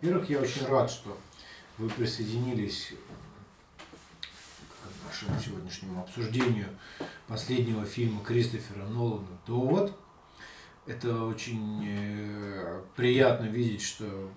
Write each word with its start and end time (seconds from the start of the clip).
Во-первых, 0.00 0.30
я 0.30 0.40
очень 0.40 0.64
рад, 0.64 0.90
что 0.90 1.14
вы 1.76 1.90
присоединились 1.90 2.94
к 3.82 5.06
нашему 5.06 5.38
сегодняшнему 5.38 6.00
обсуждению 6.00 6.68
последнего 7.26 7.84
фильма 7.84 8.24
Кристофера 8.24 8.86
Нолана 8.86 9.26
«Довод». 9.46 9.94
Это 10.86 11.24
очень 11.24 11.84
э, 11.86 12.82
приятно 12.96 13.44
видеть, 13.44 13.82
что 13.82 14.30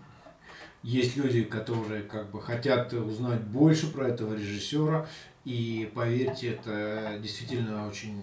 есть 0.82 1.16
люди, 1.16 1.44
которые 1.44 2.04
как 2.04 2.30
бы 2.30 2.42
хотят 2.42 2.92
узнать 2.92 3.42
больше 3.42 3.90
про 3.90 4.10
этого 4.10 4.34
режиссера, 4.34 5.08
и 5.46 5.90
поверьте, 5.96 6.56
это 6.56 7.18
действительно 7.22 7.88
очень 7.88 8.22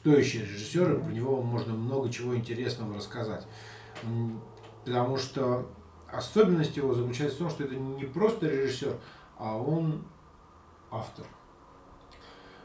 стоящий 0.00 0.40
режиссер, 0.40 0.94
и 0.94 1.02
про 1.02 1.10
него 1.10 1.42
можно 1.42 1.74
много 1.74 2.10
чего 2.10 2.34
интересного 2.34 2.94
рассказать. 2.94 3.46
Потому 4.86 5.18
что 5.18 5.70
особенность 6.12 6.76
его 6.76 6.94
заключается 6.94 7.36
в 7.36 7.38
том, 7.40 7.50
что 7.50 7.64
это 7.64 7.74
не 7.74 8.04
просто 8.04 8.48
режиссер, 8.48 8.96
а 9.38 9.56
он 9.56 10.04
автор. 10.90 11.26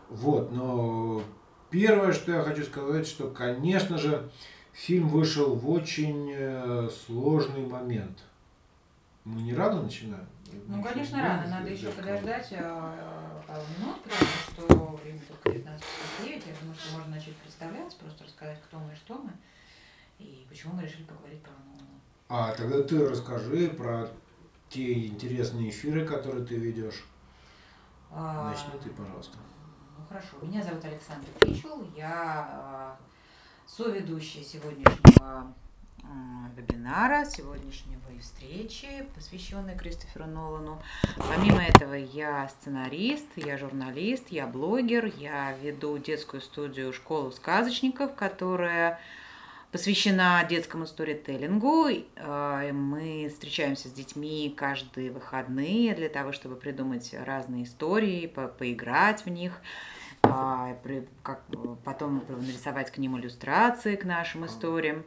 Вот, 0.09 0.51
но 0.51 1.21
первое, 1.69 2.13
что 2.13 2.31
я 2.31 2.41
хочу 2.41 2.63
сказать, 2.63 3.07
что, 3.07 3.29
конечно 3.29 3.97
же, 3.97 4.29
фильм 4.71 5.09
вышел 5.09 5.55
в 5.55 5.69
очень 5.69 6.31
э, 6.33 6.89
сложный 7.05 7.65
момент. 7.65 8.23
Мы 9.23 9.41
не 9.41 9.53
рано 9.55 9.81
начинаем? 9.81 10.27
Ну, 10.67 10.83
конечно, 10.83 11.21
рано. 11.21 11.47
Надо 11.47 11.69
еще 11.69 11.89
подождать 11.89 12.53
а, 12.53 13.43
пару 13.47 13.61
минут, 13.79 14.01
потому 14.03 14.31
что 14.53 14.99
время 15.03 15.19
только 15.27 15.49
19.59. 15.49 16.43
Я 16.45 16.53
думаю, 16.61 16.75
что 16.77 16.97
можно 16.97 17.15
начать 17.15 17.35
представляться, 17.37 17.97
просто 17.97 18.23
рассказать, 18.23 18.61
кто 18.61 18.77
мы 18.77 18.93
и 18.93 18.95
что 18.95 19.15
мы, 19.15 19.31
и 20.19 20.45
почему 20.47 20.73
мы 20.73 20.83
решили 20.83 21.03
поговорить 21.03 21.41
про 21.41 21.51
Нолана. 21.51 21.99
А 22.27 22.53
тогда 22.53 22.81
ты 22.81 23.07
расскажи 23.07 23.69
про 23.69 24.09
те 24.69 25.07
интересные 25.07 25.69
эфиры, 25.69 26.05
которые 26.05 26.45
ты 26.45 26.55
ведешь. 26.55 27.05
А, 28.11 28.49
Начни 28.49 28.79
ты, 28.83 28.89
пожалуйста. 28.89 29.37
Ну 29.97 30.05
хорошо. 30.07 30.37
Меня 30.41 30.63
зовут 30.63 30.83
Александр 30.85 31.27
Кричел. 31.39 31.87
Я 31.95 32.47
а, 32.49 32.97
соведущая 33.67 34.43
сегодняшнего 34.43 35.53
вебинара, 36.55 37.25
сегодняшнего 37.25 38.01
и 38.15 38.19
встречи, 38.19 39.07
посвященной 39.15 39.77
Кристоферу 39.77 40.25
Нолану. 40.25 40.81
Помимо 41.17 41.61
этого, 41.61 41.93
я 41.93 42.47
сценарист, 42.49 43.25
я 43.35 43.57
журналист, 43.57 44.29
я 44.29 44.47
блогер, 44.47 45.05
я 45.17 45.53
веду 45.57 45.97
детскую 45.97 46.41
студию 46.41 46.93
«Школу 46.93 47.31
сказочников», 47.31 48.15
которая 48.15 48.99
посвящена 49.75 50.41
детскому 50.49 50.85
сторителлингу. 50.85 51.89
Э, 52.15 52.71
мы 52.71 53.27
встречаемся 53.27 53.89
с 53.89 53.91
детьми 53.91 54.53
каждые 54.55 55.11
выходные 55.11 55.93
для 55.93 56.07
того, 56.07 56.31
чтобы 56.31 56.55
придумать 56.55 57.13
разные 57.13 57.65
истории, 57.65 58.27
по 58.27 58.47
поиграть 58.47 59.25
в 59.25 59.29
них, 59.29 59.59
а, 60.21 60.77
как, 61.23 61.41
потом 61.83 62.23
нарисовать 62.29 62.89
к 62.89 62.97
ним 62.99 63.19
иллюстрации 63.19 63.97
к 63.97 64.05
нашим 64.05 64.45
историям. 64.45 65.03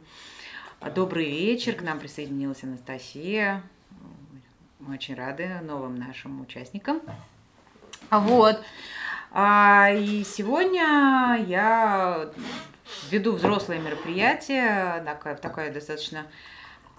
Добрый 0.93 1.25
вечер, 1.25 1.73
к 1.73 1.81
нам 1.81 1.97
присоединилась 1.97 2.63
Анастасия. 2.63 3.63
Мы 4.77 4.93
очень 4.93 5.15
рады 5.15 5.49
новым 5.63 5.95
нашим 5.95 6.41
участникам. 6.41 7.01
Вот. 8.11 8.61
А, 9.31 9.89
и 9.91 10.23
сегодня 10.23 11.43
я 11.47 12.31
веду 13.09 13.33
взрослое 13.33 13.79
мероприятие, 13.79 15.01
такая, 15.05 15.35
такая 15.35 15.73
достаточно 15.73 16.25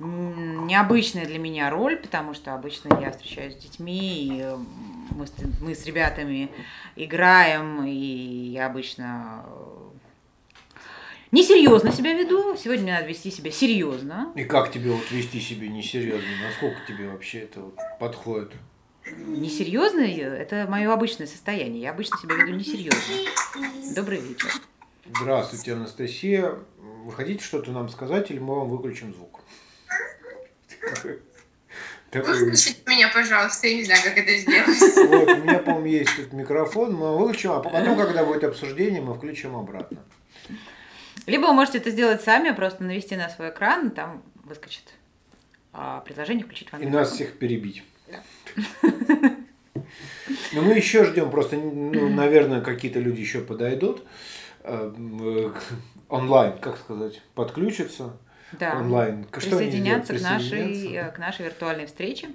необычная 0.01 1.27
для 1.27 1.39
меня 1.39 1.71
роль, 1.71 1.97
потому 1.97 2.35
что 2.35 2.55
обычно 2.55 2.99
я 3.01 3.11
встречаюсь 3.11 3.55
с 3.55 3.59
детьми, 3.59 4.29
и 4.29 5.15
мы, 5.15 5.27
с, 5.27 5.33
мы 5.61 5.75
с 5.75 5.85
ребятами 5.85 6.51
играем, 6.97 7.85
и 7.85 7.91
я 7.91 8.67
обычно 8.67 9.45
э, 9.47 10.81
несерьезно 11.33 11.93
себя 11.93 12.15
веду. 12.15 12.57
Сегодня 12.57 12.85
мне 12.85 12.93
надо 12.95 13.07
вести 13.07 13.31
себя 13.31 13.51
серьезно. 13.51 14.33
И 14.37 14.45
как 14.45 14.73
тебе 14.73 14.91
вот 14.91 15.11
вести 15.11 15.39
себя 15.39 15.69
несерьезно? 15.69 16.29
Насколько 16.47 16.81
тебе 16.89 17.09
вообще 17.09 17.41
это 17.41 17.61
вот 17.61 17.77
подходит? 17.99 18.53
Несерьезно– 19.07 20.01
это 20.01 20.67
мое 20.69 20.93
обычное 20.93 21.27
состояние. 21.27 21.83
Я 21.83 21.91
обычно 21.91 22.17
себя 22.19 22.37
веду 22.37 22.53
несерьезно. 22.53 23.95
Добрый 23.95 24.21
вечер. 24.21 24.51
Здравствуйте, 25.19 25.73
Анастасия. 25.73 26.55
Вы 26.79 27.13
хотите 27.13 27.43
что-то 27.45 27.73
нам 27.73 27.89
сказать 27.89 28.31
или 28.31 28.39
мы 28.39 28.55
вам 28.55 28.69
выключим 28.69 29.15
звук? 29.15 29.41
Выключите 32.13 32.81
меня, 32.87 33.11
пожалуйста, 33.13 33.67
я 33.69 33.77
не 33.77 33.85
знаю, 33.85 34.03
как 34.03 34.19
это 34.19 34.37
сделать. 34.37 34.79
Вот, 35.09 35.29
у 35.29 35.43
меня, 35.43 35.59
по-моему, 35.59 35.87
есть 35.87 36.17
тут 36.17 36.33
микрофон, 36.33 36.95
мы 36.95 37.19
выключим, 37.19 37.53
а 37.53 37.61
потом, 37.61 37.97
когда 37.97 38.25
будет 38.25 38.45
обсуждение, 38.45 39.01
мы 39.01 39.15
включим 39.15 39.57
обратно. 39.57 39.99
Либо 41.27 41.47
вы 41.47 41.53
можете 41.53 41.79
это 41.79 41.91
сделать 41.91 42.23
сами, 42.23 42.51
просто 42.53 42.83
навести 42.83 43.15
на 43.15 43.29
свой 43.29 43.51
экран, 43.51 43.91
там 43.91 44.23
выскочит 44.43 44.95
а, 45.73 46.01
предложение 46.01 46.45
включить 46.45 46.73
вам. 46.73 46.83
И 46.83 46.87
нас 46.87 47.13
всех 47.13 47.39
перебить. 47.39 47.85
Да. 48.09 48.23
Но 50.53 50.63
мы 50.63 50.75
еще 50.75 51.05
ждем, 51.05 51.31
просто, 51.31 51.57
ну, 51.57 52.09
наверное, 52.09 52.61
какие-то 52.61 52.99
люди 52.99 53.21
еще 53.21 53.41
подойдут. 53.41 54.03
Э, 54.63 54.93
э, 54.95 55.53
онлайн, 56.09 56.59
как 56.59 56.77
сказать, 56.77 57.23
подключиться 57.35 58.17
да. 58.53 58.77
онлайн. 58.77 59.27
Что 59.31 59.41
присоединяться, 59.41 60.19
к 60.19 60.21
нашей, 60.21 60.93
э, 60.95 61.11
к 61.11 61.19
нашей 61.19 61.47
виртуальной 61.47 61.87
встрече. 61.87 62.29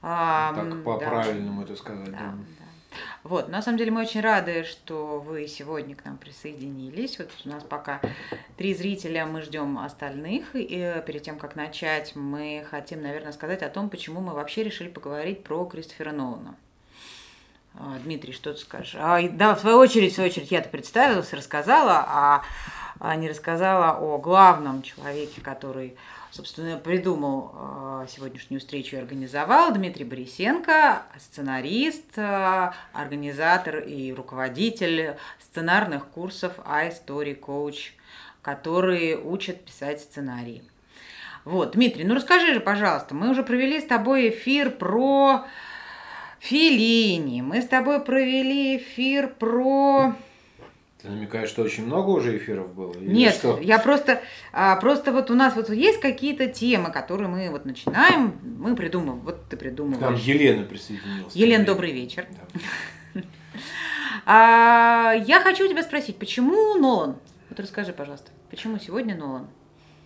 Так 0.00 0.84
по-правильному 0.84 1.64
да. 1.64 1.72
это 1.72 1.76
сказать. 1.80 2.10
Да, 2.10 2.18
да. 2.18 2.96
Вот, 3.24 3.48
на 3.48 3.62
самом 3.62 3.78
деле 3.78 3.90
мы 3.90 4.02
очень 4.02 4.20
рады, 4.20 4.64
что 4.64 5.20
вы 5.20 5.46
сегодня 5.46 5.94
к 5.96 6.04
нам 6.04 6.18
присоединились. 6.18 7.18
Вот 7.18 7.30
у 7.44 7.48
нас 7.48 7.62
пока 7.62 8.00
три 8.56 8.74
зрителя, 8.74 9.26
мы 9.26 9.42
ждем 9.42 9.78
остальных. 9.78 10.54
И 10.54 11.02
перед 11.06 11.22
тем, 11.22 11.38
как 11.38 11.56
начать, 11.56 12.14
мы 12.16 12.66
хотим, 12.68 13.02
наверное, 13.02 13.32
сказать 13.32 13.62
о 13.62 13.68
том, 13.68 13.90
почему 13.90 14.20
мы 14.20 14.34
вообще 14.34 14.64
решили 14.64 14.88
поговорить 14.88 15.42
про 15.44 15.64
Кристофера 15.64 16.12
Нолана. 16.12 16.56
А, 17.74 17.98
Дмитрий, 18.04 18.32
что 18.32 18.52
ты 18.52 18.60
скажешь? 18.60 18.96
А, 18.98 19.20
да, 19.28 19.54
в 19.54 19.60
свою 19.60 19.78
очередь, 19.78 20.12
в 20.12 20.14
свою 20.14 20.30
очередь, 20.30 20.50
я-то 20.50 20.68
представилась, 20.68 21.32
рассказала, 21.32 22.04
а, 22.06 22.42
а 23.00 23.16
не 23.16 23.28
рассказала 23.28 23.98
о 23.98 24.18
главном 24.18 24.82
человеке, 24.82 25.40
который, 25.40 25.96
собственно, 26.30 26.76
придумал 26.76 27.52
а, 27.54 28.06
сегодняшнюю 28.08 28.60
встречу 28.60 28.96
и 28.96 28.98
организовал. 28.98 29.72
Дмитрий 29.72 30.04
Борисенко, 30.04 31.02
сценарист, 31.18 32.18
а, 32.18 32.74
организатор 32.92 33.78
и 33.78 34.12
руководитель 34.12 35.16
сценарных 35.40 36.06
курсов 36.08 36.58
iStory 36.58 37.40
Coach, 37.40 37.92
которые 38.42 39.18
учат 39.18 39.64
писать 39.64 40.00
сценарии. 40.00 40.62
Вот, 41.44 41.72
Дмитрий, 41.72 42.04
ну 42.04 42.14
расскажи 42.14 42.54
же, 42.54 42.60
пожалуйста, 42.60 43.14
мы 43.14 43.30
уже 43.30 43.42
провели 43.42 43.80
с 43.80 43.86
тобой 43.86 44.28
эфир 44.28 44.70
про 44.70 45.46
Филини. 46.42 47.40
Мы 47.40 47.62
с 47.62 47.68
тобой 47.68 48.00
провели 48.00 48.76
эфир 48.76 49.32
про... 49.32 50.12
Ты 51.00 51.08
намекаешь, 51.08 51.48
что 51.48 51.62
очень 51.62 51.86
много 51.86 52.10
уже 52.10 52.36
эфиров 52.36 52.74
было? 52.74 52.92
Или 52.94 53.12
Нет, 53.12 53.34
что? 53.34 53.58
я 53.60 53.78
просто, 53.78 54.20
а, 54.52 54.74
просто 54.76 55.12
вот 55.12 55.30
у 55.30 55.34
нас 55.34 55.54
вот 55.54 55.70
есть 55.70 56.00
какие-то 56.00 56.48
темы, 56.48 56.90
которые 56.90 57.28
мы 57.28 57.48
вот 57.50 57.64
начинаем, 57.64 58.40
мы 58.42 58.74
придумываем, 58.74 59.20
вот 59.20 59.48
ты 59.48 59.56
придумываешь. 59.56 60.00
Там 60.00 60.14
Елена 60.16 60.64
присоединилась. 60.64 61.32
Елена, 61.34 61.64
добрый 61.64 61.92
вечер. 61.92 62.26
Да. 63.14 63.22
А, 64.24 65.14
я 65.26 65.40
хочу 65.40 65.68
тебя 65.68 65.82
спросить, 65.82 66.16
почему 66.16 66.76
Нолан? 66.76 67.16
Вот 67.50 67.58
расскажи, 67.58 67.92
пожалуйста, 67.92 68.30
почему 68.50 68.78
сегодня 68.78 69.16
Нолан? 69.16 69.48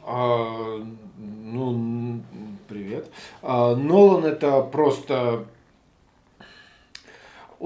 А, 0.03 0.83
ну, 1.19 2.23
привет. 2.67 3.11
А, 3.43 3.77
Нолан 3.77 4.25
это 4.25 4.63
просто 4.63 5.47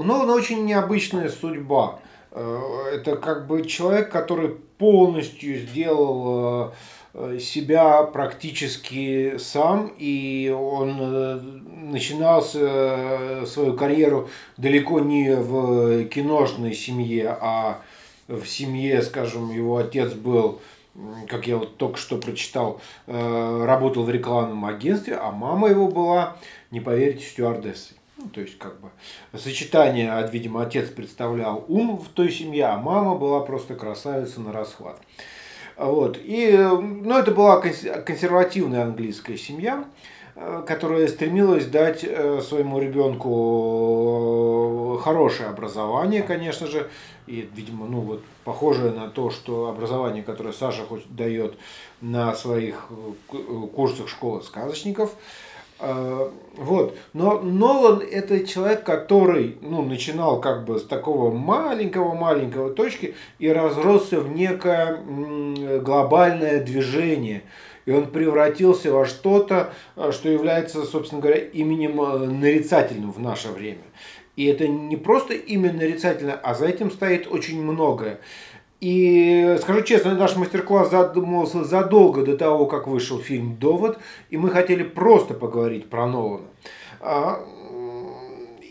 у 0.01 0.03
Нолана 0.03 0.33
очень 0.33 0.65
необычная 0.65 1.29
судьба. 1.29 1.99
Э, 2.31 2.91
это 2.95 3.17
как 3.17 3.47
бы 3.47 3.67
человек, 3.67 4.11
который 4.11 4.49
полностью 4.49 5.59
сделал 5.59 6.73
э, 7.13 7.39
себя 7.39 8.05
практически 8.05 9.37
сам, 9.37 9.93
и 9.99 10.49
он 10.49 10.97
э, 10.99 11.41
начинал 11.93 12.41
свою 12.41 13.75
карьеру 13.77 14.31
далеко 14.57 15.01
не 15.01 15.37
в 15.37 16.05
киношной 16.05 16.73
семье, 16.73 17.37
а 17.39 17.83
в 18.27 18.47
семье, 18.47 19.03
скажем, 19.03 19.51
его 19.51 19.77
отец 19.77 20.15
был 20.15 20.63
как 21.29 21.47
я 21.47 21.57
вот 21.57 21.77
только 21.77 21.99
что 21.99 22.17
прочитал, 22.17 22.81
работал 23.07 24.03
в 24.03 24.11
рекламном 24.11 24.65
агентстве, 24.65 25.15
а 25.15 25.31
мама 25.31 25.69
его 25.69 25.87
была, 25.87 26.37
не 26.73 26.81
поверите, 26.81 27.25
стюардессой. 27.25 28.00
Ну, 28.23 28.29
то 28.29 28.41
есть, 28.43 28.59
как 28.59 28.79
бы, 28.81 28.91
сочетание, 29.39 30.29
видимо, 30.31 30.63
отец 30.63 30.91
представлял 30.91 31.65
ум 31.69 31.97
в 31.99 32.09
той 32.09 32.31
семье, 32.31 32.67
а 32.67 32.77
мама 32.77 33.15
была 33.15 33.41
просто 33.41 33.75
красавица 33.75 34.41
на 34.41 34.53
расхват. 34.53 35.01
Вот. 35.77 36.19
И, 36.23 36.55
ну, 36.55 37.19
это 37.19 37.31
была 37.31 37.61
консервативная 37.61 38.83
английская 38.83 39.39
семья. 39.39 39.85
э, 40.37 40.63
которая 40.67 41.09
стремилась 41.09 41.67
дать 41.67 42.05
э, 42.05 42.41
своему 42.41 42.79
ребенку 42.79 43.29
хорошее 45.03 45.49
образование, 45.49 46.23
конечно 46.23 46.67
же, 46.67 46.89
и, 47.27 47.49
видимо, 47.55 47.87
ну 47.87 48.01
вот 48.01 48.23
похожее 48.45 48.93
на 48.93 49.09
то, 49.09 49.31
что 49.31 49.69
образование, 49.69 50.23
которое 50.23 50.53
Саша 50.53 50.85
хоть 50.85 51.05
дает 51.09 51.57
на 52.01 52.35
своих 52.35 52.89
курсах 53.75 54.09
школы 54.09 54.43
сказочников, 54.43 55.15
вот. 55.81 56.97
Но 57.15 57.41
Нолан 57.41 58.01
это 58.01 58.47
человек, 58.47 58.85
который 58.85 59.57
ну, 59.63 59.83
начинал 59.83 60.41
как 60.41 60.65
бы 60.65 60.79
с 60.79 60.85
такого 60.85 61.33
маленького-маленького 61.33 62.71
точки 62.71 63.15
и 63.39 63.49
разросся 63.49 64.21
в 64.21 64.31
некое 64.31 64.99
глобальное 65.81 66.63
движение. 66.63 67.43
И 67.87 67.93
он 67.93 68.07
превратился 68.07 68.93
во 68.93 69.07
что-то, 69.07 69.73
э, 69.97 70.13
что 70.13 70.29
является, 70.29 70.85
собственно 70.85 71.23
говоря, 71.23 71.39
именем 71.41 72.01
э, 72.01 72.19
нарицательным 72.27 73.11
в 73.11 73.19
наше 73.19 73.49
время. 73.49 73.83
И 74.37 74.45
это 74.47 74.69
не 74.69 74.97
просто 74.97 75.35
имя 75.35 75.73
нарицательное, 75.73 76.35
а 76.35 76.55
за 76.55 76.67
этим 76.67 76.91
стоит 76.91 77.27
очень 77.27 77.63
многое. 77.63 78.21
И 78.81 79.59
скажу 79.61 79.83
честно, 79.83 80.15
наш 80.15 80.37
мастер-класс 80.37 80.91
задумывался 80.91 81.65
задолго 81.65 82.25
до 82.25 82.37
того, 82.37 82.67
как 82.67 82.87
вышел 82.87 83.19
фильм 83.19 83.57
«Довод», 83.57 83.99
и 84.31 84.39
мы 84.39 84.49
хотели 84.49 84.83
просто 84.83 85.35
поговорить 85.35 85.91
про 85.91 86.07
Нолана. 86.07 86.47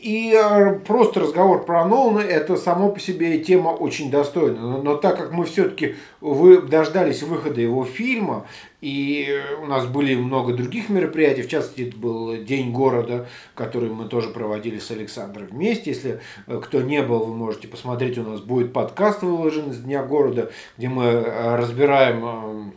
И 0.01 0.34
э, 0.34 0.80
просто 0.80 1.19
разговор 1.19 1.66
про 1.66 1.86
Нолана 1.86 2.19
это 2.19 2.56
само 2.56 2.90
по 2.90 3.00
себе 3.01 3.38
тема 3.40 3.69
очень 3.69 4.10
достойная. 4.10 4.62
Но, 4.62 4.81
но 4.81 4.96
так 4.96 5.18
как 5.18 5.34
мы 5.34 5.44
все-таки 5.44 5.96
вы 6.22 6.62
дождались 6.62 7.22
выхода 7.22 7.60
его 7.60 7.84
фильма, 7.84 8.46
и 8.80 9.42
у 9.62 9.66
нас 9.66 9.88
были 9.88 10.16
много 10.16 10.54
других 10.54 10.88
мероприятий, 10.88 11.42
в 11.42 11.50
частности, 11.50 11.90
это 11.90 11.98
был 11.98 12.38
День 12.44 12.72
города, 12.72 13.28
который 13.56 13.90
мы 13.90 14.06
тоже 14.06 14.30
проводили 14.30 14.80
с 14.80 14.90
Александром 14.90 15.48
вместе. 15.48 15.90
Если 15.90 16.22
э, 16.48 16.62
кто 16.63 16.81
не 16.81 17.01
был, 17.01 17.25
вы 17.25 17.36
можете 17.36 17.68
посмотреть, 17.68 18.18
у 18.18 18.24
нас 18.24 18.40
будет 18.40 18.72
подкаст 18.72 19.22
выложен 19.22 19.74
с 19.74 19.80
Дня 19.80 20.01
города, 20.04 20.50
где 20.78 20.88
мы 20.88 21.04
э, 21.04 21.56
разбираем 21.57 22.74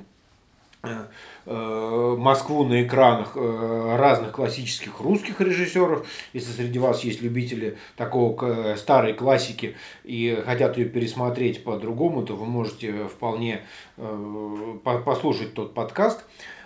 Э, 0.85 1.05
Москву 1.45 2.65
на 2.65 2.85
экранах 2.85 3.33
э, 3.35 3.97
разных 3.97 4.33
классических 4.33 5.01
русских 5.01 5.41
режиссеров. 5.41 6.07
Если 6.33 6.53
среди 6.53 6.79
вас 6.79 7.03
есть 7.03 7.21
любители 7.21 7.79
такого 7.97 8.77
старой 8.77 9.13
классики 9.13 9.77
и 10.05 10.41
хотят 10.45 10.79
ее 10.79 10.87
пересмотреть 10.87 11.65
по-другому, 11.65 12.23
то 12.23 12.37
вы 12.37 12.47
можете 12.47 13.07
вполне 13.07 13.63
э, 13.97 14.79
послушать 15.05 15.55
тот 15.55 15.75
подкаст. 15.75 16.25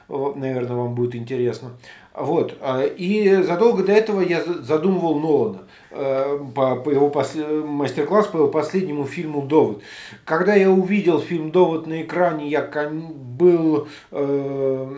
Наверное, 0.08 0.76
вам 0.76 0.94
будет 0.94 1.16
интересно. 1.16 1.72
Вот. 2.14 2.56
И 2.96 3.42
задолго 3.42 3.82
до 3.82 3.92
этого 3.92 4.20
я 4.20 4.42
задумывал 4.44 5.18
Нолана 5.18 5.66
по, 6.54 6.76
по 6.76 6.90
его 6.90 7.08
послед... 7.08 7.64
мастер-класс 7.64 8.26
по 8.26 8.38
его 8.38 8.48
последнему 8.48 9.04
фильму 9.04 9.42
«Довод». 9.42 9.82
Когда 10.24 10.54
я 10.54 10.70
увидел 10.70 11.20
фильм 11.20 11.50
«Довод» 11.50 11.86
на 11.86 12.02
экране, 12.02 12.48
я 12.48 12.62
был 12.90 13.88
э, 14.10 14.96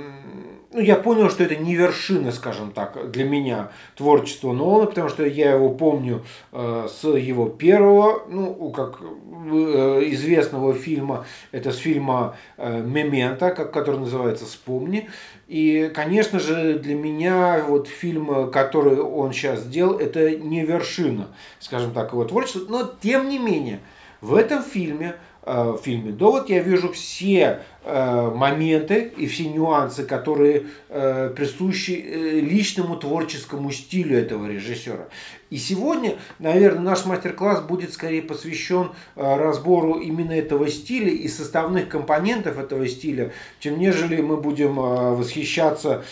ну, 0.79 0.85
я 0.85 0.95
понял, 0.95 1.29
что 1.29 1.43
это 1.43 1.57
не 1.57 1.75
вершина, 1.75 2.31
скажем 2.31 2.71
так, 2.71 3.11
для 3.11 3.25
меня 3.25 3.73
творчества 3.97 4.53
Нолана, 4.53 4.87
потому 4.87 5.09
что 5.09 5.27
я 5.27 5.55
его 5.55 5.71
помню 5.71 6.25
э, 6.53 6.87
с 6.89 7.03
его 7.05 7.49
первого, 7.49 8.23
ну, 8.29 8.71
как 8.71 9.01
э, 9.01 10.03
известного 10.13 10.75
фильма, 10.75 11.27
это 11.51 11.73
с 11.73 11.79
фильма 11.79 12.37
э, 12.59 12.81
«Мемента», 12.81 13.51
как, 13.51 13.73
который 13.73 13.99
называется 13.99 14.45
«Вспомни». 14.45 15.11
И, 15.49 15.91
конечно 15.93 16.39
же, 16.39 16.79
для 16.79 16.95
меня 16.95 17.65
вот 17.67 17.89
фильм, 17.89 18.49
который 18.53 19.01
он 19.01 19.33
сейчас 19.33 19.63
сделал, 19.63 19.99
это 19.99 20.37
не 20.37 20.65
вершина, 20.65 21.27
скажем 21.59 21.91
так, 21.91 22.13
его 22.13 22.25
творчества, 22.25 22.61
но 22.69 22.89
тем 23.03 23.29
не 23.29 23.41
менее, 23.41 23.81
в 24.21 24.33
этом 24.33 24.63
фильме 24.63 25.17
Э, 25.49 25.71
в 25.73 25.79
фильме 25.79 26.13
«Довод» 26.13 26.51
я 26.51 26.61
вижу 26.61 26.93
все 26.93 27.61
моменты 27.88 29.12
и 29.17 29.26
все 29.26 29.49
нюансы, 29.49 30.05
которые 30.05 30.67
э, 30.90 31.32
присущи 31.35 31.93
личному 31.93 32.96
творческому 32.96 33.73
стилю 33.73 34.19
этого 34.19 34.46
режиссера. 34.46 35.08
И 35.49 35.56
сегодня, 35.56 36.19
наверное, 36.38 36.82
наш 36.82 37.06
мастер-класс 37.06 37.62
будет 37.62 37.94
скорее 37.94 38.20
посвящен 38.20 38.90
разбору 39.17 39.94
именно 39.94 40.32
этого 40.32 40.69
стиля 40.69 41.11
и 41.11 41.26
составных 41.26 41.88
компонентов 41.88 42.58
этого 42.58 42.87
стиля, 42.87 43.32
чем 43.58 43.79
нежели 43.79 44.20
мы 44.20 44.37
будем 44.37 44.75
восхищаться 44.75 46.05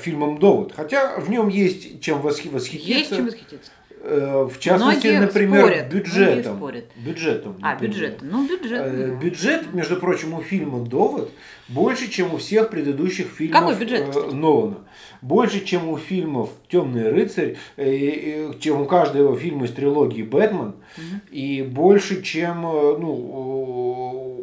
фильмом 0.00 0.38
«Довод». 0.38 0.72
Хотя 0.74 1.20
в 1.20 1.30
нем 1.30 1.46
есть 1.46 2.00
чем 2.00 2.20
восхититься. 2.20 2.68
Есть 2.76 3.14
чем 3.14 3.26
восхититься. 3.26 3.70
Э, 4.08 4.48
в 4.48 4.60
частности, 4.60 5.08
Многие 5.08 5.20
например, 5.20 5.66
спорят. 5.66 5.92
бюджетом. 5.92 6.56
Спорят. 6.56 6.84
Бюджетом. 6.94 7.56
А, 7.60 7.74
бюджет. 7.74 8.18
Ну, 8.22 8.46
бюджет. 8.46 8.80
Э, 8.84 9.18
бюджет, 9.20 9.74
между 9.74 9.96
прочим, 9.96 10.34
у 10.34 10.42
фильма 10.42 10.84
«Довод» 10.86 11.32
больше, 11.66 12.08
чем 12.08 12.32
у 12.32 12.36
всех 12.36 12.70
предыдущих 12.70 13.26
фильмов 13.26 13.60
Какой 13.60 13.74
бюджет, 13.74 14.02
э, 14.02 14.10
кстати? 14.10 14.32
Нолана. 14.32 14.76
Больше, 15.22 15.64
чем 15.64 15.88
у 15.88 15.96
фильмов 15.96 16.50
«Темный 16.68 17.10
рыцарь», 17.10 17.56
чем 17.76 18.82
у 18.82 18.84
каждого 18.86 19.24
его 19.24 19.36
фильма 19.36 19.64
из 19.64 19.72
трилогии 19.72 20.22
«Бэтмен», 20.22 20.68
угу. 20.68 21.20
и 21.32 21.62
больше, 21.62 22.22
чем 22.22 22.62
ну, 22.62 23.10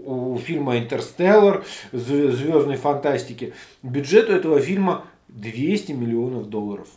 у 0.06 0.38
фильма 0.44 0.78
«Интерстеллар», 0.78 1.64
«Звездной 1.94 2.76
фантастики». 2.76 3.54
Бюджет 3.82 4.30
у 4.30 4.34
этого 4.34 4.60
фильма 4.60 5.06
200 5.30 5.94
миллионов 5.94 6.50
долларов. 6.50 6.90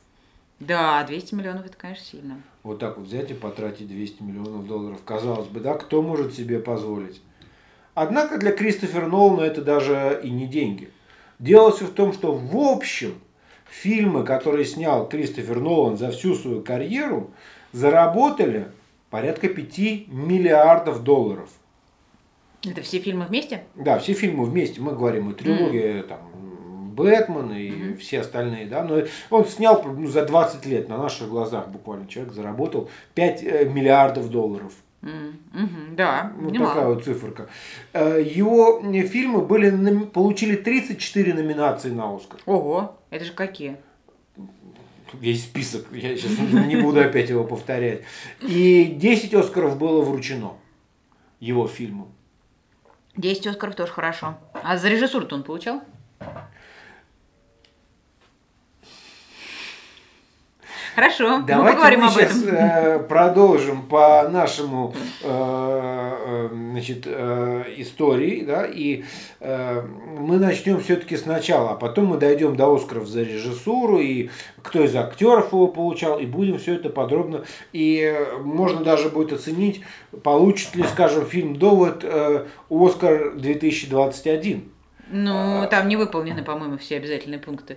Да, 0.58 1.04
200 1.04 1.34
миллионов 1.34 1.66
это, 1.66 1.76
конечно, 1.76 2.04
сильно. 2.04 2.40
Вот 2.66 2.80
так 2.80 2.98
вот 2.98 3.06
взять 3.06 3.30
и 3.30 3.34
потратить 3.34 3.86
200 3.86 4.24
миллионов 4.24 4.66
долларов. 4.66 4.98
Казалось 5.04 5.46
бы, 5.46 5.60
да, 5.60 5.74
кто 5.74 6.02
может 6.02 6.34
себе 6.34 6.58
позволить? 6.58 7.22
Однако 7.94 8.38
для 8.38 8.50
Кристофера 8.50 9.06
Нолана 9.06 9.42
это 9.42 9.62
даже 9.62 10.20
и 10.24 10.30
не 10.30 10.48
деньги. 10.48 10.90
Дело 11.38 11.70
все 11.70 11.84
в 11.84 11.92
том, 11.92 12.12
что 12.12 12.34
в 12.34 12.56
общем 12.56 13.14
фильмы, 13.70 14.24
которые 14.24 14.64
снял 14.64 15.08
Кристофер 15.08 15.60
Нолан 15.60 15.96
за 15.96 16.10
всю 16.10 16.34
свою 16.34 16.60
карьеру, 16.60 17.30
заработали 17.70 18.66
порядка 19.10 19.48
5 19.48 20.08
миллиардов 20.08 21.04
долларов. 21.04 21.50
Это 22.64 22.82
все 22.82 22.98
фильмы 22.98 23.26
вместе? 23.26 23.62
Да, 23.76 24.00
все 24.00 24.12
фильмы 24.12 24.44
вместе. 24.44 24.80
Мы 24.80 24.90
говорим 24.90 25.28
о 25.28 25.34
трилогии, 25.34 26.00
mm. 26.00 26.02
там, 26.08 26.18
Бэтмен 26.96 27.52
и 27.52 27.90
угу. 27.90 27.98
все 27.98 28.20
остальные, 28.20 28.66
да, 28.66 28.82
но 28.82 29.02
он 29.31 29.44
снял 29.44 29.82
ну, 29.82 30.06
за 30.08 30.25
20 30.25 30.66
лет 30.66 30.88
на 30.88 30.96
наших 30.96 31.28
глазах 31.28 31.69
буквально 31.69 32.09
человек 32.09 32.32
заработал 32.32 32.90
5 33.14 33.42
э, 33.42 33.64
миллиардов 33.66 34.30
долларов. 34.30 34.73
Mm-hmm. 35.02 35.94
Да, 35.94 36.32
вот 36.37 36.52
немало. 36.52 36.75
такая 36.75 36.88
вот 36.88 37.04
циферка. 37.04 37.49
Э, 37.92 38.21
его 38.21 38.82
фильмы 39.06 39.42
были, 39.42 40.04
получили 40.06 40.56
34 40.56 41.35
номинации 41.35 41.90
на 41.90 42.16
Оскар. 42.16 42.40
Ого, 42.47 42.97
это 43.11 43.25
же 43.25 43.32
какие? 43.32 43.76
Есть 45.21 45.44
список, 45.44 45.87
я 45.92 46.16
сейчас 46.16 46.38
не 46.66 46.76
буду 46.76 47.00
опять 47.00 47.30
его 47.30 47.44
повторять. 47.44 48.02
И 48.40 48.85
10 48.85 49.35
Оскаров 49.35 49.78
было 49.78 50.02
вручено 50.02 50.54
его 51.38 51.68
фильму. 51.68 52.09
10 53.16 53.47
Оскаров 53.47 53.76
тоже 53.76 53.92
хорошо. 53.92 54.37
А 54.52 54.76
за 54.76 54.88
режиссуру-то 54.88 55.37
он 55.37 55.42
получал? 55.42 55.82
Хорошо, 60.97 61.43
Давайте 61.47 61.57
мы 61.57 61.73
поговорим 61.73 62.00
мы 62.00 62.07
об 62.07 62.12
сейчас 62.15 62.43
этом. 62.43 62.55
Э, 62.55 62.99
продолжим 63.00 63.83
по 63.83 64.26
нашему 64.31 64.95
э, 65.23 65.29
э, 65.29 66.49
значит, 66.50 67.07
истории, 67.07 68.41
да, 68.41 68.65
и 68.65 69.05
мы 69.38 70.38
начнем 70.38 70.81
все-таки 70.81 71.19
сначала, 71.19 71.73
а 71.73 71.75
потом 71.75 72.07
мы 72.07 72.17
дойдем 72.17 72.57
до 72.57 72.75
Оскаров 72.75 73.09
за 73.09 73.25
режиссуру 73.25 73.99
и 73.99 74.31
кто 74.62 74.83
из 74.83 74.97
актеров 74.97 75.53
его 75.53 75.69
получал, 75.69 76.19
и 76.19 76.25
будем 76.25 76.59
все 76.59 76.76
это 76.76 76.88
подробно, 76.88 77.45
и 77.75 78.17
можно 78.41 78.83
даже 78.83 79.11
будет 79.11 79.35
оценить, 79.35 79.83
получит 80.23 80.75
ли, 80.76 80.85
скажем, 80.85 81.26
фильм 81.26 81.57
«Довод» 81.57 82.07
Оскар 82.71 83.35
2021. 83.35 84.71
Ну, 85.11 85.69
там 85.71 85.88
не 85.88 85.97
выполнены, 85.99 86.43
по-моему, 86.43 86.79
все 86.79 86.97
обязательные 86.97 87.38
пункты. 87.38 87.76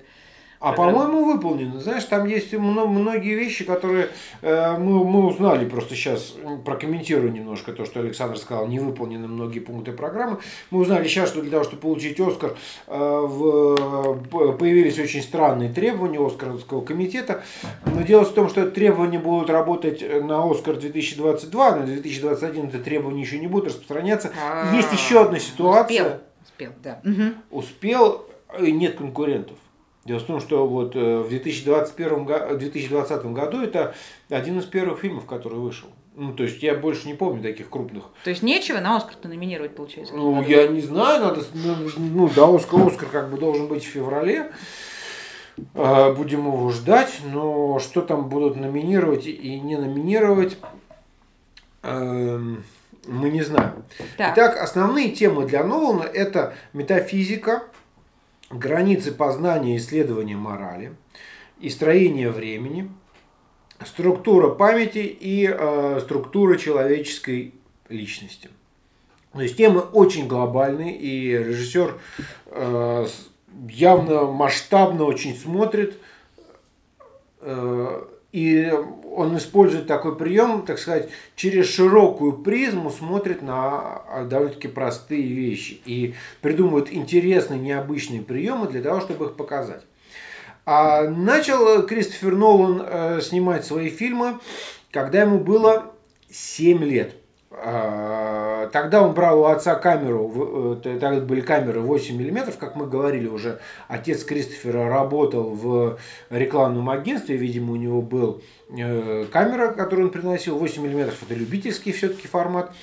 А 0.59 0.73
по-моему, 0.73 1.23
выполнено. 1.23 1.79
Знаешь, 1.79 2.03
там 2.03 2.27
есть 2.27 2.53
многие 2.53 3.33
вещи, 3.33 3.63
которые 3.63 4.09
э, 4.41 4.77
мы, 4.77 5.05
мы 5.05 5.27
узнали 5.27 5.67
просто 5.67 5.95
сейчас, 5.95 6.35
прокомментирую 6.65 7.31
немножко 7.31 7.71
то, 7.71 7.85
что 7.85 8.01
Александр 8.01 8.37
сказал, 8.37 8.67
не 8.67 8.79
выполнены 8.79 9.29
многие 9.29 9.59
пункты 9.59 9.93
программы. 9.93 10.39
Мы 10.69 10.81
узнали 10.81 11.07
сейчас, 11.07 11.29
что 11.29 11.41
для 11.41 11.51
того, 11.51 11.63
чтобы 11.63 11.81
получить 11.81 12.19
Оскар, 12.19 12.57
э, 12.87 12.97
в, 12.97 14.55
появились 14.57 14.99
очень 14.99 15.23
странные 15.23 15.71
требования 15.71 16.19
Оскаровского 16.19 16.81
комитета. 16.81 17.41
Но 17.85 18.01
дело 18.01 18.25
в 18.25 18.33
том, 18.33 18.49
что 18.49 18.69
требования 18.69 19.19
будут 19.19 19.49
работать 19.49 20.03
на 20.23 20.43
Оскар 20.51 20.75
2022, 20.75 21.75
на 21.77 21.85
2021 21.85 22.67
это 22.67 22.79
требования 22.79 23.21
еще 23.21 23.39
не 23.39 23.47
будут 23.47 23.67
распространяться. 23.67 24.33
А, 24.43 24.75
есть 24.75 24.91
еще 24.91 25.21
одна 25.21 25.39
ситуация. 25.39 26.03
Успел, 26.03 26.19
успел, 26.43 26.71
да. 26.83 27.01
Успел, 27.49 28.25
нет 28.59 28.97
конкурентов. 28.97 29.57
Дело 30.05 30.19
в 30.19 30.23
том, 30.23 30.39
что 30.39 30.65
вот 30.65 30.95
э, 30.95 31.19
в 31.19 31.29
2021, 31.29 32.25
го- 32.25 32.55
2020 32.55 33.25
году 33.27 33.61
это 33.61 33.93
один 34.29 34.59
из 34.59 34.65
первых 34.65 34.99
фильмов, 34.99 35.25
который 35.25 35.59
вышел. 35.59 35.89
Ну, 36.15 36.33
то 36.33 36.43
есть 36.43 36.63
я 36.63 36.73
больше 36.75 37.07
не 37.07 37.13
помню 37.13 37.41
таких 37.43 37.69
крупных. 37.69 38.05
То 38.23 38.29
есть 38.29 38.41
нечего 38.43 38.79
на 38.79 38.97
Оскар-то 38.97 39.27
номинировать, 39.27 39.75
получается? 39.75 40.15
Ну, 40.15 40.41
я 40.43 40.67
не 40.67 40.81
знаю, 40.81 41.21
надо, 41.23 41.41
ну, 41.53 41.75
ну, 41.97 42.29
да, 42.35 42.47
Оскар, 42.53 42.87
Оскар 42.87 43.07
как 43.09 43.29
бы 43.29 43.37
должен 43.37 43.67
быть 43.67 43.83
в 43.83 43.87
феврале. 43.87 44.51
А, 45.75 46.13
Будем 46.13 46.47
его 46.47 46.69
ждать, 46.71 47.19
но 47.23 47.79
что 47.79 48.01
там 48.01 48.29
будут 48.29 48.55
номинировать 48.55 49.27
и 49.27 49.59
не 49.59 49.77
номинировать, 49.77 50.57
эм, 51.83 52.63
мы 53.07 53.29
не 53.29 53.41
знаем. 53.41 53.83
Так. 54.17 54.33
Итак, 54.33 54.57
основные 54.61 55.11
темы 55.11 55.45
для 55.45 55.63
Нолана– 55.63 56.03
это 56.13 56.53
метафизика, 56.73 57.63
границы 58.49 59.11
познания 59.11 59.75
и 59.75 59.77
исследования 59.77 60.35
морали, 60.35 60.95
и 61.59 61.69
строение 61.69 62.29
времени, 62.31 62.91
структура 63.85 64.49
памяти 64.49 64.99
и 64.99 65.47
э, 65.47 65.99
структура 66.01 66.57
человеческой 66.57 67.53
личности. 67.89 68.49
То 69.33 69.41
есть 69.41 69.57
темы 69.57 69.81
очень 69.81 70.27
глобальные, 70.27 70.97
и 70.97 71.31
режиссер 71.31 71.99
э, 72.47 73.07
явно 73.69 74.23
масштабно 74.23 75.03
очень 75.03 75.35
смотрит, 75.35 75.97
э, 77.41 78.05
и 78.31 78.71
он 79.15 79.37
использует 79.37 79.87
такой 79.87 80.15
прием, 80.15 80.63
так 80.65 80.79
сказать, 80.79 81.09
через 81.35 81.67
широкую 81.67 82.33
призму 82.33 82.89
смотрит 82.89 83.41
на 83.41 84.01
довольно-таки 84.29 84.67
простые 84.67 85.23
вещи 85.23 85.79
и 85.85 86.15
придумывает 86.41 86.93
интересные, 86.93 87.59
необычные 87.59 88.21
приемы 88.21 88.67
для 88.67 88.81
того, 88.81 89.01
чтобы 89.01 89.25
их 89.25 89.35
показать. 89.35 89.83
А 90.65 91.09
начал 91.09 91.83
Кристофер 91.83 92.35
Нолан 92.35 92.83
э, 92.85 93.21
снимать 93.21 93.65
свои 93.65 93.89
фильмы, 93.89 94.39
когда 94.91 95.21
ему 95.21 95.39
было 95.39 95.93
7 96.29 96.83
лет. 96.83 97.15
А, 97.51 98.08
Тогда 98.71 99.01
он 99.01 99.13
брал 99.13 99.41
у 99.41 99.45
отца 99.45 99.75
камеру, 99.75 100.79
э, 100.83 100.97
тогда 100.99 101.19
были 101.19 101.41
камеры 101.41 101.79
8 101.81 102.15
мм, 102.15 102.51
как 102.59 102.75
мы 102.75 102.87
говорили 102.87 103.27
уже, 103.27 103.59
отец 103.87 104.23
Кристофера 104.23 104.89
работал 104.89 105.49
в 105.53 105.99
рекламном 106.29 106.89
агентстве, 106.89 107.37
видимо, 107.37 107.73
у 107.73 107.75
него 107.75 108.01
был 108.01 108.41
э, 108.69 109.25
камера, 109.31 109.69
которую 109.73 110.07
он 110.07 110.11
приносил, 110.11 110.57
8 110.57 110.81
мм, 110.85 111.11
это 111.21 111.33
любительский 111.35 111.91
все-таки 111.91 112.27
формат. 112.27 112.73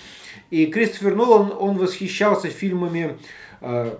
И 0.50 0.66
Кристофер 0.66 1.14
Нолан, 1.14 1.52
он 1.59 1.78
восхищался 1.78 2.49
фильмами 2.49 3.19
э, 3.61 3.95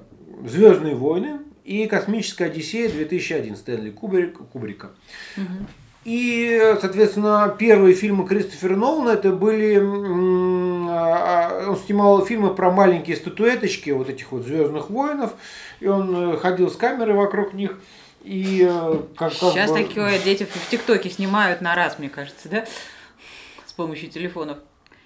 «Звездные 0.47 0.95
войны» 0.95 1.41
и 1.65 1.87
«Космическая 1.87 2.45
Одиссея» 2.47 2.89
2001 2.91 3.57
Стэнли 3.57 3.91
Кубрик- 3.91 4.39
Кубрика. 4.53 4.91
И, 6.05 6.77
соответственно, 6.81 7.53
первые 7.59 7.95
фильмы 7.97 8.29
Кристофера 8.29 8.77
Нолана 8.77 9.11
это 9.11 9.33
были... 9.33 9.77
а, 10.99 11.69
Он 11.69 11.77
снимал 11.77 12.25
фильмы 12.25 12.55
про 12.55 12.71
маленькие 12.71 13.17
статуэточки 13.17 13.91
вот 13.91 14.09
этих 14.09 14.33
вот 14.33 14.43
Звездных 14.45 14.91
воинов. 14.91 15.33
И 15.81 15.87
он 15.87 16.35
э, 16.35 16.37
ходил 16.37 16.71
с 16.71 16.77
камерой 16.77 17.15
вокруг 17.15 17.53
них. 17.53 17.79
И 18.23 18.67
э, 18.69 18.99
как, 19.17 19.33
как 19.33 19.53
Сейчас 19.53 19.71
бы- 19.71 19.85
такое 19.85 20.19
дети 20.19 20.45
в 20.45 20.71
ТикТоке 20.71 21.11
снимают 21.11 21.61
на 21.61 21.75
раз, 21.75 21.99
мне 21.99 22.09
кажется, 22.09 22.49
да? 22.49 22.67
С 23.67 23.73
помощью 23.73 24.11
телефонов. 24.11 24.59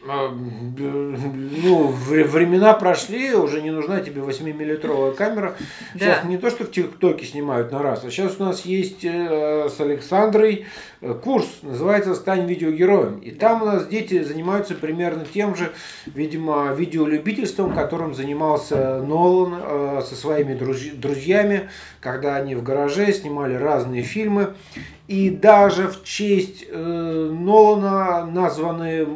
А, 0.08 0.30
Ну, 0.32 1.88
вре- 1.88 2.24
времена 2.24 2.72
прошли, 2.72 3.34
уже 3.34 3.60
не 3.60 3.70
нужна 3.70 4.00
тебе 4.00 4.22
8-миллитровая 4.22 5.12
камера. 5.12 5.56
Сейчас 5.92 6.22
Да. 6.22 6.28
не 6.28 6.38
то, 6.38 6.48
что 6.48 6.64
в 6.64 6.70
ТикТоке 6.70 7.26
снимают 7.26 7.70
на 7.70 7.82
раз, 7.82 8.02
а 8.04 8.10
сейчас 8.10 8.36
у 8.38 8.44
нас 8.44 8.64
есть 8.64 9.04
э, 9.04 9.68
с 9.68 9.78
Александрой 9.78 10.64
э, 11.02 11.14
курс, 11.22 11.46
называется 11.62 12.14
«Стань 12.14 12.46
видеогероем». 12.46 13.18
И 13.18 13.30
там 13.30 13.62
у 13.62 13.66
нас 13.66 13.86
дети 13.88 14.22
занимаются 14.22 14.74
примерно 14.74 15.26
тем 15.32 15.54
же, 15.54 15.70
видимо, 16.06 16.72
видеолюбительством, 16.72 17.74
которым 17.74 18.14
занимался 18.14 19.02
Нолан 19.02 19.54
э, 19.62 20.02
со 20.02 20.14
своими 20.14 20.54
друз- 20.54 20.96
друзьями, 20.96 21.68
когда 22.00 22.36
они 22.36 22.54
в 22.54 22.62
гараже 22.62 23.12
снимали 23.12 23.54
разные 23.54 24.02
фильмы. 24.02 24.54
И 25.08 25.28
даже 25.28 25.88
в 25.88 26.04
честь 26.04 26.64
Нолана 26.72 28.24
названы 28.26 29.06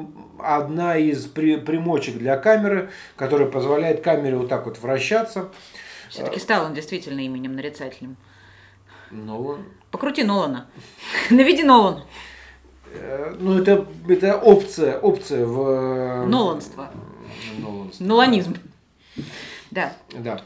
одна 0.45 0.97
из 0.97 1.27
при- 1.27 1.57
примочек 1.57 2.19
для 2.19 2.37
камеры, 2.37 2.91
которая 3.17 3.49
позволяет 3.49 4.03
камере 4.03 4.37
вот 4.37 4.49
так 4.49 4.67
вот 4.67 4.79
вращаться. 4.79 5.51
Все-таки 6.09 6.39
стал 6.39 6.67
он 6.67 6.75
действительно 6.75 7.21
именем 7.21 7.55
нарицательным. 7.57 8.17
Нолан. 9.11 9.65
Покрути 9.91 10.23
Нолана. 10.25 10.67
Наведи 11.31 11.63
Нолан. 11.63 12.03
Э, 12.93 13.35
Ну, 13.39 13.59
это, 13.59 13.87
это 14.09 14.37
опция, 14.37 14.99
опция 14.99 15.45
в... 15.47 15.61
э, 15.69 16.25
Ноланство. 16.27 16.91
Ноланство. 17.59 18.05
Ноланизм. 18.05 18.57
Да. 19.71 19.93
Да. 20.13 20.43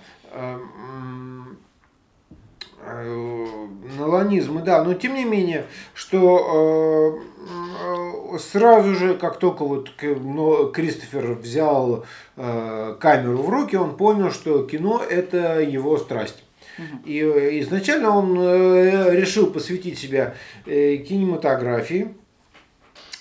Э, 2.91 3.03
м, 3.05 3.97
Ноланизм, 3.99 4.63
да, 4.65 4.85
но 4.85 4.95
тем 4.95 5.15
не 5.15 5.25
менее, 5.25 5.67
что 5.95 7.19
э, 7.19 8.35
э, 8.35 8.39
сразу 8.39 8.95
же, 8.95 9.15
как 9.15 9.39
только 9.39 9.65
вот 9.65 9.91
Кристофер 9.93 11.33
взял 11.35 12.05
э, 12.37 12.97
камеру 13.01 13.39
в 13.39 13.49
руки, 13.49 13.77
он 13.77 13.97
понял, 13.97 14.31
что 14.31 14.65
кино 14.65 15.03
это 15.03 15.61
его 15.61 15.99
страсть. 15.99 16.43
И 17.05 17.19
изначально 17.61 18.17
он 18.17 18.37
решил 18.37 19.51
посвятить 19.51 19.99
себя 19.99 20.35
кинематографии, 20.65 22.15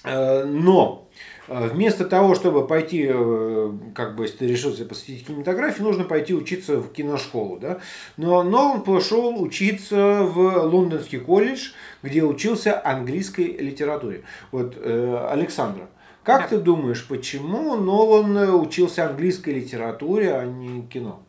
Но 0.06 1.07
вместо 1.48 2.06
того, 2.06 2.36
чтобы 2.36 2.68
пойти, 2.68 3.08
э, 3.10 3.72
как 3.96 4.16
бы, 4.16 4.26
если 4.26 4.38
ты 4.38 4.48
решился 4.48 4.86
посвятить 4.86 5.26
кинематографии, 5.28 5.82
нужно 5.82 6.04
пойти 6.04 6.34
учиться 6.34 6.78
в 6.78 6.92
киношколу. 6.92 7.58
Да? 7.60 7.80
Но, 8.18 8.44
но 8.44 8.74
он 8.74 8.82
пошел 8.84 9.42
учиться 9.42 10.24
в 10.24 10.38
Лондонский 10.66 11.20
колледж, 11.20 11.72
где 12.04 12.24
учился 12.24 12.80
английской 12.84 13.56
литературе. 13.58 14.24
Вот, 14.52 14.76
э, 14.78 15.28
Александра, 15.32 15.88
как 16.24 16.42
Да. 16.42 16.48
ты 16.50 16.58
думаешь, 16.58 17.08
почему 17.08 17.76
Нолан 17.78 18.36
учился 18.60 19.06
английской 19.08 19.52
литературе, 19.52 20.34
а 20.36 20.46
не 20.46 20.82
кино? 20.84 21.24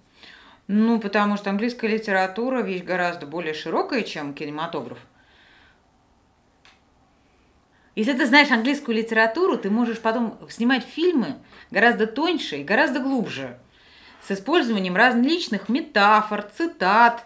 Ну, 0.67 1.01
потому 1.01 1.37
что 1.39 1.49
английская 1.49 1.89
литература 1.89 2.61
вещь 2.61 2.83
гораздо 2.83 3.25
более 3.25 3.55
широкая, 3.55 4.03
чем 4.03 4.35
кинематограф. 4.35 4.99
Если 7.99 8.13
ты 8.13 8.27
знаешь 8.27 8.53
английскую 8.53 8.97
литературу, 8.97 9.59
ты 9.59 9.71
можешь 9.71 9.99
потом 9.99 10.39
снимать 10.51 10.85
фильмы 10.85 11.35
гораздо 11.73 12.07
тоньше 12.07 12.59
и 12.59 12.63
гораздо 12.63 13.01
глубже, 13.01 13.59
с 14.23 14.31
использованием 14.31 14.95
различных 14.95 15.69
метафор, 15.69 16.43
цитат, 16.43 17.25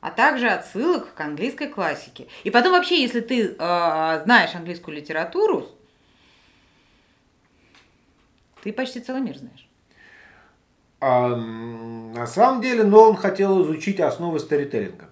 а 0.00 0.10
также 0.10 0.48
отсылок 0.48 1.12
к 1.12 1.20
английской 1.20 1.68
классике. 1.68 2.26
И 2.42 2.50
потом 2.50 2.72
вообще, 2.72 3.02
если 3.02 3.20
ты 3.20 3.48
э, 3.48 3.54
знаешь 4.24 4.54
английскую 4.54 4.96
литературу, 4.96 5.68
ты 8.62 8.72
почти 8.72 9.00
целый 9.00 9.20
мир 9.20 9.36
знаешь. 9.36 9.68
А, 11.00 11.36
на 11.36 12.26
самом 12.26 12.62
деле 12.62 12.82
Нолан 12.84 13.16
хотел 13.16 13.62
изучить 13.62 14.00
основы 14.00 14.40
сторителлинга. 14.40 15.10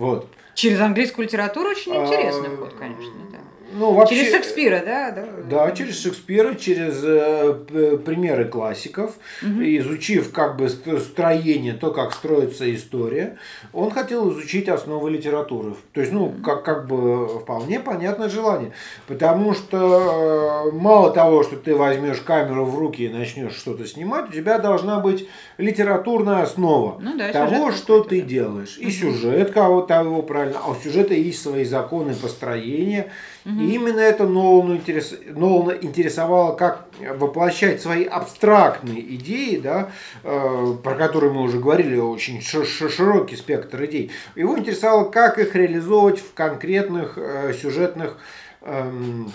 Вот. 0.00 0.28
Через 0.54 0.80
английскую 0.80 1.26
литературу 1.26 1.68
очень 1.68 1.94
интересный 1.94 2.48
А, 2.48 2.56
ход, 2.56 2.72
конечно, 2.78 3.12
да. 3.30 3.38
Ну, 3.72 3.92
вообще, 3.92 4.16
Через 4.16 4.32
Шекспира, 4.32 4.82
да, 4.84 5.10
да. 5.10 5.24
Да, 5.48 5.70
через 5.72 6.00
Шекспира, 6.02 6.54
через 6.54 7.00
э, 7.04 7.98
примеры 8.04 8.46
классиков, 8.46 9.14
изучив 9.42 10.32
как 10.32 10.56
бы 10.56 10.68
ст- 10.68 11.00
строение, 11.00 11.74
то, 11.74 11.90
как 11.90 12.12
строится 12.12 12.72
история, 12.74 13.36
он 13.72 13.90
хотел 13.90 14.30
изучить 14.32 14.68
основы 14.68 15.10
литературы. 15.10 15.74
То 15.92 16.00
есть, 16.00 16.12
ну, 16.12 16.32
как, 16.44 16.64
как 16.64 16.86
бы 16.86 17.40
вполне 17.40 17.80
понятное 17.80 18.28
желание. 18.28 18.72
Потому 19.06 19.54
что 19.54 20.68
э, 20.68 20.72
мало 20.72 21.10
того, 21.12 21.42
что 21.42 21.56
ты 21.56 21.74
возьмешь 21.74 22.20
камеру 22.20 22.64
в 22.64 22.78
руки 22.78 23.04
и 23.04 23.08
начнешь 23.08 23.54
что-то 23.54 23.86
снимать, 23.86 24.28
у 24.30 24.32
тебя 24.32 24.58
должна 24.58 25.00
быть 25.00 25.28
литературная 25.58 26.42
основа 26.42 26.98
Ну 27.00 27.16
да, 27.16 27.32
того, 27.32 27.72
что 27.72 28.02
ты 28.02 28.20
делаешь. 28.20 28.76
И 28.78 28.90
сюжет 28.90 29.52
кого 29.52 29.82
того 29.82 30.22
правильно, 30.22 30.60
а 30.64 30.70
у 30.70 30.74
сюжета 30.74 31.14
есть 31.14 31.42
свои 31.42 31.64
законы 31.64 32.14
построения. 32.14 33.10
И 33.46 33.74
именно 33.74 34.00
это 34.00 34.26
Нолану 34.26 34.76
интерес... 34.76 35.14
Нолана 35.26 35.72
интересовало, 35.72 36.54
как 36.54 36.86
воплощать 37.18 37.80
свои 37.80 38.04
абстрактные 38.04 39.00
идеи, 39.16 39.56
да, 39.56 39.90
э, 40.22 40.74
про 40.82 40.94
которые 40.94 41.32
мы 41.32 41.42
уже 41.42 41.58
говорили, 41.58 41.96
очень 41.96 42.42
ши- 42.42 42.66
ши- 42.66 42.90
широкий 42.90 43.36
спектр 43.36 43.82
идей. 43.86 44.10
Его 44.36 44.58
интересовало, 44.58 45.04
как 45.04 45.38
их 45.38 45.54
реализовывать 45.54 46.20
в 46.20 46.34
конкретных 46.34 47.14
э, 47.16 47.54
сюжетных 47.54 48.18
эм, 48.60 49.32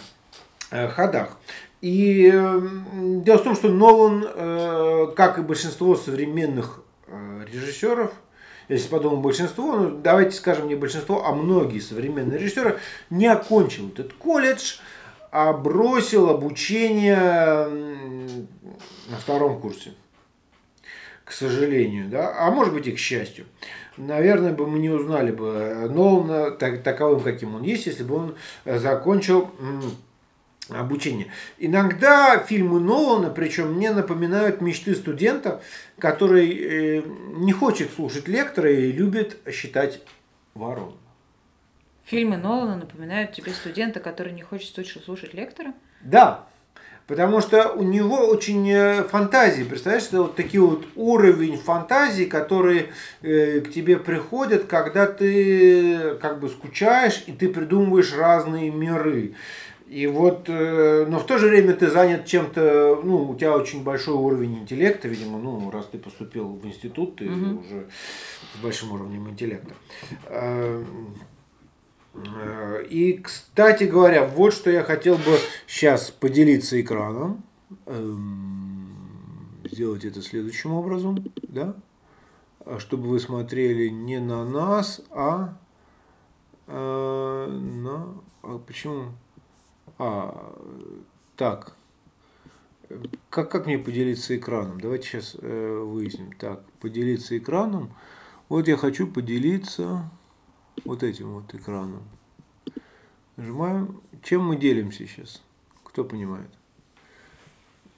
э, 0.70 0.88
ходах. 0.90 1.38
И 1.82 2.30
э, 2.32 2.62
дело 3.24 3.38
в 3.40 3.44
том, 3.44 3.56
что 3.56 3.70
Нолан, 3.70 4.24
э, 4.28 5.08
как 5.16 5.40
и 5.40 5.42
большинство 5.42 5.96
современных 5.96 6.82
э, 7.08 7.46
режиссеров, 7.52 8.12
если 8.70 8.88
подумать 8.90 9.20
большинство, 9.20 9.76
ну 9.76 9.98
давайте 9.98 10.32
скажем 10.32 10.68
не 10.68 10.76
большинство, 10.76 11.26
а 11.26 11.34
многие 11.34 11.80
современные 11.80 12.40
режиссеры 12.40 12.80
не 13.10 13.28
окончил 13.28 13.90
этот 13.90 14.14
колледж, 14.14 14.78
а 15.32 15.54
бросил 15.54 16.30
обучение 16.30 17.68
на 19.10 19.18
втором 19.20 19.60
курсе. 19.60 19.94
К 21.24 21.32
сожалению, 21.32 22.08
да, 22.08 22.36
а 22.38 22.52
может 22.52 22.74
быть 22.74 22.88
и 22.88 22.92
к 22.92 23.00
счастью. 23.00 23.46
Наверное, 23.98 24.52
бы 24.52 24.68
мы 24.68 24.78
не 24.80 24.90
узнали 24.90 25.32
бы 25.32 25.88
Нолана 25.90 26.52
так, 26.52 26.84
таковым, 26.84 27.22
каким 27.22 27.56
он 27.56 27.64
есть, 27.64 27.88
если 27.88 28.04
бы 28.04 28.16
он 28.16 28.36
закончил 28.66 29.50
обучения. 30.70 31.28
Иногда 31.58 32.40
фильмы 32.40 32.80
Нолана, 32.80 33.30
причем 33.30 33.74
мне 33.74 33.92
напоминают 33.92 34.62
мечты 34.62 34.96
студента, 34.96 35.62
который 36.00 36.50
э, 36.50 37.04
не 37.36 37.54
хочет 37.54 37.92
слушать 37.94 38.28
лектора 38.28 38.72
и 38.72 38.92
любит 38.92 39.38
считать 39.52 40.02
ворон. 40.54 40.96
Фильмы 42.06 42.38
Нолана 42.38 42.78
напоминают 42.78 43.34
тебе 43.34 43.52
студента, 43.52 44.00
который 44.00 44.32
не 44.32 44.44
хочет 44.44 44.76
слушать 45.04 45.34
лектора? 45.34 45.74
Да, 46.02 46.46
потому 47.08 47.42
что 47.42 47.72
у 47.72 47.82
него 47.82 48.18
очень 48.28 48.70
э, 48.72 49.04
фантазии, 49.04 49.64
представляешь, 49.64 50.08
это 50.08 50.22
вот 50.22 50.36
такие 50.36 50.62
вот 50.62 50.86
уровень 50.96 51.58
фантазии, 51.58 52.26
которые 52.26 52.92
э, 53.24 53.62
к 53.62 53.72
тебе 53.72 53.98
приходят, 53.98 54.66
когда 54.66 55.08
ты 55.08 56.16
как 56.22 56.40
бы 56.40 56.50
скучаешь 56.50 57.24
и 57.26 57.32
ты 57.32 57.50
придумываешь 57.50 58.14
разные 58.14 58.70
миры. 58.70 59.34
И 59.88 60.08
вот, 60.08 60.50
э, 60.50 61.06
но 61.08 61.20
в 61.20 61.28
то 61.28 61.38
же 61.38 61.48
время 61.48 61.74
ты 61.76 61.92
занят 61.92 62.26
чем-то, 62.26 63.02
ну, 63.04 63.30
у 63.30 63.36
тебя 63.36 63.56
очень 63.56 63.84
большой 63.84 64.16
уровень 64.16 64.60
интеллекта, 64.60 65.08
видимо, 65.08 65.38
ну, 65.38 65.70
раз 65.70 65.86
ты 65.92 66.00
поступил 66.00 66.48
в 66.48 66.66
институт, 66.66 67.18
ты 67.18 67.30
угу. 67.30 67.60
уже 67.60 67.88
с 68.56 68.64
большим 68.64 68.94
уровнем 68.94 69.30
интеллекта. 69.30 69.76
Э, 70.26 70.84
э, 72.16 72.86
и, 72.90 73.14
кстати 73.14 73.84
говоря, 73.84 74.26
вот 74.26 74.54
что 74.54 74.72
я 74.72 74.84
хотел 74.84 75.18
бы 75.18 75.38
сейчас 75.68 76.10
поделиться 76.10 76.82
экраном. 76.82 77.44
Эм, 77.86 79.60
сделать 79.66 80.04
это 80.04 80.22
следующим 80.24 80.72
образом, 80.72 81.32
да? 81.44 81.76
Чтобы 82.80 83.10
вы 83.10 83.20
смотрели 83.20 83.90
не 83.90 84.20
на 84.20 84.46
нас, 84.46 85.02
а 85.12 85.58
на... 86.68 88.16
А 88.42 88.60
почему? 88.66 89.12
А, 89.98 90.56
так. 91.36 91.76
Как, 93.30 93.50
как 93.50 93.66
мне 93.66 93.78
поделиться 93.78 94.38
экраном? 94.38 94.80
Давайте 94.80 95.08
сейчас 95.08 95.36
э, 95.40 95.80
выясним. 95.80 96.32
Так, 96.34 96.64
поделиться 96.80 97.38
экраном. 97.38 97.96
Вот 98.50 98.68
я 98.68 98.78
хочу 98.78 99.08
поделиться 99.08 100.10
вот 100.84 101.04
этим 101.04 101.34
вот 101.34 101.54
экраном. 101.54 102.04
Нажимаем. 103.38 104.02
Чем 104.24 104.46
мы 104.46 104.56
делимся 104.56 105.08
сейчас? 105.08 105.42
Кто 105.84 106.04
понимает? 106.04 106.50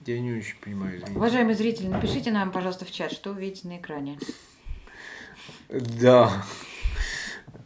Я 0.06 0.20
не 0.20 0.32
очень 0.32 0.56
понимаю. 0.60 0.96
Извините. 0.96 1.18
Уважаемые 1.18 1.54
зрители, 1.54 1.88
напишите 1.88 2.30
нам, 2.30 2.50
пожалуйста, 2.50 2.84
в 2.84 2.90
чат, 2.90 3.12
что 3.12 3.32
вы 3.32 3.42
видите 3.42 3.68
на 3.68 3.76
экране. 3.78 4.18
Да. 5.68 6.44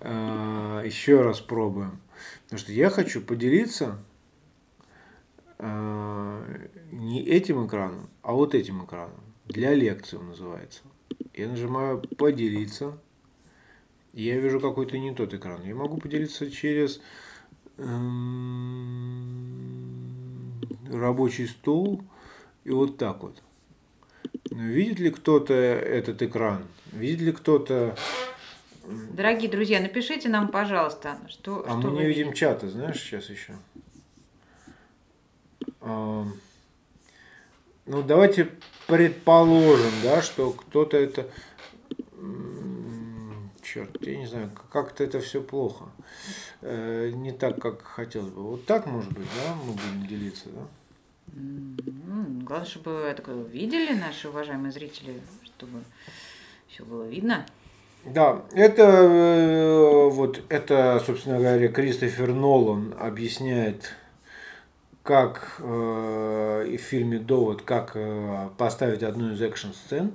А, 0.01 0.83
еще 0.83 1.23
раз 1.23 1.41
пробуем. 1.41 2.01
Потому 2.45 2.59
что 2.59 2.73
я 2.73 2.91
хочу 2.91 3.21
поделиться 3.21 3.99
не 5.63 7.25
этим 7.25 7.67
экраном, 7.67 8.11
а 8.23 8.33
вот 8.33 8.55
этим 8.55 8.85
экраном. 8.85 9.21
Для 9.47 9.75
лекции 9.75 10.17
он 10.17 10.29
называется. 10.29 10.83
Я 11.35 11.49
нажимаю 11.49 12.03
«Поделиться». 12.17 12.99
Я 14.13 14.39
вижу 14.39 14.61
какой-то 14.61 14.99
не 14.99 15.15
тот 15.15 15.33
экран. 15.33 15.63
Я 15.65 15.75
могу 15.75 15.97
поделиться 15.97 16.51
через 16.51 17.01
эм, 17.79 18.83
рабочий 20.91 21.47
стол 21.47 22.03
и 22.65 22.71
вот 22.71 22.99
так 22.99 23.23
вот. 23.23 23.43
Видит 24.51 24.99
ли 24.99 25.11
кто-то 25.11 25.55
этот 25.55 26.21
экран? 26.23 26.67
Видит 26.93 27.21
ли 27.23 27.33
кто-то... 27.33 27.97
Дорогие 29.13 29.51
друзья, 29.51 29.81
напишите 29.81 30.29
нам, 30.29 30.49
пожалуйста, 30.49 31.19
что... 31.29 31.65
А 31.67 31.81
что 31.81 31.91
мы 31.91 32.01
не 32.01 32.07
видим 32.07 32.35
чата, 32.35 32.69
знаешь, 32.69 33.01
сейчас 33.01 33.31
еще. 33.31 33.55
Ну, 35.85 38.03
давайте 38.03 38.49
предположим, 38.87 39.93
да, 40.03 40.23
что 40.23 40.53
кто-то 40.53 40.97
это... 40.97 41.29
Черт, 43.63 43.91
я 44.03 44.17
не 44.17 44.27
знаю, 44.27 44.51
как-то 44.71 45.03
это 45.03 45.21
все 45.21 45.41
плохо. 45.41 45.87
Э, 46.61 47.11
не 47.15 47.33
так, 47.33 47.61
как 47.61 47.83
хотелось 47.83 48.33
бы. 48.33 48.43
Вот 48.43 48.67
так, 48.67 48.87
может 48.87 49.13
быть, 49.13 49.27
да, 49.37 49.55
мы 49.55 49.73
будем 49.73 50.07
делиться, 50.07 50.49
да? 50.51 50.67
Главное, 52.45 52.67
чтобы 52.67 52.91
это 52.91 53.33
видели 53.33 53.95
наши 53.95 54.29
уважаемые 54.29 54.73
зрители, 54.73 55.21
чтобы 55.45 55.83
все 56.69 56.85
было 56.85 57.05
видно. 57.05 57.47
Да, 58.05 58.45
это 58.53 58.83
э, 58.83 60.09
вот 60.11 60.43
это, 60.49 61.01
собственно 61.07 61.39
говоря, 61.39 61.69
Кристофер 61.69 62.35
Нолан 62.35 62.95
объясняет 62.99 63.95
как 65.03 65.57
э, 65.59 66.77
в 66.79 66.81
фильме 66.81 67.19
«Довод», 67.19 67.63
как 67.63 67.93
э, 67.95 68.49
поставить 68.57 69.03
одну 69.03 69.33
из 69.33 69.43
экшн-сцен. 69.43 70.13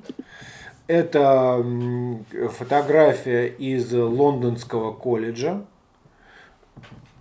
Это 0.87 1.61
э, 2.31 2.47
фотография 2.47 3.47
из 3.47 3.91
лондонского 3.91 4.93
колледжа. 4.93 5.65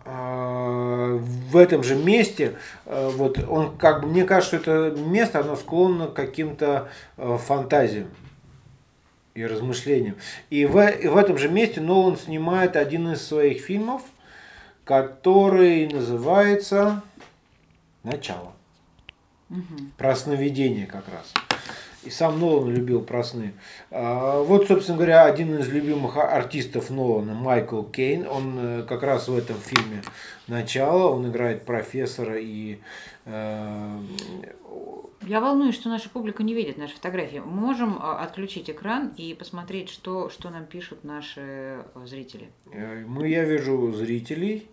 Э, 0.05 1.19
в 1.51 1.57
этом 1.57 1.83
же 1.83 1.97
месте, 1.97 2.55
э, 2.85 3.11
вот 3.15 3.39
он 3.49 3.77
как 3.77 4.03
бы, 4.03 4.09
мне 4.09 4.25
кажется, 4.25 4.59
что 4.59 4.87
это 4.87 5.01
место, 5.01 5.41
оно 5.41 5.57
склонно 5.57 6.07
к 6.07 6.15
каким-то 6.15 6.89
э, 7.17 7.39
фантазиям 7.45 8.09
и 9.35 9.45
размышлениям. 9.45 10.15
И 10.51 10.65
в, 10.67 10.81
и 10.89 11.09
в 11.09 11.17
этом 11.17 11.37
же 11.37 11.49
месте 11.49 11.81
Нолан 11.81 12.17
снимает 12.17 12.77
один 12.77 13.13
из 13.13 13.27
своих 13.27 13.63
фильмов, 13.63 14.03
который 14.85 15.89
называется 15.89 17.03
начало. 18.07 18.53
Угу. 19.51 19.91
Про 19.99 20.17
сновидение 20.17 20.87
как 20.87 21.05
раз. 21.09 21.33
И 22.05 22.11
сам 22.11 22.39
Нолан 22.39 22.71
любил 22.71 23.01
про 23.03 23.25
сны. 23.25 23.53
А, 23.91 24.41
вот, 24.41 24.69
собственно 24.69 24.97
говоря, 24.97 25.25
один 25.25 25.59
из 25.59 25.69
любимых 25.69 26.17
артистов 26.17 26.89
Нолана, 26.91 27.35
Майкл 27.35 27.83
Кейн, 27.83 28.29
он 28.29 28.59
э, 28.59 28.83
как 28.85 29.03
раз 29.03 29.27
в 29.27 29.37
этом 29.37 29.57
фильме 29.57 30.03
«Начало», 30.47 31.11
он 31.11 31.29
играет 31.29 31.65
профессора 31.65 32.39
и... 32.39 32.79
Э, 33.25 33.99
Я 35.23 35.41
волнуюсь, 35.41 35.75
что 35.75 35.89
наша 35.89 36.09
публика 36.09 36.45
не 36.45 36.55
видит 36.55 36.79
наши 36.79 36.95
фотографии. 36.95 37.39
Мы 37.39 37.51
можем 37.51 37.99
а, 38.01 38.23
отключить 38.23 38.71
экран 38.71 39.13
и 39.17 39.35
посмотреть, 39.35 39.89
что, 39.89 40.31
что 40.31 40.51
нам 40.51 40.65
пишут 40.65 41.03
наши 41.03 41.41
э, 41.41 41.83
зрители? 42.05 42.51
Мы, 42.73 43.29
я 43.31 43.43
вижу 43.45 43.93
зрителей, 43.93 44.69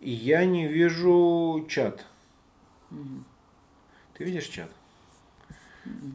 и 0.00 0.10
я 0.10 0.46
не 0.46 0.66
вижу 0.66 1.66
чат. 1.68 2.06
Угу. 2.90 3.24
Ты 4.14 4.24
видишь 4.24 4.46
чат? 4.46 4.70
Угу. 5.86 6.12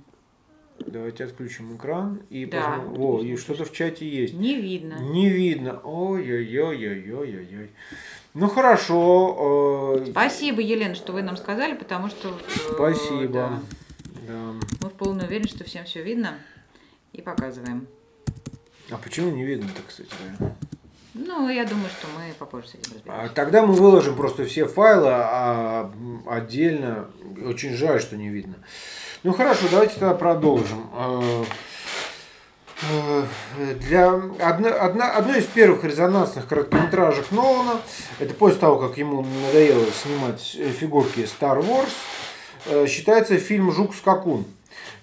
Давайте 0.87 1.23
отключим 1.23 1.75
экран 1.77 2.21
и 2.29 2.45
да, 2.45 2.77
посмотрим. 2.77 3.01
О, 3.01 3.21
и 3.21 3.37
что-то 3.37 3.65
в 3.65 3.71
чате 3.71 4.07
есть. 4.07 4.33
Не 4.33 4.59
видно. 4.59 4.95
Не 4.99 5.29
видно. 5.29 5.79
Ой-ой-ой-ой-ой-ой. 5.83 7.71
Ну 8.33 8.49
хорошо. 8.49 9.95
Э, 9.99 10.11
Спасибо, 10.11 10.61
Елена, 10.61 10.93
что 10.95 11.13
вы 11.13 11.21
нам 11.21 11.37
сказали, 11.37 11.75
потому 11.75 12.09
что. 12.09 12.29
Э, 12.29 12.73
Спасибо. 12.73 13.27
Да. 13.33 13.61
Да. 14.27 14.53
Мы 14.81 14.89
вполне 14.89 15.23
уверены, 15.23 15.47
что 15.47 15.63
всем 15.63 15.85
все 15.85 16.03
видно 16.03 16.37
и 17.13 17.21
показываем. 17.21 17.87
А 18.91 18.97
почему 18.97 19.31
не 19.31 19.45
видно-то, 19.45 19.81
кстати? 19.87 20.09
Да? 20.39 20.55
Ну, 21.17 21.47
я 21.47 21.63
думаю, 21.63 21.89
что 21.97 22.07
мы 22.07 22.33
попозже 22.37 22.67
с 22.67 22.75
этим 22.75 22.93
разберемся. 22.93 23.33
Тогда 23.33 23.65
мы 23.65 23.73
выложим 23.73 24.17
просто 24.17 24.43
все 24.43 24.65
файлы 24.65 25.11
а 25.11 25.89
отдельно. 26.27 27.07
Очень 27.45 27.73
жаль, 27.73 28.01
что 28.01 28.17
не 28.17 28.27
видно. 28.27 28.55
Ну 29.23 29.31
хорошо, 29.31 29.67
давайте 29.71 29.93
тогда 29.93 30.13
продолжим. 30.13 30.89
А, 30.91 31.45
э, 32.81 33.23
для 33.79 34.09
одно, 34.09 34.67
одна, 34.77 35.11
одной 35.13 35.39
из 35.39 35.45
первых 35.45 35.85
резонансных 35.85 36.49
короткометражек 36.49 37.31
Нолана, 37.31 37.79
это 38.19 38.33
после 38.33 38.59
того, 38.59 38.75
как 38.75 38.97
ему 38.97 39.25
надоело 39.47 39.85
снимать 40.03 40.41
фигурки 40.41 41.21
Star 41.21 41.65
Wars, 41.65 41.93
э, 42.65 42.87
считается 42.87 43.37
фильм 43.37 43.71
«Жук-скакун». 43.71 44.45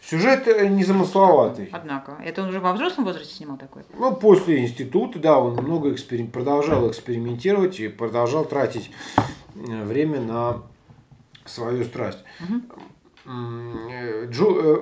Сюжет 0.02 0.48
э, 0.48 0.66
незамысловатый. 0.66 1.68
Однако. 1.72 2.18
Это 2.24 2.42
он 2.42 2.48
уже 2.48 2.60
во 2.60 2.72
взрослом 2.72 3.04
возрасте 3.04 3.34
снимал 3.34 3.56
такой? 3.56 3.84
Ну, 3.96 4.14
после 4.16 4.60
института, 4.60 5.18
да, 5.18 5.38
он 5.38 5.54
много 5.54 5.92
эксперим... 5.92 6.30
продолжал 6.30 6.90
экспериментировать 6.90 7.78
и 7.78 7.88
продолжал 7.88 8.44
тратить 8.44 8.90
э, 9.54 9.84
время 9.84 10.20
на 10.20 10.62
свою 11.44 11.84
страсть. 11.84 12.24
Угу. 12.40 13.32
Джо... 14.28 14.80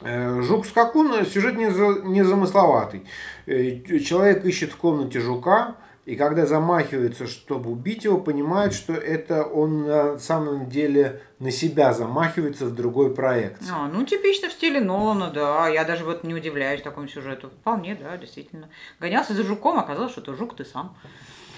Э, 0.00 0.42
Жук-скакун 0.42 1.24
сюжет 1.24 1.56
не, 1.56 1.70
за, 1.70 2.00
не 2.04 2.24
замысловатый. 2.24 3.04
Э, 3.46 3.80
Человек 4.00 4.44
ищет 4.44 4.72
в 4.72 4.76
комнате 4.76 5.20
жука, 5.20 5.76
и 6.06 6.16
когда 6.16 6.44
замахивается, 6.44 7.26
чтобы 7.26 7.70
убить 7.70 8.04
его, 8.04 8.18
понимает, 8.18 8.74
что 8.74 8.92
это 8.92 9.44
он 9.44 9.86
на 9.86 10.18
самом 10.18 10.68
деле 10.68 11.22
на 11.38 11.50
себя 11.50 11.94
замахивается 11.94 12.66
в 12.66 12.74
другой 12.74 13.14
проект. 13.14 13.62
А, 13.72 13.88
ну, 13.88 14.04
типично 14.04 14.48
в 14.48 14.52
стиле 14.52 14.80
Нолана, 14.80 15.30
да. 15.30 15.68
Я 15.68 15.84
даже 15.84 16.04
вот 16.04 16.22
не 16.22 16.34
удивляюсь 16.34 16.82
такому 16.82 17.08
сюжету. 17.08 17.48
Вполне, 17.48 17.94
да, 17.94 18.16
действительно. 18.18 18.68
Гонялся 19.00 19.32
за 19.32 19.44
жуком, 19.44 19.78
оказалось, 19.78 20.12
что 20.12 20.20
это 20.20 20.34
жук 20.34 20.56
ты 20.56 20.64
сам. 20.64 20.94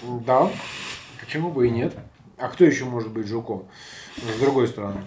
Да, 0.01 0.49
почему 1.19 1.51
бы 1.51 1.67
и 1.67 1.69
нет. 1.69 1.93
А 2.37 2.49
кто 2.49 2.63
еще 2.63 2.85
может 2.85 3.11
быть 3.11 3.27
жуком? 3.27 3.67
С 4.15 4.39
другой 4.39 4.67
стороны. 4.67 5.01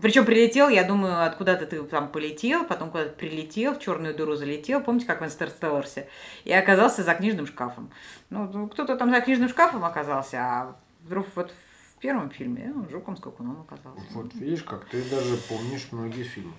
Причем 0.00 0.24
прилетел, 0.24 0.68
я 0.68 0.84
думаю, 0.84 1.24
откуда-то 1.24 1.66
ты 1.66 1.82
там 1.84 2.08
полетел, 2.08 2.64
потом 2.64 2.90
куда-то 2.90 3.10
прилетел, 3.10 3.74
в 3.74 3.80
черную 3.80 4.14
дыру 4.14 4.34
залетел, 4.34 4.80
помните, 4.80 5.06
как 5.06 5.20
в 5.20 5.24
Интерстелларсе, 5.24 6.08
и 6.44 6.52
оказался 6.52 7.02
за 7.02 7.14
книжным 7.14 7.46
шкафом. 7.46 7.90
Ну, 8.32 8.68
кто-то 8.68 8.96
там 8.96 9.10
за 9.10 9.20
книжным 9.20 9.48
шкафом 9.48 9.84
оказался, 9.84 10.38
а 10.38 10.76
вдруг 11.04 11.26
вот 11.34 11.50
в 11.50 12.00
первом 12.00 12.30
фильме 12.30 12.72
ну, 12.74 12.88
жуком 12.90 13.16
скакуном 13.16 13.66
оказался. 13.68 14.00
Вот 14.14 14.34
видишь, 14.34 14.62
как 14.62 14.86
ты 14.86 15.02
даже 15.02 15.36
помнишь 15.48 15.88
многие 15.92 16.22
фильмы. 16.22 16.54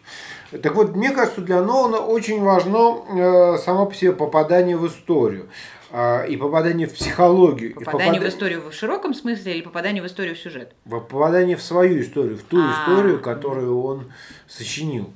Так 0.62 0.76
вот, 0.76 0.96
мне 0.96 1.10
кажется, 1.12 1.42
для 1.42 1.62
Нолана 1.62 1.98
очень 1.98 2.42
важно 2.42 2.78
э, 3.10 3.58
само 3.58 3.88
по 3.88 3.96
себе 3.96 4.14
попадание 4.14 4.78
в 4.78 4.88
историю. 4.88 5.50
А, 5.95 6.23
и 6.23 6.36
попадание 6.38 6.88
в 6.88 6.93
психологию. 6.95 7.75
Попадание 7.75 8.13
в, 8.13 8.23
попад... 8.23 8.32
в 8.32 8.36
историю 8.36 8.62
в 8.67 8.73
широком 8.73 9.13
смысле 9.13 9.53
или 9.53 9.62
попадание 9.62 10.01
в 10.01 10.08
историю 10.08 10.34
в 10.34 10.39
сюжет? 10.39 10.73
Попадание 10.89 11.56
в 11.56 11.62
свою 11.62 12.01
историю, 12.01 12.36
в 12.36 12.41
ту 12.41 12.58
А-а-а. 12.58 12.71
историю, 12.71 13.19
которую 13.19 13.79
он 13.79 14.12
сочинил. 14.47 15.12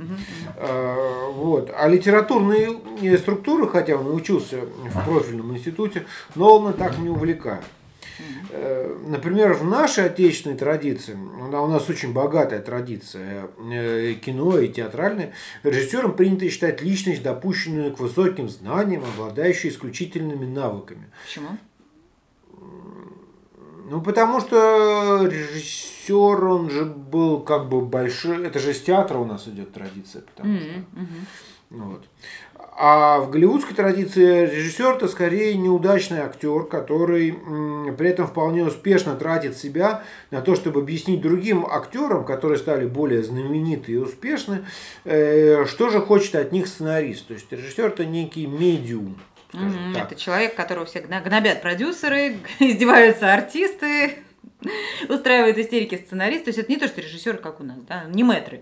А, 0.55 1.31
вот. 1.31 1.71
А 1.75 1.87
литературные 1.87 2.79
структуры, 3.17 3.67
хотя 3.67 3.95
он 3.95 4.13
учился 4.13 4.59
в 4.59 5.03
профильном 5.03 5.51
институте, 5.57 6.05
но 6.35 6.59
он 6.59 6.71
так 6.73 6.99
не 6.99 7.09
увлекает. 7.09 7.63
Э, 8.49 8.97
например, 9.05 9.53
в 9.53 9.63
нашей 9.63 10.05
отечественной 10.05 10.57
традиции, 10.57 11.13
у 11.13 11.67
нас 11.67 11.89
очень 11.89 12.13
богатая 12.13 12.59
традиция 12.59 13.47
э, 13.57 14.13
кино 14.13 14.59
и 14.59 14.67
театральная, 14.69 15.33
режиссером 15.63 16.15
принято 16.15 16.49
считать 16.49 16.81
личность, 16.81 17.23
допущенную 17.23 17.93
к 17.93 17.99
высоким 17.99 18.49
знаниям, 18.49 19.03
обладающую 19.03 19.71
исключительными 19.71 20.45
навыками. 20.45 21.11
Почему? 21.25 21.57
Ну, 23.89 24.01
потому 24.01 24.41
что 24.41 25.25
режиссер, 25.25 26.43
он 26.43 26.69
же 26.69 26.85
был 26.85 27.39
как 27.39 27.69
бы 27.69 27.81
большой, 27.81 28.45
это 28.45 28.59
же 28.59 28.73
с 28.73 28.81
театра 28.81 29.17
у 29.17 29.25
нас 29.25 29.47
идет 29.47 29.71
традиция, 29.71 30.23
потому 30.23 30.53
mm-hmm. 30.53 30.83
что... 30.93 31.05
Вот. 31.69 32.05
А 32.79 33.21
в 33.21 33.31
голливудской 33.31 33.75
традиции 33.75 34.45
режиссер 34.45 34.97
это 34.97 35.07
скорее 35.07 35.55
неудачный 35.55 36.19
актер, 36.19 36.63
который 36.63 37.31
при 37.97 38.09
этом 38.09 38.27
вполне 38.27 38.63
успешно 38.63 39.15
тратит 39.15 39.57
себя 39.57 40.03
на 40.29 40.41
то, 40.41 40.55
чтобы 40.55 40.81
объяснить 40.81 41.19
другим 41.19 41.65
актерам, 41.65 42.23
которые 42.23 42.59
стали 42.59 42.85
более 42.85 43.23
знамениты 43.23 43.93
и 43.93 43.97
успешны, 43.97 44.63
э, 45.05 45.65
что 45.65 45.89
же 45.89 45.99
хочет 46.01 46.35
от 46.35 46.51
них 46.51 46.67
сценарист. 46.67 47.27
То 47.27 47.33
есть 47.33 47.51
режиссер 47.51 47.87
это 47.87 48.05
некий 48.05 48.45
медиум. 48.45 49.19
Mm-hmm. 49.53 49.99
Это 49.99 50.15
человек, 50.15 50.53
которого 50.53 50.85
все 50.85 50.99
гнобят 50.99 51.63
продюсеры, 51.63 52.37
издеваются 52.59 53.33
артисты, 53.33 54.19
устраивают 55.09 55.57
истерики 55.57 55.95
сценарист. 55.95 56.43
То 56.43 56.49
есть 56.49 56.59
это 56.59 56.71
не 56.71 56.77
то, 56.77 56.87
что 56.87 57.01
режиссер, 57.01 57.37
как 57.37 57.59
у 57.59 57.63
нас, 57.63 57.79
да, 57.87 58.03
не 58.03 58.23
мэтры. 58.23 58.61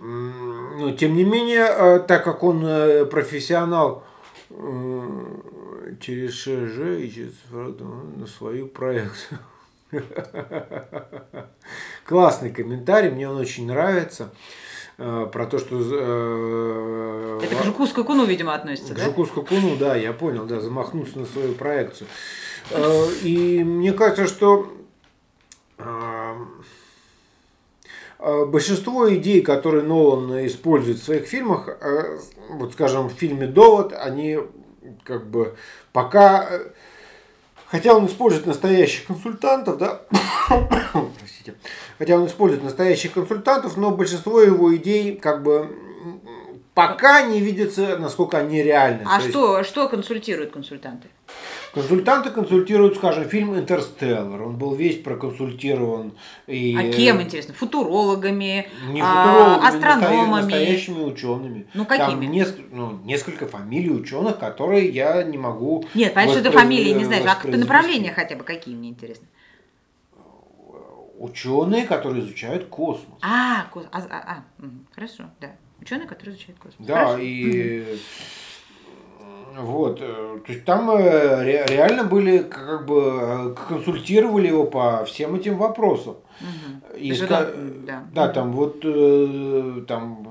Но 0.00 0.92
тем 0.92 1.14
не 1.14 1.24
менее, 1.24 1.66
э, 1.68 2.00
так 2.00 2.24
как 2.24 2.42
он 2.42 2.64
э, 2.64 3.04
профессионал 3.06 4.04
через 6.00 6.34
ШЖ 6.34 7.00
ищет 7.00 7.34
на 7.50 8.26
свою 8.26 8.68
проекцию. 8.68 9.38
Классный 12.04 12.50
комментарий, 12.50 13.10
мне 13.10 13.28
он 13.28 13.36
очень 13.36 13.66
нравится. 13.66 14.30
Э, 14.98 15.28
про 15.32 15.46
то, 15.46 15.58
что... 15.58 17.40
Это 17.42 17.56
к 17.56 17.64
Жуку 17.64 17.86
Скакуну, 17.86 18.24
видимо, 18.24 18.54
относится, 18.54 18.94
к 18.94 18.96
да? 18.96 19.02
К 19.02 19.06
Жуку 19.06 19.26
Скакуну, 19.26 19.76
да, 19.76 19.96
я 19.96 20.12
понял, 20.12 20.44
да, 20.44 20.60
замахнуться 20.60 21.18
на 21.18 21.26
свою 21.26 21.54
проекцию. 21.54 22.08
И 23.22 23.62
мне 23.64 23.92
кажется, 23.92 24.26
что 24.26 24.76
Э, 25.78 26.15
большинство 28.18 29.12
идей, 29.14 29.42
которые 29.42 29.84
Нолан 29.84 30.46
использует 30.46 30.98
в 30.98 31.04
своих 31.04 31.26
фильмах, 31.26 31.68
э, 31.68 32.18
вот 32.50 32.72
скажем, 32.72 33.08
в 33.08 33.12
фильме 33.12 33.46
«Довод», 33.46 33.92
они 33.92 34.38
как 35.04 35.26
бы 35.26 35.56
пока... 35.92 36.46
Э, 36.48 36.70
хотя 37.66 37.94
он 37.94 38.06
использует 38.06 38.46
настоящих 38.46 39.06
консультантов, 39.06 39.78
да, 39.78 40.02
простите, 41.18 41.54
хотя 41.98 42.16
он 42.16 42.26
использует 42.26 42.62
настоящих 42.62 43.12
консультантов, 43.12 43.76
но 43.76 43.90
большинство 43.90 44.40
его 44.40 44.74
идей 44.76 45.16
как 45.16 45.42
бы 45.42 45.70
пока 46.74 47.22
не 47.22 47.40
видится, 47.40 47.96
насколько 47.98 48.38
они 48.38 48.62
реальны. 48.62 49.02
А 49.06 49.20
что, 49.20 49.58
есть... 49.58 49.70
что 49.70 49.88
консультируют 49.88 50.52
консультанты? 50.52 51.08
Консультанты 51.76 52.30
консультируют, 52.30 52.96
скажем, 52.96 53.28
фильм 53.28 53.54
«Интерстеллар». 53.54 54.40
Он 54.40 54.56
был 54.56 54.74
весь 54.74 55.02
проконсультирован. 55.02 56.14
И... 56.46 56.74
А 56.74 56.90
кем, 56.90 57.20
интересно? 57.20 57.52
Футурологами, 57.52 58.66
не 58.88 59.02
футурологами 59.02 59.02
а, 59.02 59.68
астрономами? 59.68 60.40
Настоящими 60.40 61.00
учеными. 61.02 61.66
Ну, 61.74 61.84
какими? 61.84 62.22
Там 62.24 62.32
несколько, 62.32 62.74
ну, 62.74 62.98
несколько 63.04 63.46
фамилий 63.46 63.90
ученых, 63.90 64.38
которые 64.38 64.88
я 64.88 65.22
не 65.22 65.36
могу 65.36 65.84
Нет, 65.92 66.14
понятно, 66.14 66.40
что 66.40 66.48
это 66.48 66.58
фамилии, 66.58 66.92
не 66.92 67.04
знаешь. 67.04 67.26
А 67.26 67.46
направления 67.46 68.10
хотя 68.10 68.36
бы 68.36 68.44
какие, 68.44 68.74
мне 68.74 68.88
интересно? 68.88 69.26
Ученые, 71.18 71.84
которые 71.84 72.24
изучают 72.24 72.68
космос. 72.68 73.18
А, 73.20 73.66
кос... 73.70 73.84
а, 73.92 73.98
а, 73.98 74.44
а, 74.62 74.64
хорошо, 74.94 75.24
да. 75.42 75.50
Ученые, 75.78 76.08
которые 76.08 76.36
изучают 76.36 76.58
космос. 76.58 76.86
Да, 76.88 76.94
Хорошо. 76.94 77.18
и 77.20 77.98
вот, 79.64 80.00
э, 80.00 80.38
то 80.44 80.52
есть 80.52 80.64
там 80.64 80.90
э, 80.90 81.64
реально 81.66 82.04
были, 82.04 82.38
как 82.38 82.86
бы, 82.86 83.02
э, 83.02 83.54
консультировали 83.68 84.48
его 84.48 84.64
по 84.64 85.04
всем 85.04 85.34
этим 85.34 85.56
вопросам. 85.56 86.16
Угу. 86.40 86.98
И 86.98 87.14
ска... 87.14 87.46
да. 87.86 88.04
да, 88.12 88.28
там 88.28 88.52
вот, 88.52 88.80
там, 89.86 90.26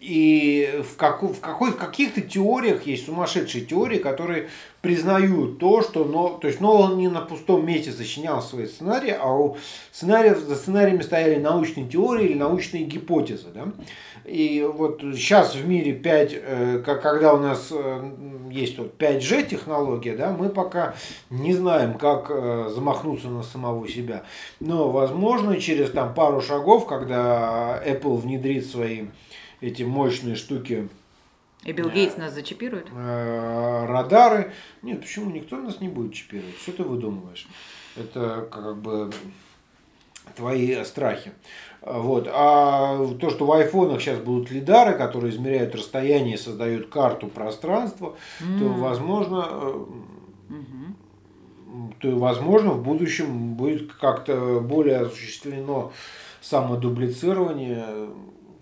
и 0.00 0.82
в, 0.82 0.96
как, 0.96 1.22
в, 1.22 1.40
какой, 1.40 1.70
в 1.70 1.76
каких-то 1.76 2.20
теориях 2.20 2.86
есть 2.86 3.06
сумасшедшие 3.06 3.64
теории, 3.64 3.98
которые 3.98 4.48
признают 4.84 5.58
то, 5.58 5.80
что 5.80 6.04
но, 6.04 6.28
то 6.28 6.46
есть, 6.46 6.60
но 6.60 6.76
он 6.76 6.98
не 6.98 7.08
на 7.08 7.22
пустом 7.22 7.64
месте 7.64 7.90
сочинял 7.90 8.42
свои 8.42 8.66
сценарии, 8.66 9.16
а 9.18 9.32
у 9.32 9.56
сценариев, 9.90 10.38
за 10.38 10.56
сценариями 10.56 11.00
стояли 11.00 11.40
научные 11.40 11.88
теории 11.88 12.26
или 12.26 12.34
научные 12.34 12.84
гипотезы. 12.84 13.46
Да? 13.54 13.68
И 14.26 14.62
вот 14.62 15.00
сейчас 15.00 15.54
в 15.54 15.66
мире 15.66 15.94
5, 15.94 16.30
э, 16.34 16.82
когда 16.84 17.32
у 17.32 17.38
нас 17.38 17.68
э, 17.72 18.10
есть 18.50 18.76
вот 18.76 18.94
5G 18.98 19.48
технология, 19.48 20.14
да, 20.14 20.36
мы 20.38 20.50
пока 20.50 20.94
не 21.30 21.54
знаем, 21.54 21.94
как 21.96 22.26
э, 22.28 22.70
замахнуться 22.74 23.28
на 23.28 23.42
самого 23.42 23.88
себя. 23.88 24.24
Но, 24.60 24.90
возможно, 24.90 25.58
через 25.58 25.92
там, 25.92 26.12
пару 26.12 26.42
шагов, 26.42 26.86
когда 26.86 27.82
Apple 27.86 28.18
внедрит 28.18 28.66
свои 28.66 29.06
эти 29.62 29.82
мощные 29.82 30.36
штуки, 30.36 30.90
и 31.64 31.72
Билл 31.72 31.90
Гейтс 31.90 32.16
нас 32.16 32.32
зачипирует? 32.32 32.88
Радары. 32.92 34.52
Нет, 34.82 35.00
почему? 35.00 35.30
Никто 35.30 35.56
нас 35.56 35.80
не 35.80 35.88
будет 35.88 36.12
чипировать. 36.14 36.56
Что 36.58 36.72
ты 36.72 36.82
выдумываешь? 36.82 37.46
Это 37.96 38.48
как 38.50 38.76
бы 38.76 39.10
твои 40.36 40.82
страхи. 40.84 41.32
Вот. 41.80 42.28
А 42.30 43.06
то, 43.20 43.30
что 43.30 43.46
в 43.46 43.52
айфонах 43.52 44.00
сейчас 44.00 44.18
будут 44.18 44.50
лидары, 44.50 44.96
которые 44.96 45.32
измеряют 45.32 45.74
расстояние 45.74 46.34
и 46.34 46.38
создают 46.38 46.88
карту 46.88 47.28
пространства, 47.28 48.16
mm. 48.40 48.58
то 48.58 48.68
возможно, 48.68 49.36
mm-hmm. 50.48 51.94
то 52.00 52.16
возможно 52.16 52.70
в 52.70 52.82
будущем 52.82 53.54
будет 53.54 53.92
как-то 53.92 54.60
более 54.60 55.00
осуществлено 55.00 55.92
самодублицирование. 56.40 58.08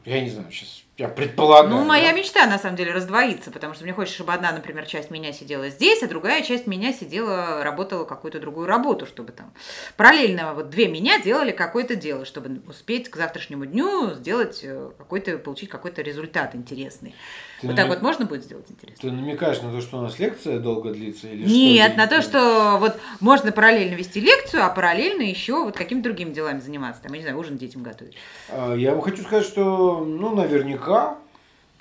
Я 0.04 0.20
не 0.20 0.30
знаю, 0.30 0.50
сейчас 0.50 0.82
я 0.98 1.08
предполагаю. 1.08 1.70
Ну, 1.70 1.84
моя 1.86 2.12
да? 2.12 2.18
мечта, 2.18 2.46
на 2.46 2.58
самом 2.58 2.76
деле, 2.76 2.92
раздвоится, 2.92 3.50
потому 3.50 3.72
что 3.72 3.84
мне 3.84 3.94
хочется, 3.94 4.16
чтобы 4.16 4.34
одна, 4.34 4.52
например, 4.52 4.84
часть 4.84 5.10
меня 5.10 5.32
сидела 5.32 5.70
здесь, 5.70 6.02
а 6.02 6.06
другая 6.06 6.42
часть 6.42 6.66
меня 6.66 6.92
сидела, 6.92 7.64
работала 7.64 8.04
какую-то 8.04 8.40
другую 8.40 8.66
работу, 8.66 9.06
чтобы 9.06 9.32
там 9.32 9.54
параллельно 9.96 10.52
вот 10.52 10.68
две 10.68 10.88
меня 10.88 11.18
делали 11.18 11.52
какое-то 11.52 11.96
дело, 11.96 12.26
чтобы 12.26 12.60
успеть 12.68 13.08
к 13.08 13.16
завтрашнему 13.16 13.64
дню 13.64 14.12
сделать 14.12 14.60
э, 14.64 14.90
какой-то, 14.98 15.38
получить 15.38 15.70
какой-то 15.70 16.02
результат 16.02 16.54
интересный. 16.54 17.14
Ты 17.62 17.68
вот 17.68 17.76
намек... 17.76 17.76
так 17.76 17.88
вот 17.88 18.02
можно 18.02 18.26
будет 18.26 18.44
сделать 18.44 18.66
интересно? 18.70 19.00
Ты 19.00 19.16
намекаешь 19.16 19.62
на 19.62 19.72
то, 19.72 19.80
что 19.80 19.98
у 19.98 20.02
нас 20.02 20.18
лекция 20.18 20.58
долго 20.58 20.90
длится? 20.90 21.26
Или 21.26 21.44
Нет, 21.44 21.92
что 21.92 21.98
на 21.98 22.06
то, 22.06 22.20
что 22.20 22.76
вот 22.78 23.00
можно 23.20 23.50
параллельно 23.50 23.94
вести 23.94 24.20
лекцию, 24.20 24.62
а 24.62 24.68
параллельно 24.68 25.22
еще 25.22 25.64
вот 25.64 25.74
какими-то 25.74 26.04
другими 26.04 26.34
делами 26.34 26.60
заниматься. 26.60 27.02
Там, 27.02 27.12
я 27.12 27.18
не 27.18 27.22
знаю, 27.22 27.38
ужин 27.38 27.56
детям 27.56 27.82
готовить. 27.82 28.14
А, 28.50 28.74
я 28.74 28.92
вам 28.92 29.00
хочу 29.00 29.22
сказать, 29.22 29.46
что, 29.46 30.04
ну, 30.04 30.34
наверняка 30.34 30.81
Наверняка. 30.86 31.18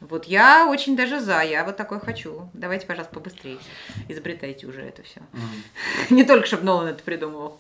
Вот 0.02 0.26
я 0.26 0.68
очень 0.68 0.96
даже 0.96 1.20
за, 1.20 1.42
я 1.42 1.64
вот 1.64 1.78
такой 1.78 2.00
хочу. 2.00 2.50
Давайте, 2.54 2.88
пожалуйста, 2.88 3.14
побыстрее 3.14 3.60
изобретайте 4.10 4.66
уже 4.66 4.82
это 4.82 5.04
все. 5.04 5.22
Не 6.10 6.24
только, 6.24 6.48
чтобы 6.48 6.64
Нолан 6.64 6.88
это 6.88 7.04
придумывал. 7.04 7.60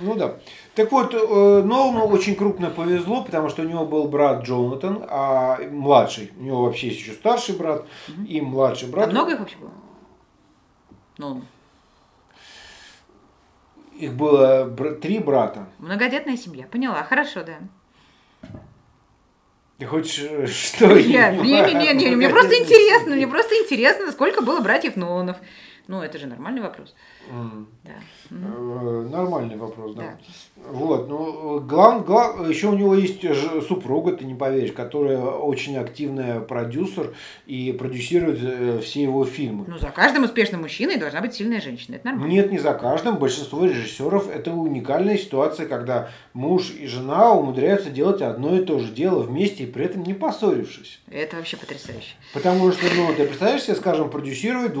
Ну 0.00 0.14
да. 0.14 0.36
Так 0.74 0.90
вот, 0.92 1.14
э, 1.14 1.62
Нолану 1.62 2.06
очень 2.06 2.34
крупно 2.34 2.70
повезло, 2.70 3.24
потому 3.24 3.48
что 3.48 3.62
у 3.62 3.64
него 3.64 3.86
был 3.86 4.08
брат 4.08 4.44
Джонатан, 4.44 5.04
а 5.08 5.58
младший. 5.70 6.32
У 6.38 6.42
него 6.42 6.64
вообще 6.64 6.88
есть 6.88 7.00
еще 7.00 7.12
старший 7.12 7.56
брат 7.56 7.84
и 8.26 8.40
младший 8.40 8.88
брат. 8.88 9.08
А 9.08 9.10
много 9.10 9.32
их 9.32 9.38
вообще 9.38 9.56
было? 9.56 9.72
Нолан. 11.18 11.44
Их 13.96 14.14
было 14.14 14.68
три 15.00 15.20
брата. 15.20 15.68
Многодетная 15.78 16.36
семья. 16.36 16.66
Поняла, 16.66 17.02
хорошо, 17.04 17.44
да. 17.44 17.58
Ты 19.78 19.86
хочешь, 19.86 20.24
э, 20.28 20.46
что 20.46 20.94
Я, 20.96 21.32
не 21.32 21.50
не, 21.50 21.60
не, 21.62 21.74
не, 21.74 22.10
не, 22.10 22.16
мне 22.16 22.28
просто 22.30 22.56
интересно, 22.56 23.16
мне 23.16 23.26
просто 23.26 23.54
интересно, 23.56 24.12
сколько 24.12 24.40
было 24.40 24.60
братьев 24.60 24.94
Ноланов. 24.96 25.36
Ну, 25.86 26.00
это 26.00 26.18
же 26.18 26.26
нормальный 26.26 26.62
вопрос. 26.62 26.94
М. 27.30 27.68
Да. 27.84 27.92
Э, 28.30 29.06
Нормальный 29.10 29.56
вопрос, 29.56 29.94
да. 29.94 30.02
Да. 30.02 30.16
Вот, 30.70 31.08
ну, 31.08 31.60
глав, 31.60 32.06
глав- 32.06 32.48
еще 32.48 32.68
у 32.68 32.74
него 32.74 32.94
есть 32.94 33.20
супруга, 33.68 34.12
ты 34.12 34.24
не 34.24 34.34
поверишь, 34.34 34.72
которая 34.72 35.20
очень 35.20 35.76
активная 35.76 36.40
продюсер 36.40 37.14
и 37.46 37.72
продюсирует 37.72 38.38
э, 38.42 38.80
все 38.82 39.02
его 39.02 39.26
фильмы. 39.26 39.66
Ну, 39.68 39.78
за 39.78 39.90
каждым 39.90 40.24
успешным 40.24 40.62
мужчиной 40.62 40.96
должна 40.96 41.20
быть 41.20 41.34
сильная 41.34 41.60
женщина. 41.60 41.96
Это 41.96 42.06
нормально. 42.06 42.32
Нет, 42.32 42.50
не 42.50 42.58
за 42.58 42.72
каждым. 42.72 43.16
Большинство 43.18 43.64
режиссеров 43.66 44.28
это 44.34 44.52
уникальная 44.52 45.18
ситуация, 45.18 45.66
когда 45.66 46.08
муж 46.32 46.70
и 46.70 46.86
жена 46.86 47.32
умудряются 47.34 47.90
делать 47.90 48.22
одно 48.22 48.56
и 48.56 48.64
то 48.64 48.78
же 48.78 48.90
дело 48.92 49.20
вместе 49.22 49.64
и 49.64 49.66
при 49.66 49.84
этом 49.84 50.02
не 50.02 50.14
поссорившись. 50.14 51.00
Это 51.10 51.36
вообще 51.36 51.58
потрясающе. 51.58 52.14
Потому 52.32 52.72
что, 52.72 52.86
ну, 52.96 53.08
ты 53.14 53.26
представляешь 53.26 53.62
себе, 53.64 53.76
скажем, 53.76 54.08
продюсировать 54.10 54.72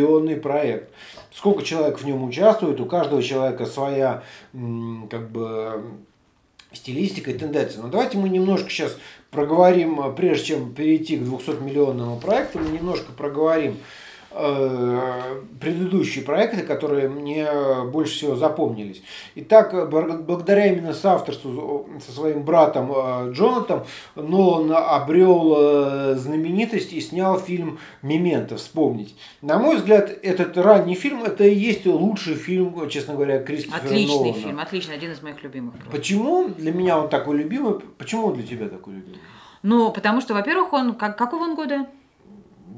200-миллионный 0.00 0.36
проект. 0.36 0.90
Сколько 1.32 1.62
человек 1.62 1.98
в 1.98 2.06
нем 2.06 2.24
участвует, 2.24 2.80
у 2.80 2.86
каждого 2.86 3.22
человека 3.22 3.66
своя, 3.66 4.22
как 4.52 5.30
бы, 5.30 5.82
стилистика 6.72 7.30
и 7.30 7.38
тенденция. 7.38 7.82
Но 7.82 7.88
давайте 7.88 8.18
мы 8.18 8.28
немножко 8.28 8.68
сейчас 8.68 8.96
проговорим, 9.30 10.00
прежде 10.14 10.46
чем 10.46 10.72
перейти 10.72 11.16
к 11.16 11.22
200-миллионному 11.22 12.20
проекту, 12.20 12.58
мы 12.58 12.70
немножко 12.70 13.12
проговорим 13.12 13.78
предыдущие 15.60 16.24
проекты, 16.24 16.62
которые 16.62 17.08
мне 17.08 17.46
больше 17.92 18.14
всего 18.14 18.36
запомнились. 18.36 19.02
Итак, 19.34 19.72
бр- 19.90 20.18
благодаря 20.18 20.66
именно 20.72 20.92
соавторству 20.94 21.88
со 22.04 22.12
своим 22.12 22.42
братом 22.44 22.92
э, 22.94 23.32
Джонатом, 23.32 23.84
Нолан 24.14 24.72
обрел 24.72 25.54
э, 25.58 26.14
знаменитость 26.16 26.92
и 26.92 27.00
снял 27.00 27.38
фильм 27.38 27.78
«Мементо», 28.02 28.56
вспомнить. 28.56 29.16
На 29.42 29.58
мой 29.58 29.76
взгляд, 29.76 30.10
этот 30.22 30.56
ранний 30.56 30.94
фильм, 30.94 31.24
это 31.24 31.44
и 31.44 31.54
есть 31.54 31.86
лучший 31.86 32.34
фильм, 32.34 32.88
честно 32.88 33.14
говоря, 33.14 33.40
Кристофера 33.42 33.84
Отличный 33.84 34.16
Нолана. 34.16 34.32
фильм, 34.32 34.58
отличный, 34.60 34.94
один 34.94 35.12
из 35.12 35.22
моих 35.22 35.42
любимых. 35.42 35.74
просто. 35.74 35.90
Почему 35.90 36.48
для 36.48 36.72
меня 36.72 36.98
он 36.98 37.08
такой 37.08 37.38
любимый? 37.38 37.80
Почему 37.98 38.26
он 38.28 38.34
для 38.34 38.46
тебя 38.46 38.68
такой 38.68 38.94
любимый? 38.94 39.18
Ну, 39.62 39.90
потому 39.92 40.20
что, 40.20 40.32
во-первых, 40.34 40.72
он, 40.72 40.94
как, 40.94 41.18
какого 41.18 41.42
он 41.44 41.54
года? 41.54 41.86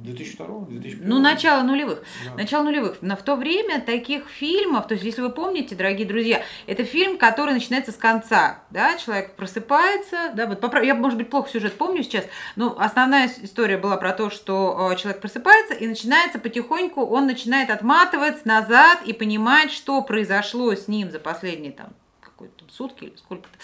2002 0.02 0.66
2001 0.68 1.08
Ну, 1.08 1.20
начало 1.20 1.62
нулевых. 1.62 2.02
Да. 2.26 2.34
Начало 2.34 2.64
нулевых. 2.64 2.98
Но 3.00 3.16
в 3.16 3.22
то 3.22 3.36
время 3.36 3.80
таких 3.80 4.28
фильмов, 4.28 4.86
то 4.88 4.94
есть, 4.94 5.04
если 5.04 5.20
вы 5.22 5.30
помните, 5.30 5.74
дорогие 5.74 6.06
друзья, 6.06 6.42
это 6.66 6.84
фильм, 6.84 7.18
который 7.18 7.54
начинается 7.54 7.92
с 7.92 7.96
конца, 7.96 8.60
да, 8.70 8.96
человек 8.98 9.34
просыпается, 9.36 10.32
да, 10.34 10.46
вот 10.46 10.60
поправ- 10.60 10.84
я, 10.84 10.94
может 10.94 11.18
быть, 11.18 11.30
плохо 11.30 11.50
сюжет 11.50 11.74
помню 11.74 12.02
сейчас, 12.02 12.24
но 12.56 12.76
основная 12.78 13.30
история 13.42 13.78
была 13.78 13.96
про 13.96 14.12
то, 14.12 14.30
что 14.30 14.90
э, 14.92 14.96
человек 14.96 15.20
просыпается 15.20 15.74
и 15.74 15.86
начинается 15.86 16.38
потихоньку, 16.38 17.02
он 17.04 17.26
начинает 17.26 17.70
отматывать 17.70 18.44
назад 18.44 19.00
и 19.04 19.12
понимать, 19.12 19.70
что 19.70 20.02
произошло 20.02 20.74
с 20.74 20.88
ним 20.88 21.10
за 21.10 21.18
последние 21.18 21.72
там 21.72 21.94
сутки 22.72 23.04
или 23.04 23.16
сколько-то, 23.16 23.56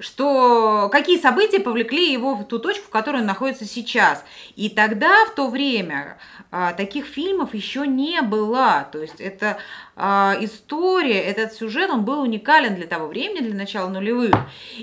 что 0.00 0.88
какие 0.90 1.18
события 1.18 1.60
повлекли 1.60 2.12
его 2.12 2.34
в 2.34 2.44
ту 2.44 2.58
точку, 2.58 2.86
в 2.86 2.90
которой 2.90 3.20
он 3.20 3.26
находится 3.26 3.64
сейчас. 3.64 4.24
И 4.56 4.68
тогда, 4.68 5.26
в 5.26 5.34
то 5.34 5.48
время, 5.48 6.18
а, 6.50 6.72
таких 6.72 7.06
фильмов 7.06 7.54
еще 7.54 7.86
не 7.86 8.20
было. 8.22 8.88
То 8.90 9.00
есть 9.00 9.20
это 9.20 9.58
а, 9.96 10.36
история, 10.40 11.20
этот 11.20 11.52
сюжет, 11.52 11.90
он 11.90 12.04
был 12.04 12.20
уникален 12.20 12.74
для 12.74 12.86
того 12.86 13.06
времени, 13.06 13.46
для 13.46 13.54
начала 13.54 13.88
нулевых. 13.88 14.34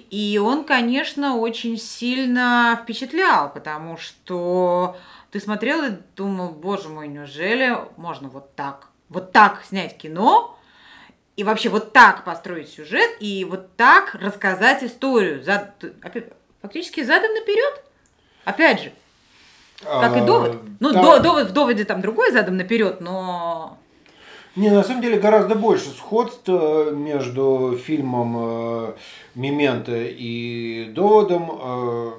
И 0.10 0.40
он, 0.42 0.64
конечно, 0.64 1.38
очень 1.38 1.78
сильно 1.78 2.80
впечатлял, 2.82 3.52
потому 3.52 3.98
что 3.98 4.96
ты 5.32 5.40
смотрел 5.40 5.84
и 5.84 5.98
думал, 6.16 6.50
боже 6.50 6.88
мой, 6.88 7.08
неужели 7.08 7.78
можно 7.98 8.30
вот 8.30 8.56
так, 8.56 8.90
вот 9.10 9.32
так 9.32 9.64
снять 9.68 9.98
кино, 9.98 10.55
и 11.36 11.44
вообще 11.44 11.70
вот 11.70 11.92
так 11.94 12.24
построить 12.24 12.70
сюжет 12.70 13.10
и 13.20 13.46
вот 13.50 13.76
так 13.76 14.16
рассказать 14.16 14.84
историю. 14.84 15.44
За, 15.44 15.74
фактически 16.62 17.04
задом 17.04 17.34
наперед. 17.34 17.84
Опять 18.46 18.84
же, 18.84 18.92
как 19.84 20.16
и 20.16 20.20
А, 20.20 20.26
довод. 20.26 20.58
Ну, 20.80 20.94
там- 20.94 21.04
до- 21.04 21.20
довод 21.20 21.48
в 21.50 21.54
доводе 21.54 21.84
там 21.84 22.02
другой 22.02 22.32
задом 22.32 22.58
наперед, 22.58 23.02
но 23.02 23.78
Не, 24.56 24.70
на 24.70 24.84
самом 24.84 25.02
деле 25.02 25.20
гораздо 25.20 25.56
больше 25.56 25.90
сходств 25.90 26.44
э, 26.48 26.92
между 26.94 27.78
фильмом 27.84 28.36
э, 28.38 28.94
«Мементо» 29.36 29.92
и 29.98 30.86
«Доводом». 30.94 31.52
э, 31.52 32.12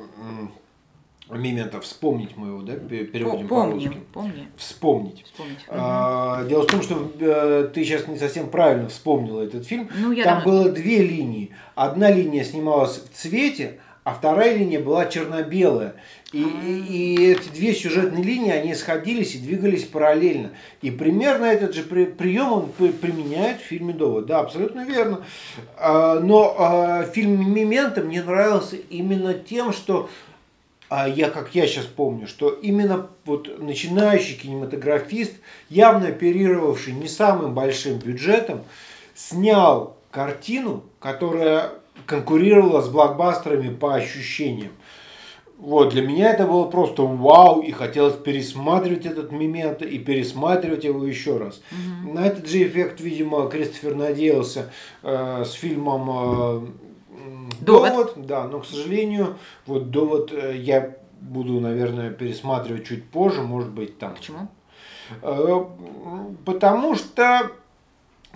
м, 1.28 1.42
«Мементо» 1.42 1.80
вспомнить 1.80 2.36
мы 2.36 2.48
его, 2.48 2.62
да, 2.62 2.74
пе- 2.74 3.04
переводим 3.04 3.48
помню, 3.48 3.72
по-русски. 3.80 4.00
помню. 4.12 4.32
Вспомнить. 4.56 5.24
Вспомнить. 5.24 5.58
А, 5.68 6.44
Дело 6.44 6.62
в 6.62 6.66
том, 6.66 6.82
что 6.82 7.10
э, 7.20 7.68
ты 7.74 7.84
сейчас 7.84 8.06
не 8.08 8.18
совсем 8.18 8.48
правильно 8.48 8.88
вспомнила 8.88 9.42
этот 9.42 9.66
фильм. 9.66 9.88
Ну, 9.98 10.12
я 10.12 10.24
Там 10.24 10.44
было 10.44 10.68
две 10.70 10.98
линии. 11.02 11.50
Одна 11.74 12.10
линия 12.10 12.44
снималась 12.44 12.98
в 12.98 13.16
цвете, 13.16 13.78
а 14.04 14.14
вторая 14.14 14.56
линия 14.56 14.78
была 14.80 15.06
черно-белая. 15.06 15.94
И, 16.32 16.42
и- 16.42 17.16
и 17.16 17.30
эти 17.32 17.48
две 17.48 17.72
сюжетные 17.74 18.22
линии, 18.22 18.50
они 18.52 18.74
сходились 18.74 19.34
и 19.34 19.38
двигались 19.38 19.84
параллельно. 19.84 20.50
И 20.82 20.90
примерно 20.90 21.44
этот 21.46 21.74
же 21.74 21.82
при- 21.82 22.04
прием 22.04 22.52
он 22.52 22.68
при- 22.76 22.88
применяет 22.92 23.58
в 23.60 23.64
фильме 23.64 23.92
«Довод». 23.94 24.26
Да, 24.26 24.40
абсолютно 24.40 24.84
верно. 24.84 25.20
А, 25.76 26.20
Но 26.20 26.54
а, 26.58 27.02
фильм 27.04 27.52
«Мементо» 27.52 28.02
мне 28.02 28.22
нравился 28.22 28.76
именно 28.76 29.34
тем, 29.34 29.72
что 29.72 30.08
а 30.88 31.08
я, 31.08 31.30
как 31.30 31.54
я 31.54 31.66
сейчас 31.66 31.86
помню, 31.86 32.26
что 32.26 32.50
именно 32.50 33.08
вот 33.24 33.60
начинающий 33.60 34.36
кинематографист, 34.36 35.32
явно 35.68 36.08
оперировавший 36.08 36.92
не 36.92 37.08
самым 37.08 37.54
большим 37.54 37.98
бюджетом, 37.98 38.62
снял 39.14 39.96
картину, 40.10 40.84
которая 41.00 41.72
конкурировала 42.06 42.82
с 42.82 42.88
блокбастерами 42.88 43.74
по 43.74 43.94
ощущениям. 43.94 44.72
Вот, 45.58 45.88
для 45.88 46.02
меня 46.02 46.32
это 46.32 46.46
было 46.46 46.64
просто 46.64 47.02
вау, 47.02 47.62
и 47.62 47.72
хотелось 47.72 48.14
пересматривать 48.14 49.06
этот 49.06 49.32
момент 49.32 49.80
и 49.80 49.98
пересматривать 49.98 50.84
его 50.84 51.04
еще 51.06 51.38
раз. 51.38 51.62
На 52.04 52.26
этот 52.26 52.46
же 52.46 52.62
эффект, 52.62 53.00
видимо, 53.00 53.48
Кристофер 53.48 53.94
надеялся 53.94 54.70
э, 55.02 55.44
с 55.46 55.52
фильмом 55.52 56.74
м, 57.60 57.64
«Довод». 57.64 58.12
Да, 58.26 58.44
но, 58.44 58.60
к 58.60 58.66
сожалению, 58.66 59.36
вот 59.66 59.90
довод 59.90 60.32
э, 60.32 60.56
я 60.56 60.96
буду, 61.20 61.60
наверное, 61.60 62.10
пересматривать 62.10 62.86
чуть 62.86 63.04
позже, 63.04 63.42
может 63.42 63.70
быть, 63.70 63.98
там. 63.98 64.14
Почему? 64.14 64.48
Э, 65.22 65.64
Потому 66.44 66.94
что 66.94 67.50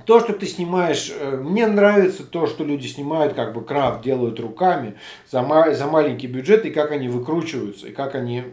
то, 0.06 0.20
что 0.20 0.33
ты 0.33 0.46
снимаешь, 0.46 1.12
э, 1.18 1.37
мне 1.37 1.66
нравится 1.66 2.24
то, 2.24 2.46
что 2.46 2.64
люди 2.64 2.87
снимают, 2.87 3.35
как 3.35 3.52
бы 3.52 3.62
крафт 3.62 4.02
делают 4.02 4.40
руками 4.40 4.94
за, 5.30 5.42
ма- 5.42 5.74
за 5.74 5.87
маленький 5.87 6.26
бюджет, 6.26 6.64
и 6.64 6.70
как 6.70 6.90
они 6.90 7.09
выкручиваются, 7.09 7.88
и 7.88 7.92
как 7.92 8.14
они 8.14 8.44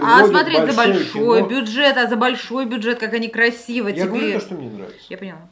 А 0.00 0.24
смотреть 0.26 0.70
за 0.70 0.76
большой 0.76 1.04
кино. 1.06 1.46
бюджет, 1.48 1.96
а 1.96 2.06
за 2.06 2.16
большой 2.16 2.66
бюджет, 2.66 3.00
как 3.00 3.12
они 3.14 3.28
красиво 3.28 3.88
Я 3.88 3.94
тебе. 3.94 4.04
говорю 4.06 4.32
то, 4.34 4.40
что 4.40 4.54
мне 4.54 4.70
нравится. 4.70 4.98
Я 5.08 5.18
поняла. 5.18 5.48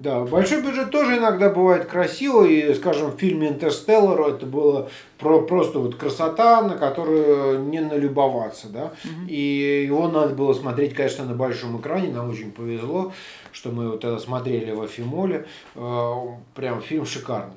Да, 0.00 0.20
большой 0.24 0.62
бюджет 0.62 0.90
тоже 0.90 1.16
иногда 1.18 1.50
бывает 1.50 1.86
красиво, 1.86 2.44
и, 2.44 2.72
скажем, 2.74 3.10
в 3.10 3.18
фильме 3.18 3.48
«Интерстеллар» 3.48 4.20
это 4.28 4.46
было 4.46 4.88
про, 5.18 5.40
просто 5.42 5.80
вот 5.80 5.96
красота, 5.96 6.62
на 6.62 6.76
которую 6.76 7.64
не 7.64 7.80
налюбоваться, 7.80 8.68
да, 8.68 8.92
и 9.26 9.84
его 9.88 10.06
надо 10.06 10.34
было 10.34 10.54
смотреть, 10.54 10.94
конечно, 10.94 11.24
на 11.24 11.34
большом 11.34 11.80
экране, 11.80 12.12
нам 12.12 12.30
очень 12.30 12.52
повезло, 12.52 13.12
что 13.50 13.70
мы 13.70 13.90
вот 13.90 14.04
это 14.04 14.18
смотрели 14.20 14.70
в 14.70 14.80
Афимоле, 14.82 15.46
э, 15.74 16.12
прям 16.54 16.80
фильм 16.80 17.04
шикарный. 17.04 17.56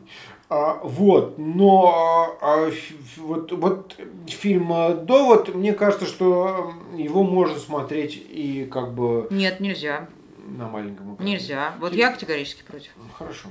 А, 0.50 0.80
вот, 0.84 1.38
но 1.38 2.38
а, 2.42 2.68
ф- 2.68 2.94
вот, 3.18 3.52
вот 3.52 3.96
фильм 4.28 4.74
э, 4.74 4.96
«Довод», 4.96 5.54
мне 5.54 5.74
кажется, 5.74 6.06
что 6.08 6.74
его 6.98 7.24
можно 7.24 7.58
смотреть 7.60 8.22
и 8.30 8.68
как 8.70 8.94
бы 8.94 9.28
Нет, 9.30 9.60
нельзя. 9.60 10.08
На 10.48 10.68
маленьком 10.68 11.16
экране? 11.16 11.32
Нельзя. 11.34 11.74
Вот 11.80 11.94
я 11.94 12.12
категорически 12.12 12.64
против. 12.64 12.92
Хорошо. 13.18 13.50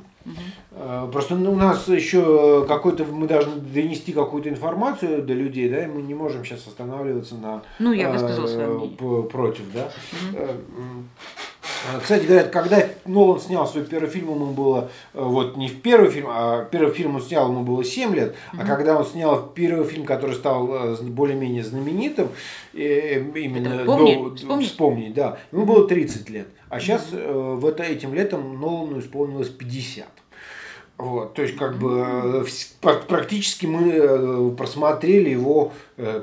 Э, 0.73 1.09
Просто 1.13 1.35
ну, 1.37 1.53
у 1.53 1.57
нас 1.57 1.89
еще 1.89 2.65
какой-то, 2.67 3.05
мы 3.05 3.27
должны 3.27 3.57
донести 3.57 4.13
какую-то 4.13 4.49
информацию 4.49 5.23
до 5.23 5.33
людей, 5.33 5.69
да, 5.69 5.85
и 5.85 5.87
мы 5.87 6.03
не 6.03 6.15
можем 6.15 6.45
сейчас 6.45 6.67
останавливаться 6.67 7.37
на 7.37 7.63
Ну, 7.79 7.93
я 7.93 8.09
э, 8.09 8.13
высказала 8.13 8.47
свое 8.47 8.69
мнение. 8.69 9.23
против, 9.25 9.73
да. 9.73 9.91
Мгм. 10.33 11.09
Э, 11.89 11.99
Кстати, 12.01 12.25
говорят, 12.27 12.51
когда 12.51 12.85
Нолан 13.07 13.41
снял 13.41 13.67
свой 13.67 13.85
первый 13.85 14.09
фильм, 14.11 14.31
ему 14.31 14.47
было, 14.47 14.91
э, 15.15 15.23
вот 15.23 15.57
не 15.57 15.69
в 15.69 15.81
первый 15.81 16.11
фильм, 16.11 16.27
а 16.29 16.65
первый 16.65 16.93
фильм 16.93 17.17
он 17.17 17.23
снял, 17.23 17.49
ему 17.49 17.63
было 17.63 17.83
7 17.85 18.15
лет, 18.15 18.35
а 18.53 18.65
когда 18.67 18.97
он 18.99 19.05
снял 19.07 19.47
первый 19.55 19.87
фильм, 19.87 20.05
который 20.05 20.35
стал 20.35 20.69
э, 20.73 20.97
более-менее 21.03 21.65
знаменитым, 21.65 22.29
именно 22.73 23.85
«Помни», 23.85 24.15
до- 24.15 24.37
«Вспомни»? 24.37 24.65
«Вспомни», 24.65 25.09
да, 25.15 25.39
ему 25.53 25.65
было 25.65 25.89
30 25.89 26.29
лет, 26.31 26.49
а 26.69 26.81
сейчас 26.81 27.09
в 27.11 27.67
это, 27.67 27.83
этим 27.83 28.15
летом 28.15 28.61
Нолану 28.61 29.01
исполнилось 29.01 29.49
50. 29.49 30.07
Вот, 30.99 31.33
то 31.33 31.41
есть, 31.43 31.57
как 31.57 31.79
бы, 31.79 32.47
практически 33.09 33.65
мы 33.65 34.51
просмотрели 34.55 35.31
его 35.31 35.73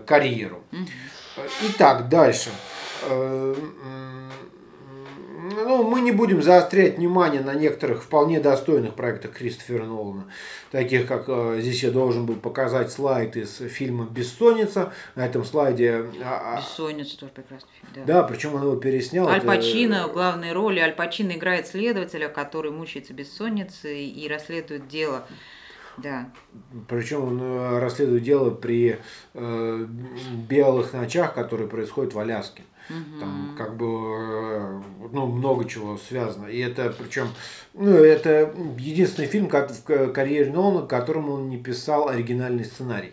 карьеру. 0.06 0.60
Итак, 1.63 2.10
дальше. 2.10 2.52
Ну, 5.56 5.84
мы 5.84 6.02
не 6.02 6.12
будем 6.12 6.42
заострять 6.42 6.98
внимание 6.98 7.42
на 7.42 7.54
некоторых 7.54 8.04
вполне 8.04 8.40
достойных 8.40 8.96
проектах 8.96 9.32
Кристофера 9.32 9.86
Нолана, 9.86 10.26
таких 10.72 11.08
как 11.08 11.26
э, 11.28 11.60
здесь 11.62 11.84
я 11.84 11.92
должен 11.92 12.26
был 12.26 12.36
показать 12.36 12.92
слайд 12.92 13.38
из 13.38 13.58
фильма 13.58 14.06
«Бессонница». 14.06 14.94
На 15.16 15.26
этом 15.26 15.46
слайде, 15.46 16.06
а, 16.24 16.56
а, 16.56 16.58
Бессонница 16.58 17.20
тоже 17.20 17.32
прекрасный 17.32 17.70
фильм. 17.80 17.92
Да. 17.96 18.22
да, 18.22 18.24
причем 18.24 18.56
он 18.56 18.64
его 18.64 18.76
переснял. 18.76 19.28
Аль 19.28 19.38
Это- 19.38 19.48
Пачино 19.48 20.08
в 20.08 20.14
главной 20.14 20.54
роли. 20.54 20.80
Аль 20.80 20.96
Пачино 20.96 21.34
играет 21.34 21.68
следователя, 21.68 22.28
который 22.28 22.72
мучается 22.72 23.14
бессонницей 23.14 24.08
и 24.08 24.28
расследует 24.28 24.88
дело. 24.88 25.26
Да. 25.98 26.30
Причем 26.88 27.24
он 27.24 27.42
э, 27.42 27.80
расследует 27.80 28.24
дело 28.24 28.52
при 28.52 29.00
э, 29.34 29.86
белых 30.48 30.94
ночах, 30.94 31.34
которые 31.34 31.68
происходят 31.68 32.14
в 32.14 32.20
Аляске. 32.20 32.64
Там 33.19 33.56
как 33.58 33.76
бы 33.76 33.86
э, 33.86 34.82
ну, 35.12 35.26
много 35.28 35.65
чего 35.65 35.97
связано. 35.97 36.47
И 36.47 36.60
это 36.60 36.93
причем 36.97 37.28
ну, 37.73 37.91
это 37.91 38.54
единственный 38.78 39.28
фильм 39.28 39.47
как 39.47 39.71
в 39.71 40.12
карьере 40.12 40.52
Нолана, 40.52 40.86
к 40.86 40.89
которому 40.89 41.34
он 41.34 41.50
не 41.50 41.58
писал 41.58 42.10
оригинальный 42.10 42.65
сценарий. 42.65 43.12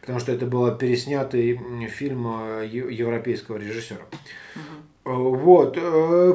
Потому 0.00 0.18
что 0.18 0.32
это 0.32 0.46
был 0.46 0.70
переснятый 0.76 1.60
фильм 1.88 2.26
э, 2.26 2.66
европейского 2.66 3.56
режиссера. 3.56 4.02
Э, 5.04 5.12
Вот. 5.12 5.74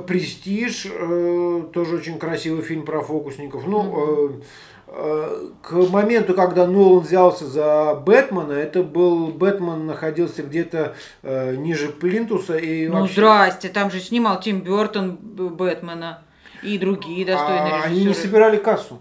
Престиж, 0.05 0.83
тоже 1.73 1.95
очень 1.95 2.19
красивый 2.19 2.61
фильм 2.61 2.85
про 2.85 3.01
фокусников. 3.01 3.65
Ну, 3.67 4.29
э, 4.29 4.41
к 4.87 5.71
моменту, 5.89 6.33
когда 6.33 6.65
Нолан 6.65 6.99
взялся 7.01 7.45
за 7.45 7.93
Бэтмена, 8.05 8.53
это 8.53 8.83
был 8.83 9.27
Бэтмен 9.27 9.85
находился 9.85 10.43
где-то 10.43 10.95
э, 11.23 11.55
ниже 11.55 11.89
Плинтуса 11.89 12.57
и 12.57 12.87
Ну, 12.87 13.01
вообще- 13.01 13.13
здрасте, 13.13 13.69
там 13.69 13.91
же 13.91 13.99
снимал 13.99 14.39
Тим 14.39 14.61
Бертон 14.61 15.17
Бэтмена 15.17 16.21
и 16.63 16.77
другие 16.77 17.25
достойные 17.25 17.59
А, 17.61 17.65
режиссеры. 17.67 17.91
они 17.95 18.05
не 18.05 18.13
собирали 18.13 18.57
кассу. 18.57 18.99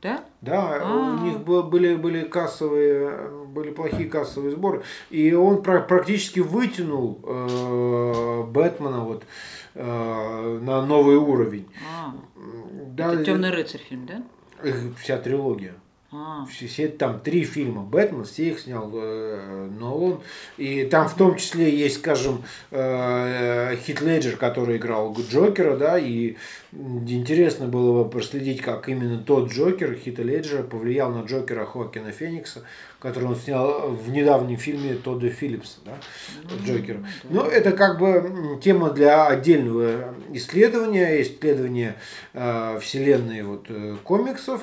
Да? 0.00 0.20
Да, 0.42 0.78
А. 0.80 1.16
у 1.20 1.24
них 1.24 1.40
бы- 1.40 1.64
были, 1.64 1.96
были 1.96 2.22
кассовые, 2.22 3.28
были 3.48 3.70
плохие 3.72 4.08
кассовые 4.08 4.52
сборы. 4.52 4.82
И 5.10 5.32
он 5.34 5.62
пра- 5.62 5.80
практически 5.80 6.38
вытянул 6.40 7.18
э, 7.24 8.42
Бэтмена 8.44 9.00
вот, 9.00 9.24
э, 9.74 10.58
на 10.62 10.86
новый 10.86 11.16
уровень. 11.16 11.66
А, 11.92 12.12
Да, 12.96 13.12
это 13.12 13.24
Темный 13.24 13.50
рыцарь 13.50 13.80
фильм, 13.80 14.06
да? 14.06 14.22
Вся 14.98 15.18
трилогия. 15.18 15.74
А, 16.12 16.46
Все, 16.46 16.68
все 16.68 16.88
там 16.88 17.18
три 17.18 17.42
фильма 17.42 17.82
Бэтмен, 17.82 18.24
все 18.24 18.50
их 18.50 18.60
снял 18.60 18.90
э, 18.94 19.68
Нолан. 19.78 20.20
И 20.56 20.84
там 20.84 21.08
в 21.08 21.16
том 21.16 21.36
числе 21.36 21.68
есть, 21.68 21.96
скажем, 21.98 22.44
э, 22.70 23.76
Хит 23.76 24.00
Леджер, 24.00 24.36
который 24.36 24.76
играл 24.76 25.14
Джокера, 25.28 25.76
да, 25.76 25.98
и 25.98 26.36
интересно 26.72 27.66
было 27.66 28.04
бы 28.04 28.08
проследить, 28.08 28.62
как 28.62 28.88
именно 28.88 29.18
тот 29.18 29.50
Джокер, 29.50 29.94
Хита 29.94 30.22
Леджера, 30.22 30.62
повлиял 30.62 31.10
на 31.10 31.24
Джокера 31.24 31.64
Хоакина 31.64 32.12
Феникса, 32.12 32.62
который 33.06 33.28
он 33.28 33.36
снял 33.36 33.90
в 33.90 34.10
недавнем 34.10 34.56
фильме 34.56 34.96
Тодда 34.96 35.28
Филлипса, 35.28 35.78
да, 35.84 35.92
Джокера. 36.64 37.06
Ну, 37.22 37.42
это 37.42 37.70
как 37.70 38.00
бы 38.00 38.58
тема 38.60 38.90
для 38.90 39.28
отдельного 39.28 40.12
исследования, 40.32 41.22
исследования 41.22 41.94
э, 42.32 42.80
вселенной 42.80 43.42
вот, 43.42 43.66
э, 43.68 43.94
комиксов. 44.02 44.62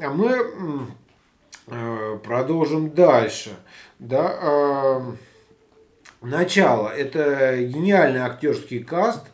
А 0.00 0.08
мы 0.08 0.86
э, 1.66 2.18
продолжим 2.24 2.92
дальше. 2.92 3.50
Да, 3.98 4.38
э, 4.40 5.00
начало. 6.22 6.88
Это 6.88 7.62
гениальный 7.62 8.20
актерский 8.20 8.82
каст. 8.82 9.26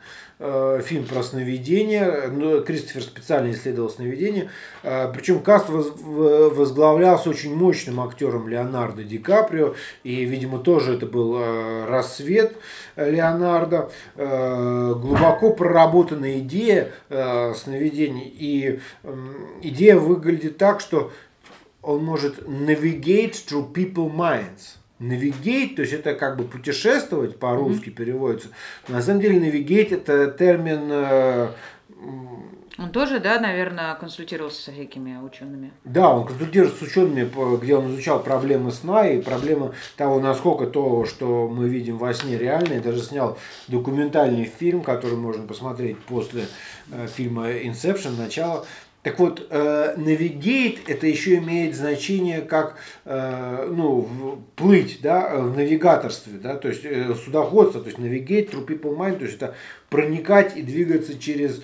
Э, 0.42 0.82
Фильм 0.84 1.06
про 1.06 1.22
сновидение. 1.22 2.28
Ну, 2.30 2.62
Кристофер 2.62 3.02
специально 3.02 3.52
исследовал 3.52 3.88
сновидение. 3.88 4.50
Э, 4.82 5.10
Причем 5.12 5.40
каст 5.40 5.68
возглавлялся 5.68 7.30
очень 7.30 7.54
мощным 7.54 8.00
актером 8.00 8.48
Леонардо 8.48 9.04
Ди 9.04 9.18
Каприо. 9.18 9.74
И, 10.04 10.24
видимо, 10.24 10.58
тоже 10.58 10.94
это 10.94 11.06
был 11.06 11.36
э, 11.38 11.86
рассвет 11.86 12.56
Леонардо. 12.96 13.90
Глубоко 14.16 15.52
проработанная 15.52 16.40
идея 16.40 16.92
сновидений. 17.08 18.32
И 18.38 18.80
идея 19.62 19.96
выглядит 19.96 20.58
так, 20.58 20.80
что 20.80 21.10
он 21.82 22.04
может 22.04 22.40
navigate 22.46 23.32
through 23.32 23.72
people 23.72 24.10
minds. 24.10 24.81
Navigate, 25.02 25.74
то 25.74 25.82
есть 25.82 25.92
это 25.92 26.14
как 26.14 26.36
бы 26.36 26.44
путешествовать 26.44 27.38
по-русски 27.38 27.90
переводится. 27.90 28.48
Но 28.88 28.94
на 28.94 29.02
самом 29.02 29.20
деле 29.20 29.38
navigate 29.38 29.94
это 29.94 30.30
термин 30.30 30.88
э, 30.90 31.48
он 32.78 32.90
тоже, 32.90 33.20
да, 33.20 33.38
наверное, 33.38 33.94
консультировался 33.94 34.62
со 34.62 34.72
всякими 34.72 35.18
учеными. 35.18 35.72
да, 35.84 36.08
он 36.08 36.26
консультируется 36.26 36.78
с 36.78 36.82
учеными, 36.82 37.30
где 37.58 37.76
он 37.76 37.92
изучал 37.92 38.22
проблемы 38.22 38.72
сна 38.72 39.06
и 39.06 39.20
проблемы 39.20 39.74
того, 39.96 40.20
насколько 40.20 40.66
то, 40.66 41.04
что 41.04 41.48
мы 41.48 41.68
видим 41.68 41.98
во 41.98 42.14
сне, 42.14 42.38
реально. 42.38 42.74
И 42.74 42.80
даже 42.80 43.02
снял 43.02 43.38
документальный 43.68 44.44
фильм, 44.44 44.82
который 44.82 45.18
можно 45.18 45.46
посмотреть 45.46 45.98
после 45.98 46.46
э, 46.90 47.06
фильма 47.08 47.50
Inception, 47.50 48.16
начало. 48.16 48.64
Так 49.02 49.18
вот, 49.18 49.48
э, 49.50 49.94
navigate 49.96 50.78
это 50.86 51.08
еще 51.08 51.36
имеет 51.36 51.74
значение 51.74 52.40
как 52.40 52.76
э, 53.04 53.68
ну, 53.68 54.44
плыть, 54.54 55.00
да, 55.02 55.38
в 55.38 55.56
навигаторстве, 55.56 56.38
да, 56.38 56.56
то 56.56 56.68
есть 56.68 56.84
э, 56.84 57.12
судоходство, 57.16 57.80
то 57.80 57.88
есть 57.88 57.98
navigate 57.98 58.50
through 58.50 58.64
people 58.64 58.96
mind, 58.96 59.18
то 59.18 59.24
есть 59.24 59.38
это 59.38 59.56
проникать 59.90 60.56
и 60.56 60.62
двигаться 60.62 61.18
через 61.18 61.62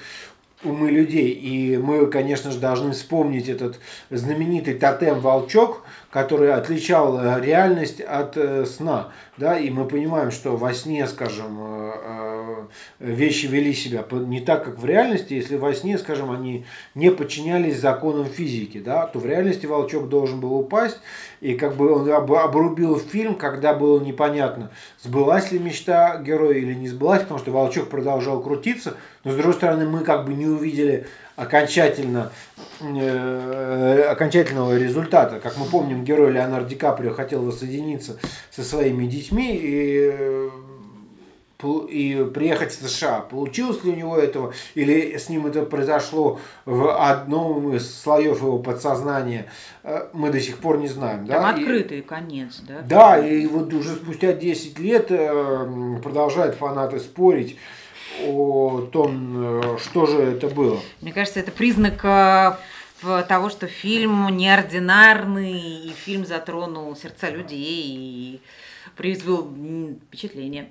умы 0.65 0.91
людей. 0.91 1.31
И 1.31 1.77
мы, 1.77 2.07
конечно 2.07 2.51
же, 2.51 2.59
должны 2.59 2.93
вспомнить 2.93 3.49
этот 3.49 3.79
знаменитый 4.11 4.75
тотем 4.75 5.21
«Волчок», 5.21 5.83
который 6.11 6.53
отличал 6.53 7.19
э, 7.21 7.41
реальность 7.41 8.01
от 8.01 8.37
э, 8.37 8.65
сна. 8.65 9.11
Да? 9.37 9.59
И 9.59 9.71
мы 9.71 9.87
понимаем, 9.87 10.31
что 10.31 10.57
во 10.57 10.73
сне, 10.73 11.07
скажем, 11.07 11.59
э, 11.61 11.93
э, 12.03 12.65
вещи 13.01 13.47
вели 13.47 13.75
себя 13.75 14.05
не 14.11 14.41
так, 14.41 14.65
как 14.65 14.79
в 14.79 14.85
реальности. 14.87 15.35
Если 15.35 15.57
во 15.57 15.75
сне, 15.75 15.99
скажем, 15.99 16.31
они 16.31 16.65
не 16.95 17.11
подчинялись 17.11 17.79
законам 17.79 18.25
физики, 18.25 18.79
да, 18.79 19.07
то 19.07 19.19
в 19.19 19.27
реальности 19.27 19.67
волчок 19.67 20.09
должен 20.09 20.41
был 20.41 20.55
упасть. 20.55 20.99
И 21.41 21.55
как 21.55 21.77
бы 21.77 21.93
он 21.93 22.11
об- 22.11 22.33
обрубил 22.33 22.99
фильм, 22.99 23.35
когда 23.35 23.75
было 23.75 24.01
непонятно, 24.01 24.71
сбылась 25.03 25.53
ли 25.53 25.59
мечта 25.59 26.17
героя 26.17 26.57
или 26.57 26.75
не 26.75 26.89
сбылась, 26.89 27.21
потому 27.21 27.39
что 27.39 27.53
волчок 27.53 27.89
продолжал 27.91 28.43
крутиться. 28.43 28.97
Но 29.29 29.35
с 29.35 29.37
другой 29.37 29.53
стороны, 29.53 29.87
мы 29.87 30.05
как 30.05 30.25
бы 30.25 30.33
не 30.33 30.47
увидели 30.47 31.07
окончательно, 31.37 32.33
э, 32.81 34.07
окончательного 34.11 34.79
результата. 34.79 35.39
Как 35.39 35.59
мы 35.59 35.67
помним, 35.67 36.03
герой 36.03 36.33
Леонардо 36.33 36.71
Ди 36.71 36.77
Каприо 36.77 37.13
хотел 37.13 37.43
воссоединиться 37.43 38.17
со 38.51 38.63
своими 38.65 39.05
детьми 39.05 39.55
и, 39.55 40.11
э, 40.11 40.49
и 41.91 42.27
приехать 42.33 42.73
в 42.73 42.89
США. 42.89 43.21
Получилось 43.21 43.85
ли 43.85 43.93
у 43.93 43.97
него 43.97 44.17
этого, 44.17 44.55
или 44.75 45.19
с 45.19 45.29
ним 45.29 45.47
это 45.47 45.67
произошло 45.67 46.41
в 46.65 46.91
одном 46.91 47.75
из 47.75 48.01
слоев 48.01 48.41
его 48.41 48.59
подсознания, 48.61 49.45
э, 49.85 50.07
мы 50.15 50.31
до 50.31 50.41
сих 50.41 50.57
пор 50.57 50.79
не 50.79 50.89
знаем. 50.89 51.27
Там 51.27 51.43
да? 51.43 51.51
И- 51.51 51.61
открытый 51.61 52.01
конец, 52.01 52.63
да? 52.67 52.81
да, 52.83 53.19
и 53.19 53.47
вот 53.47 53.75
уже 53.75 53.95
спустя 53.97 54.33
10 54.33 54.79
лет 54.79 55.09
э, 55.11 55.99
продолжают 56.03 56.55
фанаты 56.55 56.99
спорить 56.99 57.59
о 58.27 58.89
том, 58.93 59.61
э, 59.75 59.79
что 59.79 60.07
же 60.07 60.19
это 60.19 60.49
было. 60.49 60.79
Мне 61.01 61.13
кажется, 61.13 61.41
это 61.41 61.51
признак 61.53 62.05
э, 62.05 62.57
в- 63.03 63.23
того, 63.25 63.49
что 63.51 63.67
фильм 63.67 64.29
неординарный, 64.37 65.61
и 65.87 65.91
фильм 65.91 66.27
затронул 66.27 66.95
сердца 66.97 67.31
людей 67.31 67.87
и 67.87 68.41
произвел 68.97 69.49
впечатление. 70.09 70.69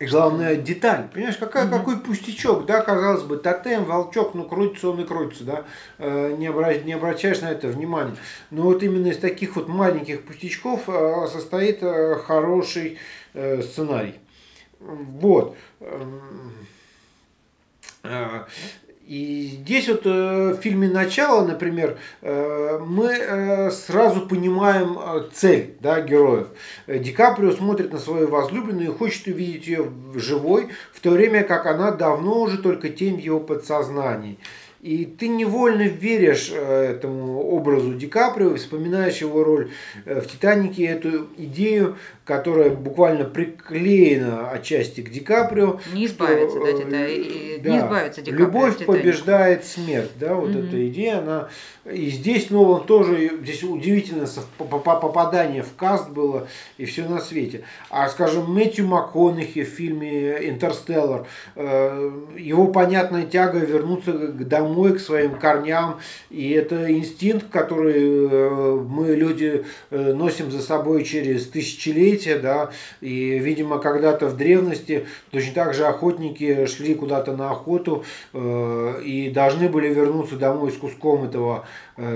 И 0.00 0.06
главная 0.06 0.56
деталь, 0.56 1.08
понимаешь, 1.12 1.36
какая, 1.36 1.66
Мгм. 1.66 1.78
какой 1.78 1.98
пустячок, 2.00 2.66
да, 2.66 2.82
казалось 2.82 3.22
бы, 3.22 3.36
тотем, 3.36 3.84
волчок, 3.84 4.34
ну 4.34 4.44
крутится 4.44 4.90
он 4.90 5.00
и 5.00 5.04
крутится, 5.04 5.44
да, 5.44 5.64
Э, 5.98 6.34
не, 6.36 6.46
обра- 6.48 6.82
не 6.84 6.92
обращаешь 6.94 7.40
на 7.40 7.50
это 7.52 7.68
внимания. 7.68 8.16
Но 8.50 8.62
вот 8.62 8.82
именно 8.82 9.06
из 9.06 9.18
таких 9.18 9.54
вот 9.54 9.68
маленьких 9.68 10.24
пустячков 10.24 10.82
э, 10.88 11.26
состоит 11.32 11.78
э, 11.82 12.16
хороший 12.16 12.98
э, 13.34 13.62
сценарий. 13.62 14.14
Вот. 14.80 15.56
Эм, 15.84 16.52
э, 18.04 18.44
И 19.06 19.58
здесь 19.60 19.86
вот 19.88 20.06
э, 20.06 20.54
в 20.54 20.62
фильме 20.62 20.88
«Начало», 20.88 21.46
например, 21.46 21.98
э, 22.22 22.78
мы 22.78 23.70
сразу 23.70 24.26
понимаем 24.26 24.98
цель 25.34 25.76
да, 25.80 26.00
героев. 26.00 26.48
Ди 26.86 27.12
Каприо 27.12 27.52
смотрит 27.52 27.92
на 27.92 27.98
свою 27.98 28.28
возлюбленную 28.28 28.92
и 28.92 28.94
хочет 28.94 29.26
увидеть 29.26 29.66
ее 29.66 29.90
живой, 30.14 30.70
в 30.94 31.00
то 31.00 31.10
время 31.10 31.44
как 31.44 31.66
она 31.66 31.90
давно 31.90 32.40
уже 32.40 32.56
только 32.56 32.88
тень 32.88 33.16
в 33.16 33.20
его 33.20 33.40
подсознании. 33.40 34.38
И 34.84 35.06
ты 35.06 35.28
невольно 35.28 35.84
веришь 35.84 36.50
э, 36.52 36.90
этому 36.90 37.40
образу 37.42 37.94
Ди 37.94 38.06
Каприо, 38.06 38.54
вспоминаешь 38.56 39.16
его 39.16 39.42
роль 39.42 39.70
э, 40.04 40.20
в 40.20 40.26
«Титанике», 40.26 40.84
эту 40.84 41.26
идею, 41.38 41.96
которая 42.26 42.68
буквально 42.68 43.24
приклеена 43.24 44.50
отчасти 44.50 45.00
к 45.00 45.08
Ди 45.10 45.20
Каприо. 45.20 45.80
Не 45.94 46.06
что, 46.06 46.24
избавиться, 46.26 46.58
да, 46.60 46.68
э, 46.68 46.72
Тита- 46.74 47.08
и- 47.08 47.60
да, 47.60 47.70
не 47.70 47.78
избавиться 47.78 48.20
Ди 48.20 48.30
Каприо 48.30 48.46
Любовь 48.46 48.84
побеждает 48.84 49.64
смерть, 49.64 50.10
да, 50.20 50.34
вот 50.34 50.50
Мгм. 50.50 50.66
эта 50.66 50.88
идея, 50.88 51.18
она 51.20 51.48
и 51.90 52.06
здесь 52.10 52.48
Нолан 52.50 52.84
тоже, 52.84 53.38
здесь 53.42 53.62
удивительно 53.62 54.26
попадание 54.58 55.62
в 55.62 55.74
каст 55.76 56.08
было 56.10 56.46
и 56.78 56.84
все 56.86 57.06
на 57.08 57.20
свете. 57.20 57.62
А, 57.90 58.08
скажем, 58.08 58.50
Мэтью 58.52 58.86
МакКонахи 58.86 59.64
в 59.64 59.68
фильме 59.68 60.48
«Интерстеллар», 60.48 61.26
его 61.56 62.68
понятная 62.68 63.24
тяга 63.26 63.58
вернуться 63.58 64.12
к- 64.12 64.44
домой, 64.74 64.94
к 64.94 65.00
своим 65.00 65.38
корням, 65.38 66.00
и 66.30 66.50
это 66.50 66.90
инстинкт, 66.92 67.48
который 67.50 68.28
э, 68.28 68.74
мы, 68.88 69.14
люди, 69.14 69.64
э, 69.90 70.12
носим 70.12 70.50
за 70.50 70.60
собой 70.60 71.04
через 71.04 71.46
тысячелетия, 71.46 72.38
да, 72.38 72.70
и, 73.00 73.38
видимо, 73.38 73.78
когда-то 73.78 74.26
в 74.26 74.36
древности 74.36 75.06
точно 75.30 75.54
так 75.54 75.74
же 75.74 75.86
охотники 75.86 76.66
шли 76.66 76.94
куда-то 76.94 77.36
на 77.36 77.50
охоту 77.50 78.04
э, 78.32 79.02
и 79.04 79.30
должны 79.30 79.68
были 79.68 79.92
вернуться 79.92 80.36
домой 80.36 80.72
с 80.72 80.76
куском 80.76 81.24
этого 81.24 81.66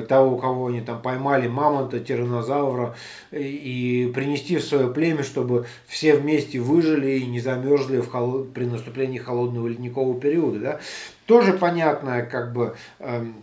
того, 0.09 0.37
кого 0.39 0.69
они 0.69 0.81
там 0.81 1.01
поймали, 1.01 1.49
мамонта, 1.49 2.01
тиранозавра, 2.01 2.95
и, 3.31 4.11
принести 4.15 4.57
в 4.57 4.65
свое 4.65 4.89
племя, 4.89 5.23
чтобы 5.23 5.67
все 5.87 6.17
вместе 6.17 6.59
выжили 6.61 7.19
и 7.19 7.27
не 7.27 7.41
замерзли 7.41 7.99
в 7.99 8.09
холод- 8.09 8.53
при 8.53 8.65
наступлении 8.65 9.19
холодного 9.19 9.69
ледникового 9.69 10.19
периода. 10.21 10.59
Да? 10.59 10.81
Тоже 11.27 11.53
понятная 11.53 12.25
как 12.25 12.53
бы 12.53 12.75
эм, 12.99 13.37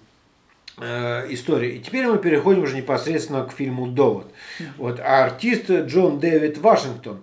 э, 0.78 1.28
история. 1.30 1.76
И 1.76 1.80
теперь 1.80 2.08
мы 2.08 2.18
переходим 2.18 2.64
уже 2.64 2.76
непосредственно 2.76 3.46
к 3.46 3.54
фильму 3.54 3.88
«Довод». 3.88 4.28
Вот, 4.78 5.00
а 5.00 5.26
артист 5.26 5.70
Джон 5.70 6.20
Дэвид 6.20 6.58
Вашингтон, 6.58 7.22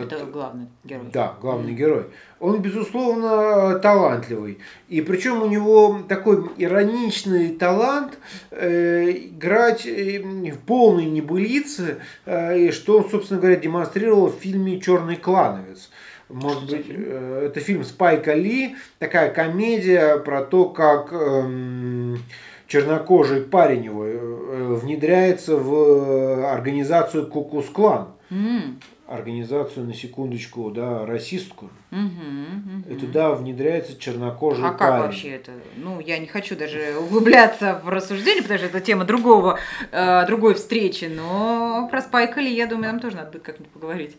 Это 0.00 0.24
главный 0.26 0.66
герой. 0.84 1.06
да, 1.12 1.34
главный 1.40 1.72
герой. 1.72 2.04
Он, 2.40 2.60
безусловно, 2.60 3.78
талантливый. 3.78 4.58
И 4.88 5.00
причем 5.00 5.42
у 5.42 5.46
него 5.46 6.00
такой 6.08 6.50
ироничный 6.58 7.50
талант 7.50 8.18
э, 8.50 9.10
играть 9.10 9.86
э, 9.86 10.20
в 10.20 10.58
полной 10.66 11.06
небылице, 11.06 11.98
э, 12.26 12.70
что 12.72 12.98
он, 12.98 13.10
собственно 13.10 13.40
говоря, 13.40 13.56
демонстрировал 13.56 14.28
в 14.28 14.36
фильме 14.36 14.80
«Черный 14.80 15.16
клановец». 15.16 15.90
Может 16.28 16.70
быть, 16.70 16.86
э, 16.88 17.46
это 17.46 17.60
фильм 17.60 17.84
Спайка 17.84 18.34
Ли, 18.34 18.76
такая 18.98 19.30
комедия 19.30 20.16
про 20.18 20.42
то, 20.42 20.64
как 20.70 21.12
эм, 21.12 22.18
чернокожий 22.66 23.42
парень 23.42 23.84
его 23.84 24.04
э, 24.06 24.74
внедряется 24.82 25.56
в 25.56 26.50
организацию 26.50 27.26
Кукус 27.26 27.66
Клан. 27.68 28.08
М, 28.30 28.80
Организацию, 29.12 29.84
на 29.84 29.92
секундочку, 29.92 30.70
да, 30.70 31.04
расистскую. 31.04 31.70
мгм, 31.90 32.84
И 32.88 32.92
мгм. 32.94 32.98
туда 32.98 33.32
внедряется 33.34 33.98
чернокожий 33.98 34.64
А 34.64 34.70
как 34.70 34.78
парень. 34.88 35.02
вообще 35.02 35.28
это? 35.32 35.52
Ну, 35.76 36.00
я 36.00 36.16
не 36.16 36.26
хочу 36.26 36.56
даже 36.56 36.96
углубляться 36.98 37.78
в 37.84 37.90
рассуждение, 37.90 38.42
потому 38.42 38.58
что 38.58 38.68
это 38.68 38.80
тема 38.80 39.04
другого, 39.04 39.58
э, 39.90 40.24
другой 40.26 40.54
встречи, 40.54 41.04
но 41.14 41.88
про 41.90 42.00
Спайка 42.00 42.40
Ли, 42.40 42.54
я 42.54 42.66
думаю, 42.66 42.86
нам 42.92 43.00
тоже 43.00 43.16
надо 43.16 43.32
будет 43.32 43.42
как-нибудь 43.42 43.72
поговорить. 43.72 44.16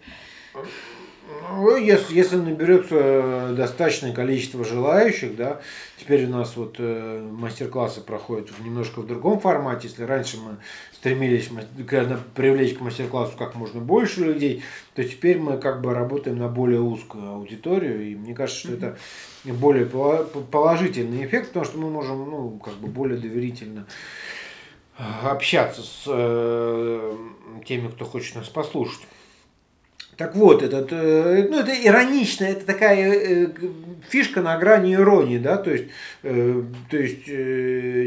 Ну, 1.26 1.76
если, 1.78 2.16
если 2.16 2.36
наберется 2.36 3.54
достаточное 3.56 4.12
количество 4.12 4.66
желающих, 4.66 5.36
да, 5.36 5.62
теперь 5.98 6.26
у 6.26 6.30
нас 6.30 6.58
вот 6.58 6.76
э, 6.80 7.28
мастер-классы 7.32 8.02
проходят 8.02 8.50
в 8.50 8.64
немножко 8.64 9.00
в 9.00 9.08
другом 9.08 9.40
формате. 9.40 9.88
Если 9.88 10.04
раньше 10.04 10.38
мы 10.38 10.58
стремились 10.94 11.50
к- 11.88 12.20
привлечь 12.36 12.78
к 12.78 12.82
мастер-классу 12.82 13.34
как 13.38 13.56
можно 13.56 13.80
больше 13.80 14.22
людей, 14.22 14.64
то 14.96 15.04
теперь 15.04 15.40
мы 15.40 15.58
как 15.58 15.82
бы 15.82 15.94
работаем 15.94 16.38
на 16.38 16.50
более 16.50 16.82
узкую 16.82 17.30
аудиторию. 17.30 18.12
И 18.12 18.16
мне 18.16 18.34
кажется, 18.34 18.60
что 18.60 18.74
это 18.74 18.98
более 19.46 19.86
положительный 19.86 21.26
эффект, 21.26 21.50
потому 21.50 21.66
что 21.66 21.78
мы 21.78 21.90
можем, 21.90 22.30
ну, 22.30 22.60
как 22.60 22.74
бы 22.76 22.88
более 22.88 23.18
доверительно 23.18 23.86
э, 24.98 25.04
общаться 25.24 25.82
с 25.84 26.04
э, 26.08 27.16
теми, 27.66 27.88
кто 27.88 28.04
хочет 28.06 28.36
нас 28.36 28.50
послушать. 28.50 29.02
Так 30.18 30.36
вот, 30.36 30.62
этот, 30.62 30.90
э, 30.92 31.48
ну, 31.50 31.60
это 31.60 31.72
иронично, 31.72 32.46
это 32.46 32.66
такая 32.66 33.14
э, 33.14 33.48
фишка 34.08 34.42
на 34.42 34.58
грани 34.58 34.94
иронии, 34.94 35.38
да, 35.40 35.58
то 35.58 35.72
есть, 35.72 35.86
э, 36.22 36.62
то 36.90 36.98
есть 36.98 37.26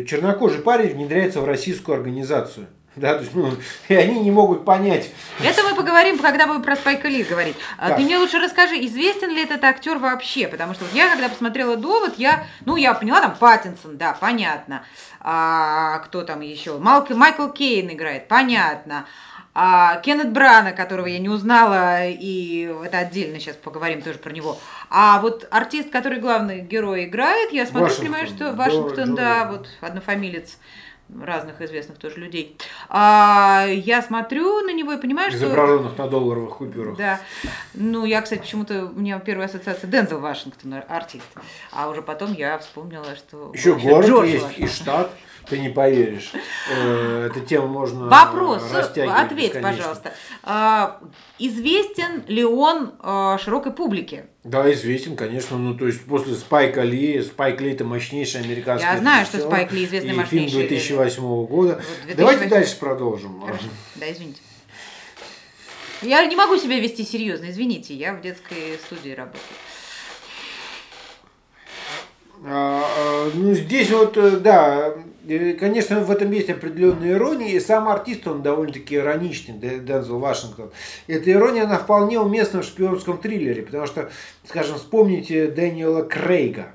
чернокожий 0.09 0.61
парень 0.61 0.95
внедряется 0.95 1.41
в 1.41 1.45
российскую 1.45 1.97
организацию. 1.97 2.67
Да, 2.95 3.15
то 3.15 3.21
есть, 3.21 3.35
ну, 3.35 3.51
и 3.89 3.95
они 3.95 4.21
не 4.21 4.31
могут 4.31 4.65
понять. 4.65 5.11
Это 5.45 5.63
мы 5.65 5.75
поговорим, 5.77 6.19
когда 6.19 6.47
будем 6.47 6.63
про 6.63 6.77
Спайка 6.77 7.09
Ли 7.09 7.25
говорить. 7.25 7.55
Да. 7.79 7.95
Ты 7.95 8.03
мне 8.03 8.17
лучше 8.17 8.39
расскажи, 8.39 8.77
известен 8.87 9.29
ли 9.31 9.43
этот 9.43 9.63
актер 9.65 9.99
вообще? 9.99 10.49
Потому 10.49 10.73
что 10.73 10.85
вот 10.85 10.95
я, 10.95 11.11
когда 11.11 11.29
посмотрела 11.29 11.77
«Довод», 11.77 12.15
я, 12.17 12.47
ну, 12.65 12.77
я 12.77 12.95
поняла, 12.95 13.21
там 13.21 13.37
Паттинсон, 13.39 13.99
да, 13.99 14.17
понятно. 14.19 14.83
А, 15.21 15.99
кто 15.99 16.23
там 16.23 16.41
еще? 16.41 16.79
Малк- 16.79 17.15
Майкл 17.15 17.49
Кейн 17.49 17.91
играет, 17.93 18.29
понятно. 18.29 19.05
А, 19.59 19.97
Кеннет 20.03 20.33
Брана, 20.33 20.73
которого 20.73 21.07
я 21.07 21.19
не 21.19 21.31
узнала, 21.31 22.07
и 22.07 22.71
это 22.85 22.99
отдельно 22.99 23.41
сейчас 23.41 23.57
поговорим 23.57 24.03
тоже 24.03 24.19
про 24.19 24.31
него. 24.31 24.59
А 24.91 25.19
вот 25.23 25.49
артист, 25.51 25.89
который 25.89 26.21
главный 26.21 26.61
герой 26.61 27.07
играет, 27.07 27.53
я 27.53 27.65
смотрю, 27.65 27.87
Вашингтон, 27.87 28.05
понимаю, 28.07 28.27
что 28.27 28.45
Джо- 28.45 28.55
Вашингтон, 28.55 29.09
Джо 29.11 29.17
да, 29.17 29.45
Байден. 29.45 29.57
вот 29.57 29.69
однофамилец 29.81 30.59
разных 31.25 31.63
известных 31.63 31.97
тоже 31.97 32.17
людей. 32.17 32.59
А, 32.91 33.65
я 33.67 34.03
смотрю 34.03 34.61
на 34.61 34.75
него 34.75 34.93
и 34.93 35.01
понимаю, 35.01 35.31
что... 35.31 35.47
Изображенных 35.47 35.97
на 35.97 36.07
долларовых 36.07 36.57
купюрах. 36.59 36.99
Да. 36.99 37.21
Ну, 37.73 38.05
я, 38.05 38.21
кстати, 38.21 38.41
почему-то 38.41 38.87
у 38.95 39.01
меня 39.01 39.19
первая 39.21 39.49
ассоциация 39.49 39.89
Дензел 39.89 40.21
Вашингтон, 40.21 40.83
артист. 40.87 41.29
А 41.73 41.89
уже 41.89 42.03
потом 42.03 42.35
я 42.35 42.59
вспомнила, 42.59 43.17
что... 43.17 43.53
Еще 43.55 43.75
город 43.77 44.07
Джордж 44.07 44.29
есть 44.29 44.45
Вашингтон. 44.45 44.67
и 44.67 44.69
штат, 44.69 45.11
ты 45.49 45.59
не 45.59 45.69
поверишь. 45.69 46.33
Э, 46.71 47.29
Эту 47.31 47.41
тему 47.41 47.67
можно 47.69 48.07
Вопрос, 48.07 48.63
растягивать 48.73 49.19
ответь, 49.19 49.55
бесконечно. 49.55 49.79
пожалуйста. 49.79 50.13
А, 50.43 51.01
известен 51.39 52.25
ли 52.27 52.45
он 52.45 52.95
а, 53.01 53.39
широкой 53.39 53.73
публике? 53.73 54.27
Да, 54.45 54.73
известен, 54.73 55.17
конечно. 55.17 55.59
Ну, 55.59 55.75
то 55.77 55.87
есть 55.87 56.05
после 56.05 56.35
Спайка 56.35 56.83
Ли, 56.83 57.23
Спайк 57.23 57.61
Ли 57.61 57.73
это 57.73 57.85
мощнейший 57.85 58.43
американский 58.43 58.87
Я 58.87 58.99
знаю, 58.99 59.27
что 59.27 59.39
Спайк 59.39 59.73
Ли 59.73 59.85
известный, 59.85 60.11
и 60.11 60.15
мощнейший 60.15 60.49
фильм 60.49 60.69
2008 60.69 61.23
года. 61.47 61.75
Вот 61.75 61.85
2008. 62.07 62.17
Давайте 62.17 62.47
дальше 62.47 62.77
продолжим. 62.79 63.41
Хорошо. 63.41 63.65
Да, 63.97 64.11
извините. 64.13 64.41
Я 66.03 66.25
не 66.27 66.37
могу 66.37 66.57
себя 66.59 66.79
вести 66.79 67.05
серьезно, 67.05 67.51
извините, 67.51 67.95
я 67.95 68.13
в 68.13 68.21
детской 68.21 68.79
студии 68.85 69.11
работаю. 69.11 69.41
А, 72.49 72.85
а, 72.85 73.31
Ну, 73.35 73.55
здесь 73.55 73.91
вот, 73.91 74.17
э, 74.17 74.37
да, 74.37 74.93
э, 75.29 75.55
конечно, 75.55 76.01
в 76.01 76.11
этом 76.11 76.31
есть 76.31 76.49
определенная 76.49 77.15
ирония, 77.15 77.49
и 77.49 77.61
сам 77.61 77.89
артист, 77.89 78.27
он 78.29 78.43
довольно-таки 78.43 78.95
ироничный, 78.95 79.59
Дензел 79.59 80.21
Вашингтон. 80.21 80.71
Эта 81.09 81.33
ирония, 81.33 81.65
она 81.65 81.79
вполне 81.79 82.21
уместна 82.21 82.63
в 82.63 82.65
шпионском 82.65 83.19
триллере, 83.19 83.63
потому 83.63 83.87
что, 83.87 84.11
скажем, 84.45 84.77
вспомните 84.77 85.49
Дэниела 85.49 86.03
Крейга. 86.03 86.69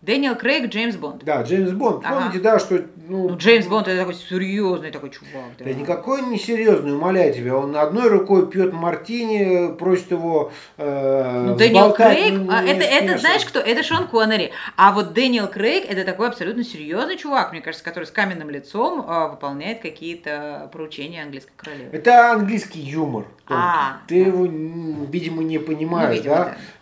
Дэниел 0.00 0.36
Крейг, 0.36 0.70
Джеймс 0.70 0.96
Бонд. 0.96 1.24
Да, 1.24 1.42
Джеймс 1.42 1.72
Бонд. 1.72 2.02
Ага. 2.04 2.14
Помните, 2.14 2.40
да, 2.40 2.58
что... 2.58 2.84
Ну, 3.08 3.28
Ну, 3.28 3.36
Джеймс 3.36 3.66
Бонд 3.66 3.86
это 3.88 3.98
такой 4.00 4.14
серьезный 4.14 4.90
такой 4.90 5.10
чувак. 5.10 5.44
Да 5.58 5.72
никакой 5.72 6.22
он 6.22 6.30
не 6.30 6.38
серьезный, 6.38 6.94
умоляю 6.94 7.32
тебя. 7.32 7.56
Он 7.56 7.76
одной 7.76 8.08
рукой 8.08 8.48
пьет 8.48 8.72
мартини, 8.72 9.74
просит 9.76 10.10
его 10.10 10.50
э, 10.76 11.44
Ну, 11.46 11.56
Дэниел 11.56 11.92
Крейг, 11.92 12.34
ну, 12.34 12.50
а, 12.50 12.62
не 12.62 12.72
это, 12.72 12.82
это 12.84 13.02
смешно. 13.04 13.18
знаешь 13.18 13.44
кто? 13.44 13.60
Это 13.60 13.82
Шон 13.82 14.08
Коннери. 14.08 14.50
А 14.76 14.92
вот 14.92 15.12
Дэниел 15.12 15.46
Крейг, 15.46 15.84
это 15.88 16.04
такой 16.04 16.28
абсолютно 16.28 16.64
серьезный 16.64 17.16
чувак, 17.16 17.52
мне 17.52 17.60
кажется, 17.60 17.84
который 17.84 18.04
с 18.04 18.10
каменным 18.10 18.50
лицом 18.50 19.04
а, 19.06 19.28
выполняет 19.28 19.80
какие-то 19.80 20.68
поручения 20.72 21.22
английской 21.22 21.52
королевы. 21.56 21.90
Это 21.92 22.32
английский 22.32 22.80
юмор. 22.80 23.26
А. 23.48 23.98
Ты 24.08 24.16
его, 24.16 24.44
м, 24.46 25.04
видимо, 25.08 25.44
не 25.44 25.58
понимаешь, 25.58 26.08
Ну, 26.08 26.14
видимо, 26.16 26.34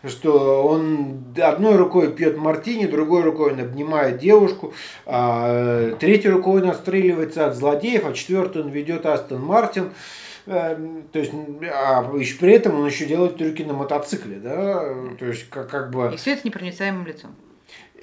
да? 0.03 0.09
Что 0.09 0.67
он 0.67 1.23
одной 1.39 1.77
рукой 1.77 2.11
пьет 2.15 2.39
мартини, 2.39 2.87
другой 2.87 3.23
рукой 3.23 3.53
он 3.53 3.61
обнимает 3.61 4.17
девушку, 4.19 4.73
а 5.05 5.91
третьей 5.97 6.14
рукой 6.23 6.63
он 6.63 6.71
отстреливается 6.71 7.47
от 7.47 7.57
злодеев, 7.57 8.05
а 8.07 8.13
четвертой 8.13 8.63
он 8.63 8.69
ведет 8.71 9.07
Астон 9.07 9.43
Мартин. 9.43 9.91
Эм, 10.47 11.05
То 11.11 11.19
есть, 11.19 11.33
а 11.73 12.03
при 12.03 12.53
этом 12.53 12.79
он 12.79 12.87
еще 12.87 13.07
делает 13.07 13.37
трюки 13.37 13.63
на 13.63 13.73
мотоцикле, 13.73 14.37
да? 14.37 14.95
То 15.19 15.27
есть, 15.27 15.49
как, 15.49 15.71
как 15.71 15.91
бы... 15.91 16.11
И 16.13 16.17
все 16.17 16.33
это 16.33 16.43
с 16.43 16.45
непроницаемым 16.45 17.07
лицом. 17.07 17.35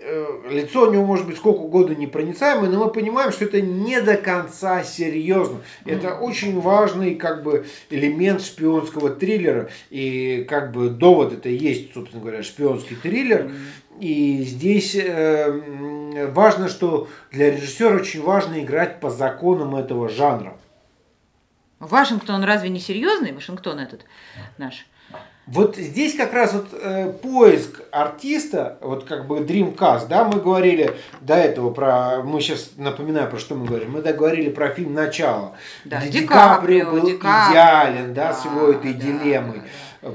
э, 0.01 0.25
лицо 0.49 0.87
у 0.87 0.91
него 0.91 1.05
может 1.05 1.27
быть 1.27 1.37
сколько 1.37 1.59
угодно 1.59 1.93
непроницаемое, 1.93 2.69
но 2.69 2.85
мы 2.85 2.91
понимаем, 2.91 3.31
что 3.31 3.45
это 3.45 3.61
не 3.61 4.01
до 4.01 4.17
конца 4.17 4.83
серьезно. 4.83 5.57
Это 5.85 6.15
очень 6.15 6.59
важный 6.59 7.13
как 7.13 7.43
бы 7.43 7.65
элемент 7.91 8.41
шпионского 8.41 9.11
триллера. 9.11 9.69
И 9.91 10.43
как 10.49 10.71
бы 10.71 10.89
довод 10.89 11.33
это 11.33 11.49
и 11.49 11.55
есть, 11.55 11.93
собственно 11.93 12.23
говоря, 12.23 12.41
шпионский 12.41 12.95
триллер. 12.95 13.51
И 13.99 14.41
здесь 14.41 14.95
э, 14.95 15.61
важно, 16.31 16.67
что 16.69 17.07
для 17.31 17.51
режиссера 17.51 17.95
очень 17.95 18.21
важно 18.21 18.59
играть 18.61 18.99
по 18.99 19.09
законам 19.09 19.75
этого 19.75 20.09
жанра. 20.09 20.55
Вашингтон 21.79 22.43
разве 22.43 22.69
не 22.69 22.79
серьезный? 22.79 23.31
Вашингтон 23.31 23.79
этот 23.79 24.05
наш. 24.57 24.85
Вот 25.47 25.75
здесь 25.75 26.15
как 26.15 26.31
раз 26.33 26.53
вот 26.53 26.67
э, 26.71 27.11
поиск 27.11 27.81
артиста, 27.91 28.77
вот 28.79 29.05
как 29.05 29.25
бы 29.27 29.39
Dreamcast, 29.39 30.07
да, 30.07 30.23
мы 30.23 30.39
говорили 30.39 30.95
до 31.19 31.33
этого 31.33 31.71
про, 31.71 32.21
мы 32.23 32.39
сейчас 32.41 32.73
напоминаю, 32.77 33.27
про 33.29 33.39
что 33.39 33.55
мы 33.55 33.65
говорим, 33.65 33.91
мы 33.91 34.01
договорили 34.03 34.49
про 34.49 34.69
фильм 34.69 34.93
«Начало», 34.93 35.53
Да, 35.83 35.99
где 35.99 36.21
Ди 36.21 36.27
Каприо 36.27 36.91
был 36.91 37.05
Ди 37.05 37.17
Каприо. 37.17 37.51
идеален, 37.51 38.13
да, 38.13 38.33
с 38.33 38.43
Да, 38.43 38.49
его 38.51 38.69
этой 38.69 38.93
да, 38.93 38.99
дилеммой. 39.01 39.63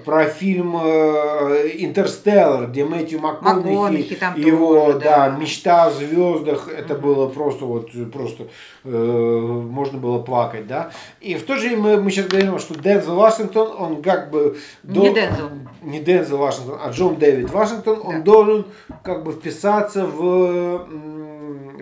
Про 0.05 0.25
фильм 0.25 0.77
э, 0.77 1.71
«Интерстеллар», 1.79 2.67
где 2.67 2.85
Мэтью 2.85 3.21
МакКонахи, 3.21 3.69
МакКонахи 3.69 4.17
там 4.17 4.35
его, 4.35 4.87
тоже, 4.87 4.99
да, 4.99 5.31
да. 5.31 5.37
мечта 5.37 5.85
о 5.85 5.91
звездах, 5.93 6.69
это 6.69 6.97
было 6.97 7.29
просто 7.29 7.67
вот, 7.67 7.91
просто 8.13 8.49
э, 8.83 8.89
можно 8.91 9.99
было 9.99 10.19
плакать, 10.21 10.67
да. 10.67 10.91
И 11.21 11.37
в 11.37 11.45
то 11.45 11.55
же 11.55 11.69
время 11.69 11.83
мы, 11.83 12.03
мы 12.03 12.11
сейчас 12.11 12.27
говорим, 12.27 12.59
что 12.59 12.75
Дензел 12.75 13.15
Вашингтон, 13.15 13.77
он 13.79 14.03
как 14.03 14.33
бы... 14.33 14.59
Не 14.83 15.15
Дензел. 15.15 15.51
Не 15.83 16.01
Дензел 16.01 16.39
Вашингтон, 16.39 16.81
а 16.83 16.91
Джон 16.91 17.15
Дэвид 17.15 17.51
Вашингтон, 17.51 18.01
он 18.03 18.17
Да. 18.17 18.23
должен 18.23 18.67
как 19.05 19.23
бы 19.23 19.31
вписаться 19.33 20.05
в 20.05 20.89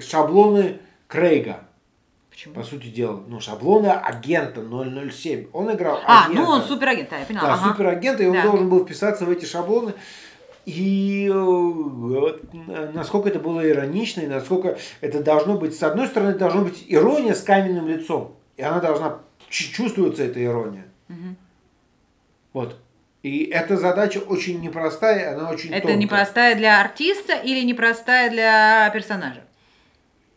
шаблоны 0.01 0.79
Крейга. 1.09 1.61
Почему? 2.45 2.55
По 2.55 2.63
сути 2.63 2.89
дела, 2.89 3.23
ну, 3.27 3.41
шаблоны 3.41 3.87
агента 3.87 4.61
007. 4.61 5.47
Он 5.53 5.73
играл 5.75 6.01
А, 6.05 6.27
агента. 6.27 6.43
ну 6.43 6.49
он 6.49 6.63
суперагент, 6.63 7.09
да, 7.09 7.19
я 7.19 7.25
поняла. 7.25 7.47
Да, 7.47 7.55
ага. 7.55 7.69
суперагент, 7.71 8.21
и 8.21 8.27
он 8.27 8.33
Да. 8.35 8.43
должен 8.43 8.69
был 8.69 8.85
вписаться 8.85 9.25
в 9.25 9.31
эти 9.31 9.47
шаблоны. 9.47 9.95
И 10.67 11.27
э, 11.33 11.33
вот, 11.39 12.43
насколько 12.95 13.29
это 13.31 13.39
было 13.39 13.67
иронично, 13.67 14.21
и 14.23 14.27
насколько 14.27 14.77
это 15.01 15.23
должно 15.23 15.57
быть, 15.57 15.75
с 15.77 15.83
одной 15.83 16.07
стороны, 16.07 16.35
должно 16.35 16.63
быть 16.63 16.85
ирония 16.87 17.35
с 17.35 17.43
каменным 17.43 17.89
лицом. 17.89 18.35
И 18.57 18.63
она 18.63 18.81
должна 18.81 19.21
чувствоваться, 19.49 20.23
эта 20.23 20.43
ирония. 20.45 20.87
Вот. 22.53 22.77
И 23.23 23.45
эта 23.45 23.79
задача 23.79 24.19
очень 24.19 24.61
непростая, 24.61 25.35
она 25.35 25.49
очень 25.51 25.71
Это 25.71 25.81
тонкая. 25.83 25.97
непростая 25.97 26.55
для 26.57 26.81
артиста 26.81 27.35
или 27.37 27.65
непростая 27.65 28.31
для 28.31 28.91
персонажа? 28.91 29.41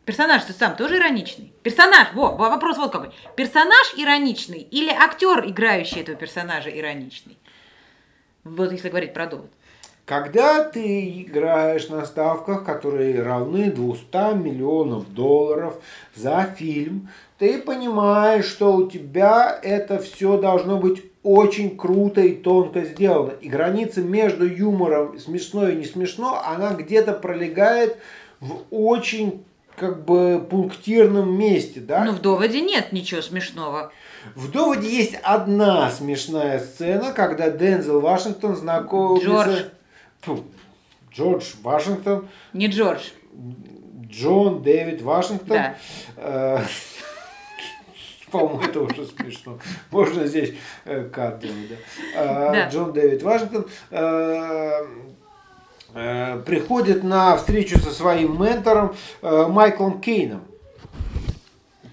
Персонаж 0.08 0.46
ты 0.46 0.54
сам 0.54 0.78
тоже 0.78 0.96
ироничный. 0.96 1.52
Персонаж, 1.64 2.14
во- 2.14 2.38
вопрос 2.38 2.78
вот 2.78 2.94
какой. 2.94 3.10
Персонаж 3.36 3.94
ироничный 3.98 4.60
или 4.60 4.90
актер, 4.90 5.46
играющий 5.46 6.00
этого 6.00 6.16
персонажа, 6.16 6.70
ироничный? 6.70 7.38
Вот 8.46 8.72
если 8.72 8.88
говорить 8.88 9.14
про 9.14 9.28
довод. 9.28 9.52
Когда 10.06 10.64
ты 10.64 11.24
играешь 11.24 11.90
на 11.90 12.06
ставках, 12.06 12.64
которые 12.64 13.22
равны 13.22 13.70
200 13.70 14.36
миллионов 14.36 15.14
долларов 15.14 15.76
за 16.16 16.56
фильм, 16.58 17.10
ты 17.38 17.62
понимаешь, 17.62 18.46
что 18.46 18.78
у 18.78 18.90
тебя 18.90 19.60
это 19.62 20.00
все 20.00 20.38
должно 20.38 20.78
быть 20.78 21.04
очень 21.22 21.76
круто 21.76 22.22
и 22.22 22.34
тонко 22.34 22.86
сделано. 22.86 23.34
И 23.42 23.50
граница 23.50 24.00
между 24.00 24.48
юмором 24.48 25.20
смешно 25.20 25.68
и 25.68 25.76
не 25.76 25.84
смешно, 25.84 26.42
она 26.46 26.74
где-то 26.76 27.12
пролегает 27.12 27.98
в 28.40 28.64
очень 28.72 29.44
как 29.78 30.04
бы 30.06 30.44
пунктирном 30.50 31.38
месте, 31.38 31.80
да? 31.80 32.04
Ну, 32.04 32.12
в 32.14 32.20
доводе 32.22 32.62
нет 32.62 32.92
ничего 32.92 33.22
смешного. 33.22 33.92
В 34.36 34.52
доводе 34.52 34.90
есть 34.90 35.16
одна 35.22 35.90
смешная 35.92 36.60
сцена, 36.60 37.14
когда 37.14 37.50
Дензел 37.52 38.02
Вашингтон 38.02 38.56
знакомится... 38.56 39.28
Джордж. 39.28 39.62
Фу, 40.22 40.44
Джордж 41.14 41.54
Вашингтон, 41.62 42.28
Не 42.54 42.68
Джордж. 42.68 43.04
Джон 44.10 44.64
Дэвид 44.64 45.02
Вашингтон. 45.04 45.58
Да. 45.58 45.76
Э, 46.18 46.60
По-моему, 48.32 48.62
это 48.62 48.82
уже 48.82 49.06
смешно. 49.06 49.60
Можно 49.92 50.26
здесь 50.26 50.56
э, 50.86 51.08
кат 51.14 51.40
делать, 51.40 51.70
да. 51.70 51.76
Э, 52.16 52.52
Да. 52.52 52.70
Джон 52.70 52.94
Дэвид 52.94 53.22
Вашингтон 53.22 53.68
приходит 56.46 57.04
на 57.04 57.38
встречу 57.38 57.80
со 57.80 57.92
своим 57.92 58.42
ментором 58.42 58.96
э, 59.22 59.46
Майклом 59.48 60.00
Кейном. 60.00 60.42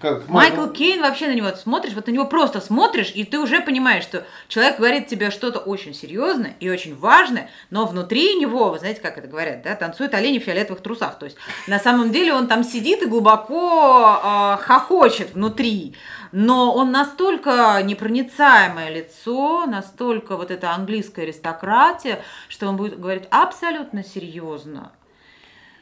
Как 0.05 0.27
Майкл 0.29 0.67
Кейн, 0.67 1.01
вообще 1.01 1.27
на 1.27 1.33
него 1.33 1.49
смотришь, 1.55 1.93
вот 1.93 2.07
на 2.07 2.11
него 2.11 2.25
просто 2.25 2.59
смотришь, 2.61 3.11
и 3.15 3.23
ты 3.23 3.39
уже 3.39 3.61
понимаешь, 3.61 4.03
что 4.03 4.25
человек 4.47 4.77
говорит 4.77 5.07
тебе 5.07 5.31
что-то 5.31 5.59
очень 5.59 5.93
серьезное 5.93 6.55
и 6.59 6.69
очень 6.69 6.95
важное, 6.95 7.49
но 7.69 7.85
внутри 7.85 8.35
него, 8.35 8.69
вы 8.69 8.79
знаете, 8.79 9.01
как 9.01 9.17
это 9.17 9.27
говорят, 9.27 9.63
да, 9.63 9.75
танцуют 9.75 10.13
олени 10.13 10.39
в 10.39 10.43
фиолетовых 10.43 10.81
трусах. 10.83 11.17
То 11.17 11.25
есть 11.25 11.37
на 11.67 11.79
самом 11.79 12.11
деле 12.11 12.33
он 12.33 12.47
там 12.47 12.63
сидит 12.63 13.01
и 13.03 13.07
глубоко 13.07 14.19
э, 14.21 14.63
хохочет 14.63 15.33
внутри. 15.33 15.95
Но 16.37 16.75
он 16.75 16.91
настолько 16.91 17.79
непроницаемое 17.81 18.89
лицо, 18.89 19.65
настолько 19.67 20.35
вот 20.35 20.51
эта 20.51 20.71
английская 20.71 21.21
аристократия, 21.21 22.21
что 22.49 22.67
он 22.67 22.75
будет 22.75 22.99
говорить 22.99 23.23
абсолютно 23.31 24.03
серьезно 24.03 24.91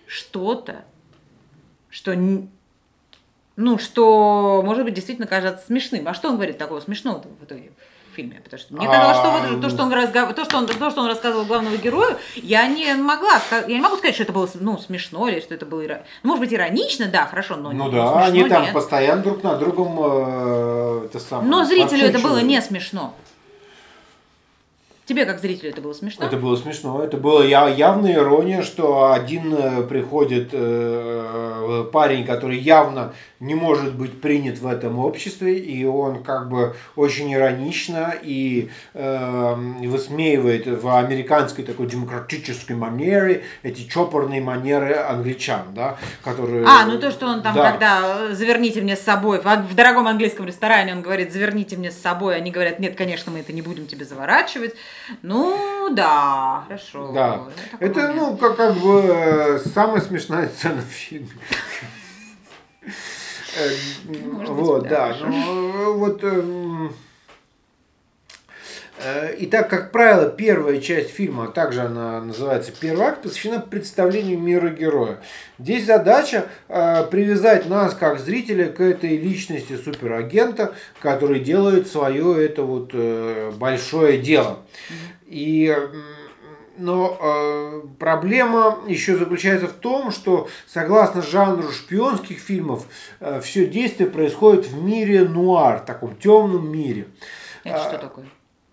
что-то, 0.06 0.86
что 1.90 2.16
ну, 3.56 3.80
что, 3.80 4.62
может 4.64 4.84
быть, 4.84 4.94
действительно 4.94 5.26
кажется 5.26 5.66
смешным. 5.66 6.08
А 6.08 6.14
что 6.14 6.30
он 6.30 6.36
говорит 6.36 6.60
такого 6.60 6.82
смешного 6.82 7.24
в 7.24 7.44
итоге 7.44 7.72
в 8.14 8.16
фильме? 8.16 8.42
Потому 8.44 8.60
что 8.60 8.74
мне 8.74 8.88
казалось, 8.88 9.18
что 9.18 9.32
вот 9.32 9.62
то, 9.62 9.70
что 9.70 9.84
он, 9.84 9.94
разгов- 9.94 10.34
то, 10.34 10.46
что 10.46 10.58
он, 10.58 10.68
то, 10.68 10.92
что 10.92 11.02
он 11.02 11.08
рассказывал 11.08 11.46
главному 11.46 11.76
герою, 11.78 12.18
я 12.36 12.68
не 12.68 12.94
могла, 12.96 13.42
я 13.52 13.76
не 13.76 13.82
могу 13.82 13.98
сказать, 13.98 14.16
что 14.16 14.24
это 14.24 14.34
было 14.34 14.48
ну, 14.56 14.78
смешно 14.78 15.28
или 15.28 15.40
что 15.40 15.54
это 15.54 15.66
было, 15.66 15.82
ну, 15.82 16.30
может 16.30 16.40
быть, 16.42 16.54
иронично, 16.54 17.08
да, 17.08 17.26
хорошо, 17.26 17.56
но 17.56 17.72
Ну 17.72 17.86
не 17.86 17.92
да, 17.92 18.08
смешно, 18.08 18.24
они 18.26 18.50
там 18.50 18.64
нет. 18.64 18.74
постоянно 18.74 19.22
друг 19.24 19.44
на 19.44 19.56
другом 19.56 19.98
э, 20.00 21.06
это 21.06 21.20
самое, 21.20 21.50
Но 21.50 21.66
зрителю 21.66 22.06
это 22.06 22.20
было 22.20 22.40
не 22.42 22.62
смешно. 22.62 23.14
Тебе, 25.06 25.26
как 25.26 25.42
зрителю, 25.42 25.72
это 25.72 25.82
было 25.82 25.92
смешно? 25.92 26.26
Это 26.26 26.38
было 26.38 26.56
смешно. 26.56 27.04
Это 27.04 27.18
была 27.18 27.44
явная 27.44 28.14
ирония, 28.14 28.62
что 28.64 29.12
один 29.12 29.54
э, 29.54 29.84
приходит 29.84 30.50
э, 30.54 31.86
парень, 31.92 32.26
который 32.26 32.58
явно 32.58 33.14
не 33.44 33.56
может 33.56 33.96
быть 33.96 34.22
принят 34.22 34.60
в 34.60 34.68
этом 34.68 35.00
обществе, 35.00 35.60
и 35.60 35.86
он 35.86 36.24
как 36.24 36.50
бы 36.50 36.76
очень 36.96 37.32
иронично 37.34 38.14
и 38.22 38.70
э, 38.94 39.56
высмеивает 39.84 40.66
в 40.66 40.88
американской 40.98 41.66
такой 41.66 41.88
демократической 41.88 42.74
манере 42.74 43.44
эти 43.62 43.88
чопорные 43.88 44.42
манеры 44.42 44.96
англичан, 44.96 45.74
да, 45.76 45.98
которые... 46.24 46.66
А, 46.66 46.86
ну 46.86 46.98
то, 46.98 47.12
что 47.12 47.28
он 47.28 47.42
там, 47.42 47.54
Да. 47.56 47.72
когда 47.72 48.30
э, 48.30 48.34
заверните 48.34 48.82
мне 48.82 48.96
с 48.96 49.02
собой, 49.02 49.42
в, 49.42 49.76
дорогом 49.76 50.08
английском 50.08 50.46
ресторане 50.46 50.94
он 50.94 51.02
говорит, 51.02 51.34
заверните 51.34 51.76
мне 51.76 51.92
с 51.92 52.02
собой, 52.02 52.38
они 52.38 52.50
говорят, 52.50 52.80
нет, 52.80 52.96
конечно, 52.96 53.32
мы 53.32 53.40
это 53.40 53.52
не 53.52 53.62
будем 53.62 53.88
тебе 53.88 54.06
заворачивать. 54.06 54.74
Ну, 55.22 55.90
да, 55.92 56.64
хорошо. 56.68 57.12
Да. 57.14 57.42
такой 57.72 57.88
Это, 57.90 58.00
момент. 58.00 58.16
ну, 58.16 58.38
как, 58.38 58.56
как 58.56 58.76
бы 58.76 59.02
э, 59.06 59.60
самая 59.74 60.00
смешная 60.00 60.48
сцена 60.48 60.82
в 60.82 60.86
фильме. 60.92 61.28
Э, 63.58 63.70
Может 64.32 64.50
Вот, 64.50 64.88
да. 64.88 65.16
Ну, 65.22 65.94
вот 65.98 66.24
эм, 66.24 66.94
Э, 69.04 69.36
и 69.36 69.48
так, 69.48 69.70
как 69.70 69.92
правило, 69.92 70.30
первая 70.30 70.80
часть 70.80 71.10
фильма, 71.10 71.46
а 71.46 71.48
также 71.48 71.82
она 71.82 72.22
называется 72.22 72.72
«Первый 72.80 73.08
акт», 73.08 73.24
посвящена 73.24 73.60
представлению 73.60 74.40
мира 74.40 74.70
героя. 74.70 75.20
Здесь 75.60 75.86
задача 75.86 76.46
э, 76.70 77.04
привязать 77.10 77.68
нас, 77.68 77.94
как 77.94 78.20
зрителя, 78.20 78.68
к 78.68 78.80
этой 78.80 79.18
личности 79.18 79.76
суперагента, 79.76 80.74
который 81.02 81.40
делает 81.40 81.88
свое 81.88 82.46
это 82.46 82.64
вот 82.64 82.92
э, 82.94 83.52
большое 83.56 84.20
дело. 84.20 84.60
И 85.26 85.76
но 86.78 87.18
э, 87.20 87.82
проблема 88.00 88.80
еще 88.88 89.16
заключается 89.16 89.68
в 89.68 89.74
том, 89.74 90.12
что 90.12 90.48
согласно 90.68 91.22
жанру 91.22 91.72
шпионских 91.72 92.40
фильмов, 92.40 92.86
э, 93.20 93.42
все 93.42 93.66
действие 93.66 94.10
происходит 94.10 94.66
в 94.68 94.82
мире 94.82 95.24
нуар, 95.24 95.80
таком 95.80 96.16
темном 96.16 96.72
мире. 96.72 97.08
Это 97.64 97.80
что 97.80 97.98
такое? 97.98 98.26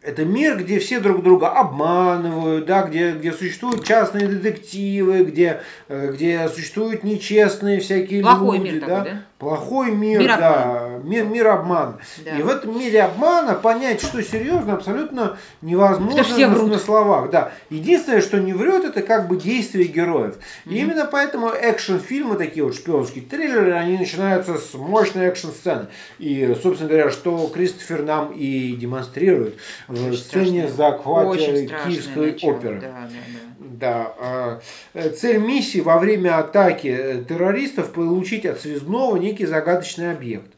Это 0.03 0.25
мир, 0.25 0.57
где 0.57 0.79
все 0.79 0.99
друг 0.99 1.23
друга 1.23 1.49
обманывают, 1.49 2.65
да, 2.65 2.83
где, 2.85 3.13
где 3.13 3.33
существуют 3.33 3.85
частные 3.85 4.29
детективы, 4.29 5.25
где, 5.25 5.61
э, 5.89 6.13
где 6.13 6.49
существуют 6.49 7.05
нечестные 7.05 7.81
всякие 7.81 8.23
Плохой 8.23 8.59
люди. 8.59 8.71
мир 8.71 8.81
да? 8.81 8.87
такой, 8.87 9.13
да? 9.13 9.23
Плохой 9.41 9.91
мир, 9.91 10.21
Мир 10.21 10.29
да. 10.39 10.91
Мир, 11.03 11.25
мир 11.25 11.49
обман. 11.49 11.97
Да. 12.27 12.37
И 12.37 12.43
в 12.43 12.49
этом 12.49 12.79
мире 12.79 13.03
обмана 13.05 13.55
понять, 13.55 14.03
что 14.03 14.23
серьезно, 14.23 14.75
абсолютно 14.75 15.39
невозможно 15.63 16.23
все 16.23 16.47
на- 16.47 16.55
врут. 16.55 16.71
на 16.73 16.79
словах. 16.79 17.31
Да. 17.31 17.51
Единственное, 17.71 18.21
что 18.21 18.39
не 18.39 18.53
врет, 18.53 18.85
это 18.85 19.01
как 19.01 19.29
бы 19.29 19.37
действия 19.39 19.85
героев. 19.85 20.37
И 20.67 20.77
именно 20.79 21.07
поэтому 21.11 21.49
экшн-фильмы, 21.49 22.37
такие 22.37 22.65
вот 22.65 22.75
шпионские 22.75 23.25
триллеры, 23.25 23.73
они 23.73 23.97
начинаются 23.97 24.59
с 24.59 24.75
мощной 24.75 25.27
экшн-сцены. 25.29 25.87
И, 26.19 26.55
собственно 26.63 26.91
говоря, 26.91 27.11
что 27.11 27.47
Кристофер 27.47 28.03
нам 28.03 28.33
и 28.33 28.73
демонстрирует 28.77 29.55
в 29.89 30.09
Очень 30.09 30.19
сцене 30.19 30.69
страшное. 30.69 30.77
захвата 30.77 31.39
Киевской 31.39 32.33
начало. 32.33 32.51
оперы. 32.51 32.81
Да, 32.81 32.87
да, 32.89 33.09
да. 33.09 33.41
Да. 33.81 34.13
а, 34.19 34.61
э, 34.93 35.09
Цель 35.11 35.39
миссии 35.39 35.81
во 35.81 35.99
время 35.99 36.39
атаки 36.39 36.89
э, 36.89 37.25
террористов 37.27 37.93
получить 37.93 38.45
от 38.45 38.61
связного 38.61 39.17
некий 39.31 39.47
загадочный 39.47 40.13
объект. 40.13 40.53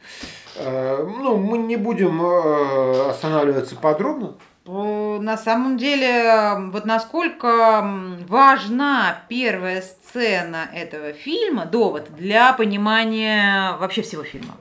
Э, 0.56 1.04
Ну, 1.04 1.36
мы 1.36 1.58
не 1.58 1.76
будем 1.76 2.22
э, 2.22 3.10
останавливаться 3.10 3.76
подробно. 3.76 4.34
На 4.64 5.36
самом 5.36 5.76
деле, 5.76 6.54
вот 6.70 6.84
насколько 6.84 7.82
важна 8.28 9.24
первая 9.28 9.82
сцена 9.82 10.68
этого 10.72 11.12
фильма, 11.12 11.66
довод, 11.66 12.14
для 12.16 12.52
понимания 12.52 13.76
вообще 13.80 14.02
всего 14.02 14.22
фильма. 14.22 14.54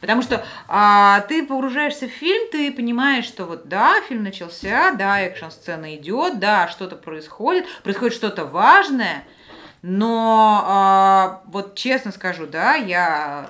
Потому 0.00 0.22
что 0.22 0.42
а, 0.66 1.20
ты 1.28 1.44
погружаешься 1.44 2.06
в 2.06 2.10
фильм, 2.10 2.50
ты 2.50 2.72
понимаешь, 2.72 3.26
что 3.26 3.44
вот 3.44 3.68
да, 3.68 4.00
фильм 4.08 4.22
начался, 4.22 4.92
да, 4.92 5.20
экшн-сцена 5.20 5.96
идет, 5.96 6.38
да, 6.38 6.68
что-то 6.68 6.96
происходит, 6.96 7.66
происходит 7.82 8.14
что-то 8.14 8.46
важное, 8.46 9.24
но 9.88 10.64
а, 10.66 11.42
вот 11.46 11.76
честно 11.76 12.10
скажу, 12.10 12.48
да, 12.48 12.74
я 12.74 13.48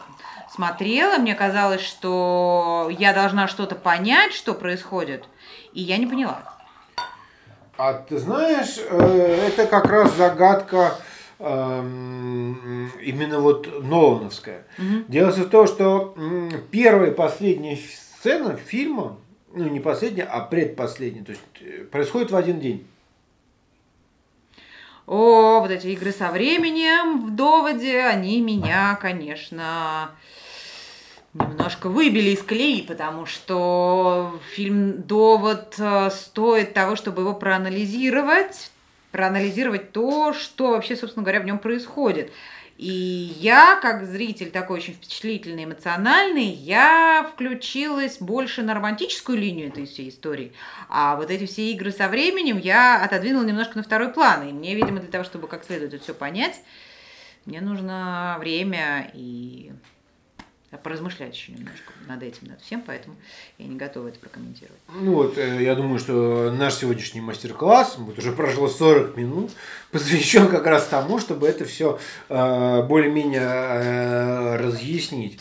смотрела, 0.51 1.17
мне 1.17 1.35
казалось, 1.35 1.81
что 1.81 2.91
я 2.99 3.15
должна 3.15 3.49
что-то 3.49 3.75
понять, 3.75 4.35
что 4.35 4.53
происходит, 4.53 5.25
и 5.73 5.81
я 5.81 5.97
не 5.97 6.07
поняла. 6.07 6.43
А 7.79 7.95
ты 7.95 8.19
знаешь, 8.19 8.77
э, 8.79 9.49
это 9.49 9.67
как 9.67 9.87
раз 9.87 10.15
загадка 10.15 10.97
эм, 11.39 12.91
именно 13.01 13.41
вот 13.41 13.83
Нолановская. 13.83 14.67
Дело 15.09 15.31
в 15.31 15.49
том, 15.49 15.67
что 15.67 16.15
первая 16.71 17.13
и 17.13 17.15
последняя 17.15 17.77
сцена 17.77 18.57
фильма, 18.57 19.17
ну 19.55 19.71
не 19.71 19.81
последняя, 19.81 20.25
а 20.25 20.41
предпоследняя, 20.41 21.25
то 21.25 21.31
есть 21.31 21.43
э, 21.63 21.85
происходит 21.85 22.31
в 22.31 22.37
один 22.37 22.61
день. 22.61 22.87
О, 25.07 25.61
вот 25.61 25.71
эти 25.71 25.89
игры 25.89 26.11
со 26.11 26.33
временем 26.33 27.27
в 27.27 27.37
доводе, 27.37 28.01
они 28.01 28.41
меня, 28.41 28.99
конечно, 29.01 30.11
немножко 31.33 31.89
выбили 31.89 32.31
из 32.31 32.43
колеи, 32.43 32.83
потому 32.83 33.25
что 33.25 34.41
фильм 34.53 35.03
«Довод» 35.03 35.77
э, 35.79 36.11
стоит 36.11 36.75
того, 36.75 36.97
чтобы 36.97 37.23
его 37.23 37.35
проанализировать, 37.35 38.73
проанализировать 39.13 39.93
то, 39.93 40.33
что 40.33 40.71
вообще, 40.71 40.97
собственно 40.97 41.23
говоря, 41.23 41.41
в 41.41 41.45
нем 41.45 41.61
происходит. 41.61 42.33
И 42.79 43.35
я, 43.41 43.79
как 43.81 44.05
зритель 44.05 44.51
такой 44.51 44.79
очень 44.79 44.93
впечатлительный, 44.93 45.65
эмоциональный, 45.65 46.47
я 46.47 47.31
включилась 47.33 48.19
больше 48.19 48.63
на 48.63 48.75
романтическую 48.75 49.39
линию 49.39 49.69
этой 49.69 49.87
всей 49.87 50.11
истории. 50.11 50.53
А 50.89 51.17
вот 51.17 51.31
эти 51.31 51.47
все 51.47 51.73
игры 51.73 51.91
со 51.91 52.09
временем 52.09 52.59
я 52.59 53.03
отодвинула 53.03 53.45
немножко 53.45 53.79
на 53.79 53.83
второй 53.83 54.11
план. 54.13 54.49
И 54.49 54.53
мне, 54.53 54.75
видимо, 54.75 55.01
для 55.01 55.11
того, 55.11 55.25
чтобы 55.25 55.49
как 55.49 55.65
следует 55.65 55.95
это 55.95 56.03
все 56.03 56.13
понять, 56.13 56.61
мне 57.47 57.61
нужно 57.63 58.37
время 58.41 59.11
и 59.15 59.73
поразмышлять 60.83 61.35
еще 61.35 61.53
немножко 61.53 61.93
над 62.07 62.23
этим, 62.23 62.49
над 62.49 62.61
всем, 62.61 62.83
поэтому 62.85 63.17
я 63.59 63.67
не 63.67 63.77
готова 63.77 64.09
это 64.09 64.19
прокомментировать. 64.19 64.81
Ну 64.89 65.15
вот, 65.15 65.39
э, 65.39 65.63
я 65.63 65.75
думаю, 65.75 65.99
что 65.99 66.51
наш 66.53 66.75
сегодняшний 66.75 67.21
мастер-класс, 67.21 67.97
вот 67.99 68.19
уже 68.19 68.33
прошло 68.33 68.69
40 68.69 69.17
минут, 69.17 69.53
посвящен 69.99 70.49
как 70.49 70.67
раз 70.67 70.87
тому, 70.87 71.19
чтобы 71.19 71.49
это 71.49 71.65
все 71.65 71.99
более-менее 72.29 73.41
э, 73.43 74.57
разъяснить. 74.57 75.39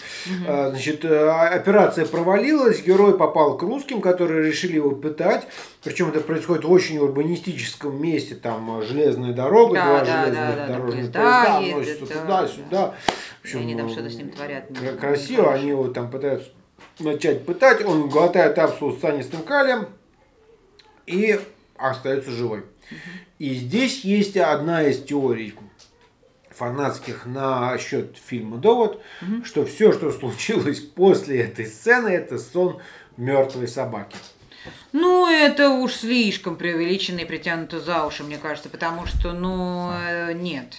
Э, 0.48 0.70
Значит, 0.70 1.04
э, 1.06 1.30
операция 1.30 2.06
провалилась, 2.06 2.82
герой 2.82 3.18
попал 3.18 3.58
к 3.58 3.64
русским, 3.64 4.02
которые 4.02 4.48
решили 4.48 4.76
его 4.76 4.92
пытать. 4.92 5.48
Причем 5.84 6.10
это 6.10 6.22
происходит 6.22 6.64
в 6.66 6.72
очень 6.72 6.98
урбанистическом 6.98 8.02
месте, 8.02 8.36
там 8.36 8.80
э, 8.80 8.86
железная 8.86 9.34
дорога, 9.34 9.76
Да, 9.76 9.86
два 9.86 10.00
да, 10.00 10.06
железных 10.06 10.36
да, 10.36 10.56
да, 10.56 10.68
дорожных 10.68 11.12
поезда 11.12 11.20
поезда 11.20 11.60
ездят, 11.60 12.02
носятся 12.02 12.14
да, 12.16 12.22
туда-сюда. 12.22 12.96
И 13.44 13.58
они 13.58 13.76
там 13.76 13.88
э, 13.88 13.90
что-то 13.90 14.10
с 14.10 14.16
ним 14.16 14.30
творят. 14.32 14.64
кра- 14.80 14.98
красиво, 14.98 15.54
они 15.54 15.70
его 15.70 15.88
там 15.90 16.10
пытаются 16.10 16.50
начать 17.00 17.46
пытать, 17.46 17.84
он 17.86 18.08
глотает 18.10 18.58
абсолют 18.58 18.98
с 18.98 19.02
цианистым 19.02 19.42
калием 19.44 19.88
и 21.06 21.40
остается 21.78 22.32
живой. 22.32 22.64
И 23.40 23.54
здесь 23.56 24.04
есть 24.04 24.38
одна 24.38 24.84
из 24.84 25.04
теорий 25.04 25.56
фанатских 26.50 27.26
на 27.26 27.78
счет 27.78 28.18
фильма 28.24 28.58
«Довод», 28.58 29.02
что 29.44 29.66
все, 29.66 29.92
что 29.92 30.12
случилось 30.12 30.80
после 30.80 31.42
этой 31.42 31.66
сцены, 31.66 32.10
это 32.10 32.40
сон 32.40 32.80
мертвой 33.18 33.68
собаки. 33.68 34.18
Ну, 34.92 35.28
это 35.28 35.70
уж 35.70 35.94
слишком 35.94 36.56
преувеличенно 36.56 37.20
и 37.20 37.26
притянуто 37.26 37.80
за 37.80 38.06
уши, 38.06 38.24
мне 38.24 38.38
кажется, 38.38 38.70
потому 38.70 39.06
что, 39.06 39.34
ну, 39.34 39.92
э, 39.92 40.34
нет. 40.34 40.78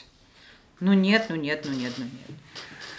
Ну, 0.81 0.93
нет, 0.93 1.27
ну, 1.29 1.37
нет, 1.37 1.65
ну, 1.65 1.73
нет, 1.73 1.93
ну, 1.97 2.05
нет. 2.05 2.41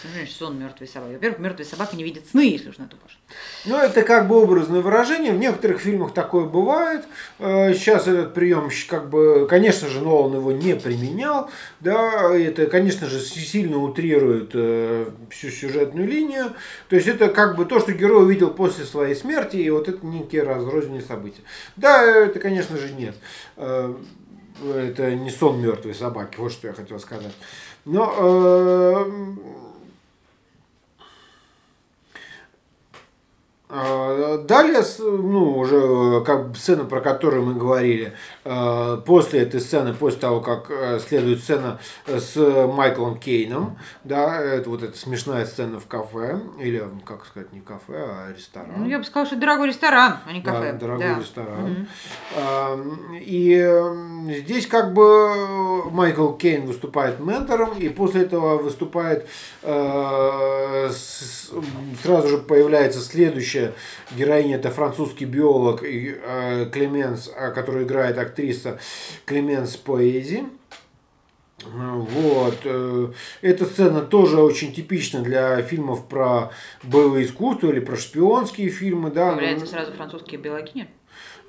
Значит, 0.03 0.35
сон 0.35 0.59
мертвой 0.59 0.87
собаки. 0.87 1.13
Во-первых, 1.13 1.39
мертвые 1.39 1.65
собаки 1.65 1.95
не 1.95 2.03
видят 2.03 2.27
сны, 2.27 2.41
если 2.41 2.69
уж 2.69 2.77
на 2.77 2.87
то 2.87 2.95
пошло. 2.97 3.17
Ну, 3.65 3.77
это 3.77 4.03
как 4.03 4.27
бы 4.27 4.41
образное 4.41 4.81
выражение. 4.81 5.33
В 5.33 5.39
некоторых 5.39 5.79
фильмах 5.81 6.13
такое 6.13 6.45
бывает. 6.45 7.05
Э, 7.39 7.73
Сейчас 7.73 8.07
этот 8.07 8.33
прием, 8.33 8.69
как 8.87 9.09
бы, 9.09 9.47
конечно 9.49 9.87
же, 9.89 10.01
Нолан 10.01 10.35
его 10.35 10.51
не 10.51 10.75
применял. 10.75 11.49
Да, 11.79 12.31
это, 12.35 12.67
конечно 12.67 13.07
же, 13.07 13.19
сильно 13.19 13.77
утрирует 13.79 14.51
э, 14.53 15.09
всю 15.31 15.49
сюжетную 15.49 16.07
линию. 16.07 16.53
То 16.89 16.95
есть 16.95 17.07
это 17.07 17.29
как 17.29 17.55
бы 17.55 17.65
то, 17.65 17.79
что 17.79 17.91
герой 17.91 18.23
увидел 18.23 18.51
после 18.51 18.85
своей 18.85 19.15
смерти, 19.15 19.57
и 19.57 19.69
вот 19.71 19.89
это 19.89 20.05
некие 20.05 20.43
разрозненные 20.43 21.01
события. 21.01 21.41
Да, 21.75 22.03
это, 22.03 22.39
конечно 22.39 22.77
же, 22.77 22.93
нет. 22.93 23.15
Э, 23.57 23.93
Это 24.63 25.15
не 25.15 25.29
сон 25.29 25.61
мертвой 25.61 25.93
собаки, 25.93 26.37
вот 26.39 26.51
что 26.51 26.67
я 26.67 26.73
хотел 26.73 26.99
сказать. 26.99 27.33
Но 27.85 28.13
э, 28.17 29.05
Далее, 33.69 34.81
с- 34.81 34.99
ну, 34.99 35.57
уже 35.57 35.75
э, 35.77 36.21
как 36.23 36.55
сцена, 36.55 36.85
про 36.85 37.01
которую 37.01 37.43
мы 37.43 37.53
говорили, 37.55 38.13
э, 38.45 38.97
после 39.05 39.41
этой 39.41 39.59
сцены, 39.59 39.93
после 39.93 40.21
того, 40.21 40.39
как 40.39 40.67
э, 40.71 40.99
следует 41.05 41.39
сцена 41.41 41.77
с 42.05 42.37
Майклом 42.73 43.19
Кейном, 43.19 43.77
да, 44.05 44.41
это 44.41 44.69
вот 44.69 44.83
эта 44.83 44.97
смешная 44.97 45.45
сцена 45.45 45.81
в 45.81 45.85
кафе, 45.87 46.39
или, 46.61 46.81
как 47.05 47.25
сказать, 47.25 47.51
не 47.51 47.59
кафе, 47.59 48.07
а 48.07 48.33
ресторан. 48.33 48.71
Ну, 48.77 48.87
я 48.87 48.99
бы 48.99 49.03
сказала, 49.03 49.25
что 49.27 49.35
дорогой 49.35 49.67
ресторан, 49.67 50.19
а 50.25 50.31
не 50.31 50.39
Да, 50.41 50.51
кафе. 50.53 50.71
дорогой 50.73 51.07
Да. 51.15 51.19
ресторан. 51.19 51.87
А, 52.37 52.79
И 53.19 54.33
здесь 54.45 54.67
как 54.67 54.93
бы 54.93 55.89
Майкл 55.91 56.31
Кейн 56.33 56.65
выступает 56.67 57.19
ментором, 57.19 57.77
и 57.77 57.89
после 57.89 58.21
этого 58.21 58.57
выступает 58.57 59.27
сразу 60.91 62.27
же 62.29 62.37
появляется 62.37 62.99
следующая 63.01 63.56
героиня, 64.15 64.55
это 64.55 64.71
французский 64.71 65.25
биолог 65.25 65.83
э, 65.83 66.69
Клеменс, 66.71 67.31
а, 67.35 67.51
которую 67.51 67.85
играет 67.85 68.17
актриса 68.17 68.79
Клеменс 69.25 69.77
Поэзи. 69.77 70.45
Вот. 71.63 72.57
э, 72.65 73.07
Эта 73.41 73.65
сцена 73.65 74.01
тоже 74.01 74.39
очень 74.39 74.73
типична 74.73 75.21
для 75.21 75.61
фильмов 75.63 76.07
про 76.07 76.51
боевое 76.83 77.25
искусство 77.25 77.69
или 77.69 77.79
про 77.79 77.95
шпионские 77.95 78.69
фильмы. 78.69 79.09
Да. 79.09 79.31
Появляются 79.31 79.65
сразу 79.65 79.91
французские 79.93 80.39
белокини. 80.39 80.87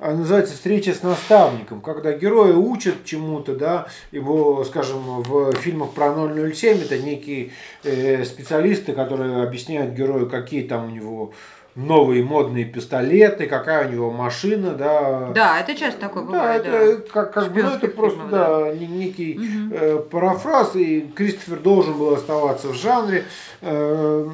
а, 0.01 0.15
называется 0.15 0.55
«Встреча 0.55 0.95
с 0.95 1.03
наставником», 1.03 1.81
когда 1.83 2.13
герои 2.13 2.53
учат 2.53 3.05
чему-то, 3.05 3.55
да, 3.55 3.89
его, 4.13 4.65
скажем, 4.65 5.23
в 5.23 5.53
фильмах 5.57 5.91
про 5.93 6.15
007 6.15 6.83
это 6.85 6.99
некие 6.99 7.51
э, 7.85 8.25
специалисты, 8.25 8.93
которые 8.93 9.43
объясняют 9.43 9.95
герою, 9.95 10.29
какие 10.31 10.63
там 10.67 10.87
у 10.87 10.91
него 10.91 11.33
новые 11.79 12.25
модные 12.25 12.65
пистолеты, 12.65 13.47
какая 13.47 13.89
у 13.89 13.93
него 13.93 14.11
машина, 14.11 14.73
да. 14.73 15.31
Да, 15.33 15.61
это 15.61 15.77
часто 15.77 16.01
такое 16.01 16.25
бывает. 16.25 16.65
Да, 16.65 16.71
это 16.71 16.97
да. 16.99 17.13
как, 17.13 17.33
как 17.33 17.53
бы, 17.53 17.63
ну, 17.63 17.71
это 17.71 17.89
просто, 17.89 18.19
фильмов, 18.19 18.31
да, 18.31 18.65
да, 18.65 18.75
некий 18.75 19.39
угу. 19.39 19.75
э, 19.75 19.99
парафраз, 20.11 20.75
и 20.75 21.03
Кристофер 21.15 21.61
должен 21.61 21.97
был 21.97 22.15
оставаться 22.15 22.69
в 22.69 22.75
жанре. 22.75 23.25
Э, 23.63 24.29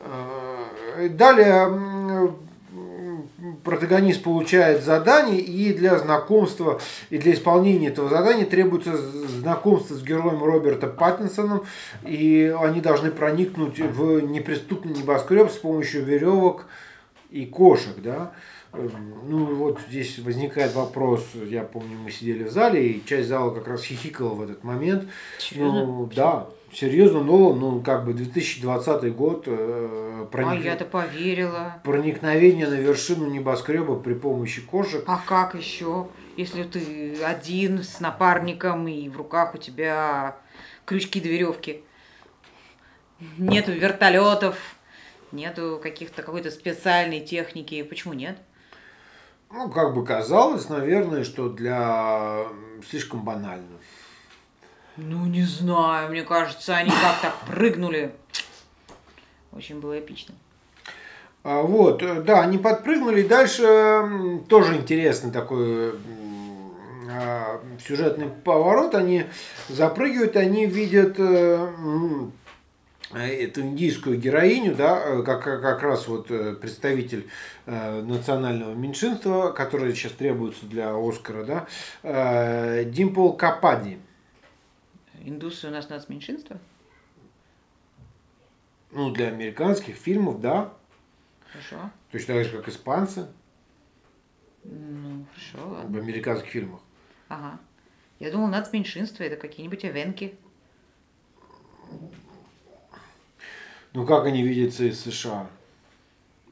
э, 0.00 1.08
далее 1.10 1.68
протагонист 3.64 4.22
получает 4.22 4.84
задание, 4.84 5.40
и 5.40 5.72
для 5.72 5.98
знакомства, 5.98 6.80
и 7.10 7.18
для 7.18 7.32
исполнения 7.32 7.88
этого 7.88 8.08
задания 8.08 8.44
требуется 8.44 8.96
знакомство 8.96 9.94
с 9.94 10.02
героем 10.02 10.44
Роберта 10.44 10.86
Паттинсоном, 10.86 11.64
и 12.06 12.54
они 12.60 12.80
должны 12.80 13.10
проникнуть 13.10 13.80
в 13.80 14.20
неприступный 14.20 14.92
небоскреб 14.92 15.50
с 15.50 15.56
помощью 15.56 16.04
веревок 16.04 16.66
и 17.30 17.46
кошек, 17.46 17.96
да. 17.96 18.32
Ну 19.28 19.54
вот 19.54 19.78
здесь 19.88 20.18
возникает 20.18 20.74
вопрос, 20.74 21.24
я 21.34 21.62
помню, 21.62 21.96
мы 21.96 22.10
сидели 22.10 22.42
в 22.42 22.50
зале, 22.50 22.88
и 22.88 23.04
часть 23.06 23.28
зала 23.28 23.54
как 23.54 23.68
раз 23.68 23.84
хихикала 23.84 24.34
в 24.34 24.42
этот 24.42 24.64
момент. 24.64 25.08
Ну, 25.54 26.10
да, 26.14 26.48
Серьезно, 26.74 27.22
Нолан, 27.22 27.60
ну, 27.60 27.80
как 27.80 28.04
бы 28.04 28.14
2020 28.14 29.14
год. 29.14 29.44
Э, 29.46 30.26
проник... 30.30 30.50
А 30.50 30.54
я-то 30.56 30.84
поверила. 30.84 31.80
Проникновение 31.84 32.66
на 32.66 32.74
вершину 32.74 33.30
небоскреба 33.30 33.96
при 34.00 34.14
помощи 34.14 34.60
кошек. 34.60 35.04
А 35.06 35.20
как 35.24 35.54
еще? 35.54 36.08
Если 36.36 36.64
ты 36.64 37.22
один 37.22 37.84
с 37.84 38.00
напарником 38.00 38.88
и 38.88 39.08
в 39.08 39.16
руках 39.16 39.54
у 39.54 39.58
тебя 39.58 40.36
крючки 40.84 41.20
до 41.20 41.28
веревки. 41.28 41.84
Нету 43.38 43.70
вертолетов, 43.70 44.56
нету 45.30 45.78
каких-то 45.80 46.22
какой-то 46.22 46.50
специальной 46.50 47.20
техники. 47.20 47.84
Почему 47.84 48.14
нет? 48.14 48.36
Ну, 49.52 49.70
как 49.70 49.94
бы 49.94 50.04
казалось, 50.04 50.68
наверное, 50.68 51.22
что 51.22 51.48
для 51.48 52.46
слишком 52.90 53.24
банально. 53.24 53.78
Ну, 54.96 55.26
не 55.26 55.42
знаю, 55.42 56.10
мне 56.10 56.22
кажется, 56.22 56.76
они 56.76 56.90
как 56.90 57.20
так 57.20 57.34
прыгнули. 57.46 58.12
Очень 59.52 59.80
было 59.80 59.98
эпично. 59.98 60.34
А, 61.42 61.62
вот, 61.62 62.02
э, 62.02 62.22
да, 62.22 62.42
они 62.42 62.58
подпрыгнули. 62.58 63.22
Дальше 63.22 64.40
тоже 64.48 64.76
интересный 64.76 65.32
такой 65.32 65.94
а, 67.10 67.60
сюжетный 67.84 68.28
поворот. 68.28 68.94
Они 68.94 69.24
запрыгивают, 69.68 70.36
они 70.36 70.66
видят 70.66 71.16
э, 71.18 71.68
эту 73.12 73.60
индийскую 73.62 74.16
героиню, 74.16 74.76
да, 74.76 75.02
э, 75.04 75.22
как, 75.22 75.42
как 75.42 75.82
раз 75.82 76.06
вот 76.06 76.28
представитель 76.60 77.28
национального 77.66 78.74
меньшинства, 78.74 79.50
которое 79.50 79.92
сейчас 79.92 80.12
требуется 80.12 80.66
для 80.66 80.94
Оскара, 80.96 81.66
да, 82.02 82.84
Димпл 82.84 83.32
Капади. 83.32 83.98
Индусы 85.24 85.68
у 85.68 85.70
нас 85.70 85.88
нацменьшинство? 85.88 86.58
Ну, 88.90 89.10
для 89.10 89.28
американских 89.28 89.96
фильмов, 89.96 90.40
да. 90.40 90.74
Хорошо. 91.50 91.90
Точно 92.12 92.34
так 92.34 92.44
же, 92.44 92.58
как 92.58 92.68
испанцы. 92.68 93.26
Ну, 94.64 95.24
хорошо, 95.32 95.68
ладно. 95.70 95.98
В 95.98 96.02
американских 96.02 96.50
фильмах. 96.50 96.80
Ага. 97.28 97.58
Я 98.20 98.30
думал, 98.30 98.48
нацменьшинство 98.48 99.24
это 99.24 99.36
какие-нибудь 99.36 99.84
эвенки. 99.86 100.36
Ну, 103.94 104.06
как 104.06 104.26
они 104.26 104.42
видятся 104.42 104.84
из 104.84 105.00
США? 105.00 105.48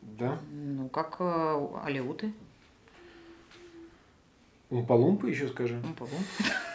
Да? 0.01 0.39
Ну, 0.51 0.89
как 0.89 1.16
э, 1.20 1.68
алиуты. 1.85 2.33
Умпалумпы 4.70 5.29
еще 5.29 5.49
скажи. 5.49 5.77
Умпалумпы. 5.77 6.25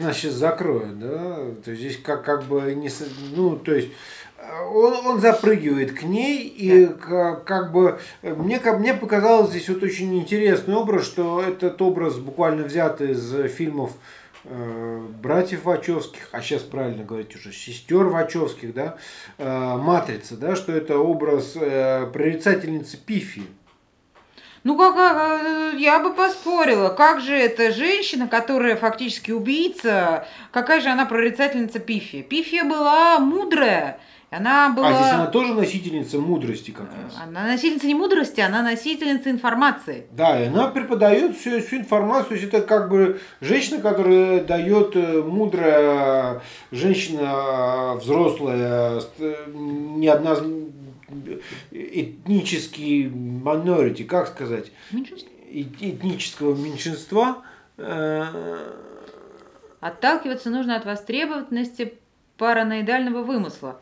нас 0.00 0.16
сейчас 0.16 0.34
закроют, 0.34 0.98
да, 0.98 1.36
то 1.64 1.70
есть 1.70 1.80
здесь 1.80 1.96
как, 1.98 2.24
как 2.24 2.44
бы 2.44 2.74
не, 2.74 2.90
ну, 3.34 3.56
то 3.56 3.74
есть 3.74 3.88
э, 4.38 4.64
он, 4.64 4.94
он 5.06 5.20
запрыгивает 5.20 5.92
к 5.92 6.02
ней, 6.02 6.46
и 6.46 6.86
как, 6.86 7.44
как 7.44 7.72
бы 7.72 7.98
мне, 8.22 8.58
как, 8.58 8.78
мне 8.78 8.94
показалось 8.94 9.50
здесь 9.50 9.68
вот 9.68 9.82
очень 9.82 10.18
интересный 10.18 10.74
образ, 10.74 11.04
что 11.04 11.42
этот 11.42 11.80
образ 11.82 12.16
буквально 12.16 12.64
взят 12.64 13.00
из 13.00 13.32
фильмов 13.52 13.92
э, 14.44 15.00
братьев 15.22 15.64
Вачовских, 15.64 16.28
а 16.32 16.40
сейчас 16.40 16.62
правильно 16.62 17.04
говорить 17.04 17.34
уже 17.34 17.52
сестер 17.52 18.04
Вачовских, 18.04 18.74
да, 18.74 18.96
э, 19.38 19.76
Матрица, 19.76 20.36
да, 20.36 20.56
что 20.56 20.72
это 20.72 20.98
образ 20.98 21.52
э, 21.56 22.06
прорицательницы 22.12 22.96
Пифи. 22.96 23.42
Ну, 24.64 24.78
как, 24.78 24.94
э, 24.96 25.76
я 25.78 25.98
бы 25.98 26.12
поспорила, 26.12 26.90
как 26.90 27.20
же 27.20 27.34
эта 27.34 27.72
женщина, 27.72 28.28
которая 28.28 28.76
фактически 28.76 29.32
убийца, 29.32 30.26
какая 30.52 30.80
же 30.80 30.88
она 30.88 31.04
прорицательница 31.04 31.80
Пифи? 31.80 32.22
Пифия 32.22 32.62
была 32.62 33.18
мудрая, 33.18 33.98
она 34.32 34.70
была... 34.70 34.88
А 34.88 34.92
здесь 34.94 35.12
она 35.12 35.26
тоже 35.26 35.52
носительница 35.52 36.18
мудрости 36.18 36.70
как 36.70 36.86
раз. 36.86 37.20
Она 37.22 37.44
носительница 37.44 37.86
не 37.86 37.94
мудрости, 37.94 38.40
она 38.40 38.62
носительница 38.62 39.30
информации. 39.30 40.06
Да, 40.10 40.40
и 40.40 40.46
она 40.46 40.68
преподает 40.68 41.36
всю, 41.36 41.60
всю 41.60 41.76
информацию. 41.76 42.28
То 42.28 42.34
есть 42.36 42.46
это 42.46 42.62
как 42.62 42.88
бы 42.88 43.20
женщина, 43.42 43.82
которая 43.82 44.42
дает 44.42 44.96
э, 44.96 45.22
мудрая 45.22 46.40
женщина, 46.70 47.94
взрослая, 47.96 49.02
не 49.18 50.08
одна 50.08 50.36
этнический 51.70 53.06
minority, 53.06 54.04
как 54.04 54.28
сказать, 54.28 54.70
этнического 55.50 56.54
меньшинства. 56.54 57.42
Э, 57.76 58.58
Отталкиваться 59.80 60.48
нужно 60.50 60.76
от 60.76 60.84
востребованности 60.84 61.94
параноидального 62.36 63.22
вымысла. 63.22 63.80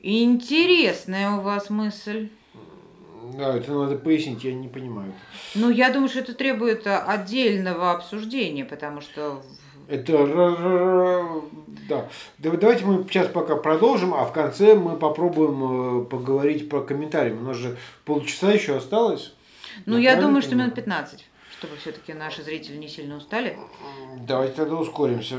Интересная 0.00 1.30
у 1.32 1.40
вас 1.40 1.70
мысль. 1.70 2.30
Да, 3.36 3.56
это 3.56 3.72
надо 3.72 3.96
пояснить, 3.96 4.42
я 4.44 4.54
не 4.54 4.68
понимаю. 4.68 5.12
Ну, 5.54 5.70
я 5.70 5.90
думаю, 5.90 6.08
что 6.08 6.20
это 6.20 6.34
требует 6.34 6.86
отдельного 6.86 7.92
обсуждения, 7.92 8.64
потому 8.64 9.00
что 9.00 9.42
это 9.88 11.42
да. 11.88 12.08
Давайте 12.38 12.84
мы 12.84 13.04
сейчас 13.08 13.28
пока 13.28 13.56
продолжим, 13.56 14.12
а 14.14 14.24
в 14.24 14.32
конце 14.32 14.74
мы 14.74 14.96
попробуем 14.96 16.02
э, 16.02 16.04
поговорить 16.04 16.68
про 16.68 16.82
комментарии. 16.82 17.32
У 17.32 17.40
нас 17.40 17.56
же 17.56 17.78
полчаса 18.04 18.52
еще 18.52 18.76
осталось. 18.76 19.32
Ну, 19.86 19.96
я, 19.96 20.12
я 20.12 20.20
думаю, 20.20 20.42
что 20.42 20.54
минут 20.54 20.74
15, 20.74 21.24
чтобы 21.58 21.76
все-таки 21.76 22.12
наши 22.12 22.42
зрители 22.42 22.76
не 22.76 22.88
сильно 22.88 23.16
устали. 23.16 23.56
Давайте 24.18 24.54
тогда 24.54 24.76
ускоримся. 24.76 25.36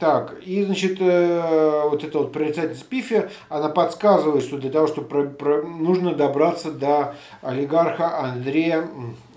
Так, 0.00 0.40
и, 0.42 0.64
значит, 0.64 0.98
э, 1.00 1.82
вот 1.88 2.02
эта 2.02 2.18
вот 2.18 2.32
прорицательница 2.32 2.84
Пифи, 2.86 3.28
она 3.50 3.68
подсказывает, 3.68 4.42
что 4.42 4.56
для 4.56 4.70
того, 4.70 4.86
чтобы 4.86 5.08
про, 5.08 5.24
про, 5.26 5.62
нужно 5.62 6.14
добраться 6.14 6.72
до 6.72 7.16
олигарха 7.42 8.18
Андрея 8.20 8.88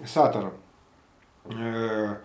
Сатора 0.06 0.54
э, 1.46 2.16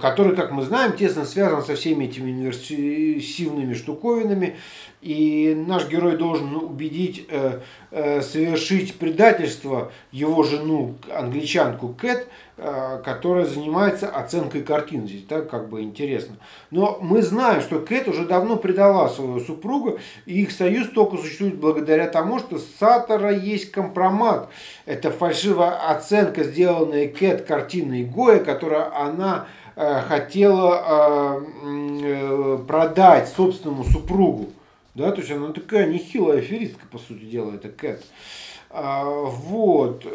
который, 0.00 0.34
как 0.34 0.52
мы 0.52 0.62
знаем, 0.62 0.94
тесно 0.94 1.24
связан 1.24 1.62
со 1.62 1.74
всеми 1.74 2.06
этими 2.06 2.30
инверсивными 2.30 3.74
штуковинами. 3.74 4.56
И 5.02 5.54
наш 5.54 5.88
герой 5.88 6.16
должен 6.16 6.56
убедить 6.56 7.26
э, 7.28 7.60
э, 7.90 8.22
совершить 8.22 8.96
предательство 8.96 9.92
его 10.10 10.42
жену, 10.42 10.96
англичанку 11.14 11.90
Кэт, 11.90 12.26
э, 12.56 13.02
которая 13.04 13.44
занимается 13.44 14.08
оценкой 14.08 14.62
картин. 14.62 15.06
Здесь 15.06 15.24
так 15.28 15.48
как 15.48 15.68
бы 15.68 15.82
интересно. 15.82 16.36
Но 16.70 16.98
мы 17.00 17.22
знаем, 17.22 17.60
что 17.60 17.78
Кэт 17.78 18.08
уже 18.08 18.24
давно 18.24 18.56
предала 18.56 19.08
своего 19.08 19.38
супруга, 19.38 19.98
и 20.24 20.42
их 20.42 20.50
союз 20.50 20.88
только 20.88 21.18
существует 21.18 21.56
благодаря 21.56 22.08
тому, 22.08 22.40
что 22.40 22.58
Сатора 22.58 23.30
есть 23.30 23.70
компромат. 23.70 24.48
Это 24.86 25.12
фальшивая 25.12 25.90
оценка, 25.90 26.42
сделанная 26.42 27.06
Кэт 27.06 27.42
картиной 27.42 28.02
Гоя, 28.02 28.40
которую 28.40 28.92
она 28.96 29.46
Э, 29.46 29.65
хотела 29.76 31.42
э, 31.42 31.44
э, 32.02 32.58
продать 32.66 33.28
собственному 33.28 33.84
супругу. 33.84 34.50
Да, 34.94 35.12
то 35.12 35.20
есть 35.20 35.30
она 35.30 35.52
такая 35.52 35.86
нехилая 35.86 36.38
аферистка, 36.38 36.86
по 36.86 36.98
сути 36.98 37.24
дела, 37.24 37.52
это 37.54 37.68
Кэт. 37.68 38.02
А, 38.70 39.04
вот. 39.04 40.06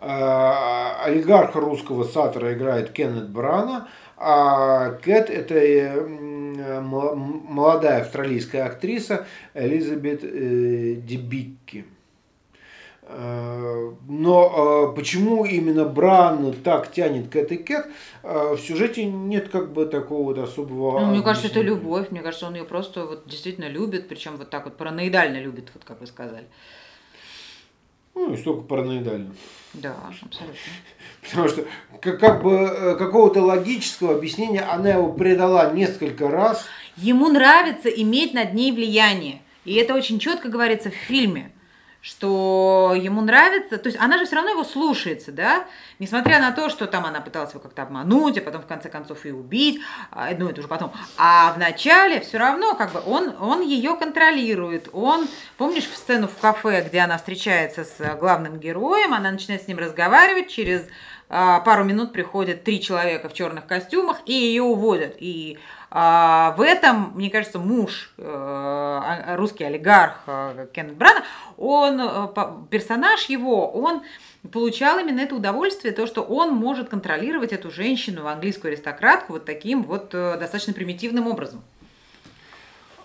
Олигарха 0.00 1.60
русского 1.60 2.02
Сатора 2.02 2.54
играет 2.54 2.90
Кеннет 2.90 3.28
Брана, 3.28 3.86
А 4.16 4.90
Кэт 5.02 5.30
это 5.30 5.54
э, 5.54 6.80
молодая 6.80 8.02
австралийская 8.02 8.66
актриса 8.66 9.26
Элизабет 9.54 10.24
э, 10.24 10.94
Дебикки. 10.96 11.84
Э, 13.02 13.92
но 14.08 14.92
почему 14.94 15.44
именно 15.44 15.84
Бран 15.84 16.54
так 16.62 16.92
тянет 16.92 17.28
к 17.28 17.36
этой 17.36 17.58
Кэт, 17.58 17.86
в 18.22 18.58
сюжете 18.58 19.04
нет 19.04 19.48
как 19.48 19.72
бы 19.72 19.86
такого 19.86 20.34
вот 20.34 20.38
особого... 20.38 21.00
Ну, 21.00 21.06
мне 21.06 21.22
кажется, 21.22 21.48
это 21.48 21.60
любовь. 21.60 22.10
Мне 22.10 22.22
кажется, 22.22 22.46
он 22.46 22.54
ее 22.54 22.64
просто 22.64 23.04
вот 23.04 23.26
действительно 23.26 23.68
любит, 23.68 24.08
причем 24.08 24.36
вот 24.36 24.50
так 24.50 24.64
вот 24.64 24.76
параноидально 24.76 25.38
любит, 25.38 25.70
вот 25.74 25.84
как 25.84 26.00
вы 26.00 26.06
сказали. 26.06 26.46
Ну, 28.14 28.34
и 28.34 28.36
столько 28.36 28.62
параноидально. 28.62 29.34
Да, 29.74 29.96
абсолютно. 30.06 30.54
Потому 31.22 31.48
что 31.48 31.64
как, 32.00 32.20
как 32.20 32.42
бы 32.42 32.52
э, 32.52 32.96
какого-то 32.96 33.40
логического 33.42 34.16
объяснения 34.16 34.60
она 34.60 34.90
его 34.90 35.12
предала 35.12 35.72
несколько 35.72 36.28
раз. 36.28 36.66
Ему 36.96 37.28
нравится 37.28 37.88
иметь 37.88 38.34
над 38.34 38.52
ней 38.52 38.72
влияние. 38.72 39.40
И 39.64 39.74
это 39.74 39.94
очень 39.94 40.18
четко 40.18 40.48
говорится 40.48 40.90
в 40.90 40.94
фильме 40.94 41.52
что 42.02 42.94
ему 43.00 43.20
нравится, 43.20 43.78
то 43.78 43.88
есть 43.88 43.96
она 43.98 44.18
же 44.18 44.26
все 44.26 44.34
равно 44.34 44.50
его 44.50 44.64
слушается, 44.64 45.30
да, 45.30 45.66
несмотря 46.00 46.40
на 46.40 46.50
то, 46.50 46.68
что 46.68 46.86
там 46.88 47.06
она 47.06 47.20
пыталась 47.20 47.50
его 47.50 47.60
как-то 47.60 47.82
обмануть, 47.82 48.36
а 48.36 48.40
потом 48.40 48.60
в 48.60 48.66
конце 48.66 48.88
концов 48.88 49.24
и 49.24 49.30
убить, 49.30 49.80
а, 50.10 50.30
ну 50.36 50.48
это 50.48 50.58
уже 50.58 50.68
потом, 50.68 50.92
а 51.16 51.52
в 51.52 51.58
начале 51.58 52.20
все 52.20 52.38
равно 52.38 52.74
как 52.74 52.92
бы 52.92 53.00
он, 53.06 53.32
он 53.40 53.60
ее 53.62 53.94
контролирует, 53.96 54.88
он, 54.92 55.28
помнишь 55.56 55.88
в 55.88 55.96
сцену 55.96 56.26
в 56.26 56.36
кафе, 56.38 56.84
где 56.84 56.98
она 56.98 57.18
встречается 57.18 57.84
с 57.84 58.16
главным 58.18 58.58
героем, 58.58 59.14
она 59.14 59.30
начинает 59.30 59.62
с 59.62 59.68
ним 59.68 59.78
разговаривать, 59.78 60.50
через 60.50 60.82
а, 61.28 61.60
пару 61.60 61.84
минут 61.84 62.12
приходят 62.12 62.64
три 62.64 62.82
человека 62.82 63.28
в 63.28 63.32
черных 63.32 63.68
костюмах 63.68 64.18
и 64.26 64.32
ее 64.32 64.64
уводят, 64.64 65.14
и 65.20 65.60
а, 65.94 66.54
в 66.56 66.62
этом, 66.62 67.12
мне 67.16 67.28
кажется, 67.28 67.58
муж, 67.58 68.14
э, 68.16 68.22
а, 68.24 69.36
русский 69.36 69.62
олигарх 69.64 70.22
э, 70.26 70.66
Кеннет 70.72 70.94
Брана, 70.94 71.22
он, 71.58 72.00
э, 72.00 72.28
персонаж 72.70 73.26
его, 73.26 73.70
он 73.70 74.00
получал 74.50 75.00
именно 75.00 75.20
это 75.20 75.34
удовольствие, 75.34 75.92
то, 75.92 76.06
что 76.06 76.22
он 76.22 76.54
может 76.54 76.88
контролировать 76.88 77.52
эту 77.52 77.70
женщину, 77.70 78.26
английскую 78.26 78.70
аристократку, 78.72 79.34
вот 79.34 79.44
таким 79.44 79.82
вот 79.82 80.08
достаточно 80.12 80.72
примитивным 80.72 81.26
образом. 81.26 81.62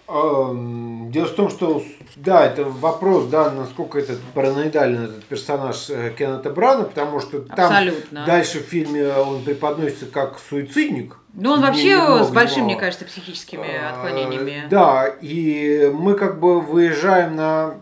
Дело 0.07 1.25
в 1.25 1.35
том, 1.35 1.49
что, 1.49 1.83
да, 2.15 2.45
это 2.45 2.63
вопрос, 2.63 3.25
да, 3.27 3.51
насколько 3.51 3.99
этот 3.99 4.21
параноидальный 4.33 5.03
этот 5.03 5.25
персонаж 5.25 5.87
Кеннета 6.17 6.51
Брана, 6.51 6.85
потому 6.85 7.19
что 7.19 7.41
там 7.41 7.69
Абсолютно. 7.69 8.25
дальше 8.25 8.59
в 8.59 8.67
фильме 8.67 9.11
он 9.11 9.43
преподносится 9.43 10.05
как 10.05 10.39
суицидник, 10.39 11.17
ну, 11.39 11.51
он 11.51 11.61
вообще 11.61 11.91
немного, 11.91 12.23
с 12.23 12.31
большими, 12.31 12.63
мне 12.63 12.75
кажется, 12.75 13.05
психическими 13.05 13.67
а, 13.67 13.91
отклонениями. 13.91 14.63
Да, 14.71 15.07
и 15.21 15.91
мы 15.93 16.15
как 16.15 16.39
бы 16.39 16.59
выезжаем 16.59 17.35
на 17.35 17.75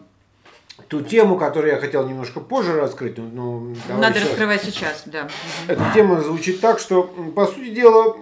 ту 0.90 1.02
тему, 1.02 1.38
которую 1.38 1.74
я 1.74 1.80
хотел 1.80 2.06
немножко 2.06 2.42
позже 2.42 2.74
раскрыть. 2.74 3.18
Ну, 3.18 3.74
Надо 3.88 4.20
сейчас. 4.20 4.30
раскрывать 4.30 4.62
сейчас, 4.62 5.04
да. 5.06 5.30
Эта 5.68 5.84
тема 5.94 6.22
звучит 6.22 6.60
так, 6.60 6.80
что, 6.80 7.04
по 7.04 7.48
сути 7.48 7.70
дела, 7.70 8.18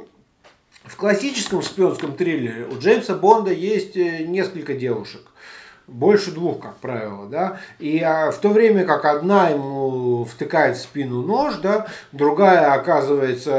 в 0.86 0.96
классическом 0.96 1.64
шпионском 1.64 2.16
триллере 2.16 2.68
у 2.68 2.78
Джеймса 2.78 3.16
Бонда 3.16 3.52
есть 3.52 3.98
э, 3.98 4.26
несколько 4.26 4.76
девушек 4.76 5.22
больше 5.88 6.32
двух, 6.32 6.62
как 6.62 6.78
правило, 6.78 7.28
да, 7.28 7.60
и 7.78 8.00
а, 8.00 8.32
в 8.32 8.38
то 8.40 8.50
время 8.50 8.86
как 8.86 9.04
одна 9.04 9.50
ему 9.50 10.24
втыкает 10.24 10.78
в 10.78 10.82
спину 10.82 11.22
нож, 11.24 11.56
да, 11.56 11.88
другая 12.14 12.74
оказывается 12.74 13.52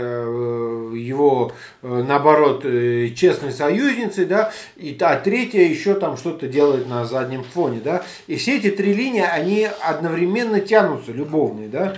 э, 0.00 0.92
его, 0.96 1.52
э, 1.82 2.04
наоборот, 2.06 2.64
э, 2.64 3.10
честной 3.14 3.52
союзницей, 3.52 4.24
да, 4.24 4.50
и 4.76 4.96
а 5.00 5.16
третья 5.16 5.62
еще 5.62 5.94
там 5.94 6.16
что-то 6.16 6.48
делает 6.48 6.88
на 6.88 7.04
заднем 7.04 7.44
фоне, 7.44 7.80
да, 7.82 8.02
и 8.26 8.34
все 8.36 8.56
эти 8.56 8.70
три 8.70 8.92
линии, 8.92 9.22
они 9.22 9.68
одновременно 9.80 10.60
тянутся, 10.60 11.12
любовные, 11.12 11.68
да, 11.68 11.96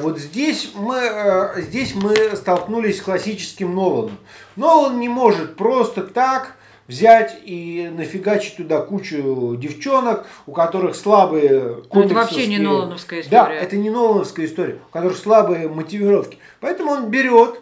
вот 0.00 0.18
здесь 0.18 0.72
мы, 0.74 1.52
здесь 1.56 1.94
мы 1.94 2.14
столкнулись 2.36 2.98
с 2.98 3.02
классическим 3.02 3.74
Ноланом. 3.74 4.18
Нолан 4.56 5.00
не 5.00 5.08
может 5.08 5.56
просто 5.56 6.02
так 6.02 6.57
взять 6.88 7.38
и 7.44 7.90
нафигачить 7.94 8.56
туда 8.56 8.80
кучу 8.80 9.56
девчонок, 9.56 10.26
у 10.46 10.52
которых 10.52 10.96
слабые 10.96 11.82
комиксовские... 11.88 12.04
Это 12.04 12.14
вообще 12.14 12.46
не 12.48 12.58
Нолановская 12.58 13.20
история. 13.20 13.44
Да, 13.44 13.52
это 13.52 13.76
не 13.76 13.90
Нолановская 13.90 14.46
история, 14.46 14.78
у 14.88 14.92
которых 14.92 15.16
слабые 15.16 15.68
мотивировки. 15.68 16.38
Поэтому 16.60 16.92
он 16.92 17.10
берет 17.10 17.60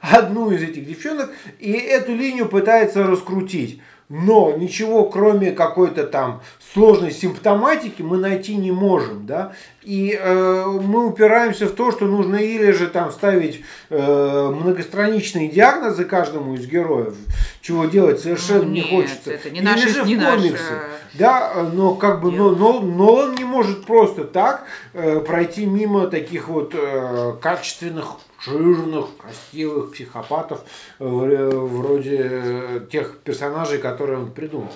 одну 0.00 0.50
из 0.50 0.62
этих 0.62 0.86
девчонок 0.86 1.30
и 1.60 1.70
эту 1.72 2.12
линию 2.14 2.48
пытается 2.48 3.06
раскрутить 3.06 3.80
но 4.12 4.54
ничего 4.58 5.06
кроме 5.06 5.52
какой-то 5.52 6.06
там 6.06 6.42
сложной 6.74 7.12
симптоматики 7.12 8.02
мы 8.02 8.18
найти 8.18 8.56
не 8.56 8.70
можем, 8.70 9.24
да, 9.24 9.52
и 9.82 10.18
э, 10.20 10.66
мы 10.66 11.06
упираемся 11.06 11.66
в 11.66 11.72
то, 11.72 11.90
что 11.90 12.04
нужно 12.04 12.36
или 12.36 12.72
же 12.72 12.88
там 12.88 13.10
ставить 13.10 13.62
э, 13.88 14.50
многостраничные 14.54 15.48
диагнозы 15.48 16.04
каждому 16.04 16.54
из 16.54 16.66
героев, 16.66 17.14
чего 17.62 17.86
делать 17.86 18.20
совершенно 18.20 18.64
ну, 18.64 18.70
нет, 18.70 18.84
не 18.84 18.90
хочется, 18.90 19.32
это 19.32 19.50
не 19.50 19.60
или 19.60 19.64
наши, 19.64 19.88
же 19.88 20.02
в 20.02 20.06
не 20.06 20.16
комиксы, 20.16 20.72
наш, 20.72 20.82
да, 21.14 21.70
но 21.72 21.94
как 21.94 22.20
бы, 22.20 22.32
но, 22.32 22.50
но, 22.50 22.80
но 22.80 23.14
он 23.14 23.34
не 23.36 23.44
может 23.44 23.86
просто 23.86 24.24
так 24.24 24.64
э, 24.92 25.20
пройти 25.20 25.64
мимо 25.64 26.08
таких 26.08 26.48
вот 26.48 26.74
э, 26.74 27.34
качественных 27.40 28.16
жирных, 28.44 29.06
красивых 29.16 29.92
психопатов 29.92 30.60
э, 30.98 31.04
вроде 31.04 32.82
тех 32.90 33.18
персонажей, 33.18 33.78
которые 33.78 34.18
он 34.18 34.32
придумал. 34.32 34.72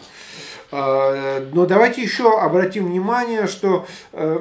А, 0.72 1.44
но 1.52 1.66
давайте 1.66 2.02
еще 2.02 2.38
обратим 2.40 2.86
внимание, 2.86 3.46
что 3.46 3.86
э, 4.12 4.38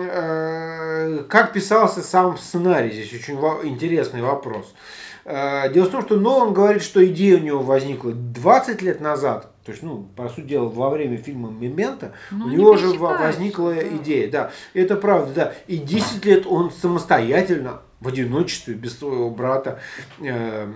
э, 0.00 1.24
как 1.28 1.52
писался 1.52 2.02
сам 2.02 2.36
сценарий, 2.38 2.90
здесь 2.90 3.12
очень 3.12 3.34
интересный 3.68 4.22
вопрос. 4.22 4.72
Дело 5.24 5.86
в 5.86 5.90
том, 5.90 6.02
что 6.02 6.16
Нолан 6.16 6.52
говорит, 6.52 6.82
что 6.82 7.04
идея 7.06 7.36
у 7.36 7.40
него 7.40 7.62
возникла 7.62 8.12
20 8.12 8.82
лет 8.82 9.00
назад, 9.00 9.52
то 9.64 9.70
есть, 9.70 9.82
ну, 9.82 10.08
по 10.16 10.28
сути 10.28 10.46
дела, 10.46 10.68
во 10.68 10.90
время 10.90 11.16
фильма 11.16 11.50
«Мемента» 11.50 12.12
ну, 12.32 12.46
у 12.46 12.48
него 12.48 12.76
же 12.76 12.88
возникла 12.94 13.74
да. 13.74 13.96
идея. 13.96 14.30
Да, 14.30 14.50
это 14.74 14.96
правда, 14.96 15.32
да. 15.34 15.54
И 15.68 15.76
10 15.76 16.24
лет 16.24 16.46
он 16.46 16.72
самостоятельно 16.72 17.82
в 18.00 18.08
одиночестве, 18.08 18.74
без 18.74 18.98
своего 18.98 19.30
брата, 19.30 19.78
э, 20.20 20.72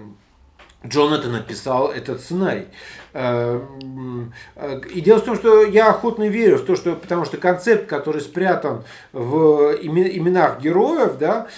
Джонатан 0.86 1.32
написал 1.32 1.90
этот 1.90 2.20
сценарий. 2.20 2.66
Э, 3.12 3.61
э, 4.55 4.80
и 4.94 5.01
дело 5.01 5.18
в 5.18 5.24
том, 5.24 5.34
что 5.34 5.64
я 5.64 5.90
охотно 5.90 6.28
верю 6.28 6.59
в 6.59 6.64
то, 6.64 6.76
что 6.76 6.94
потому 6.94 7.24
что 7.24 7.38
концепт, 7.38 7.88
который 7.88 8.20
спрятан 8.20 8.84
в 9.12 9.74
именах 9.82 10.61
героев, 10.61 11.18
да, 11.18 11.49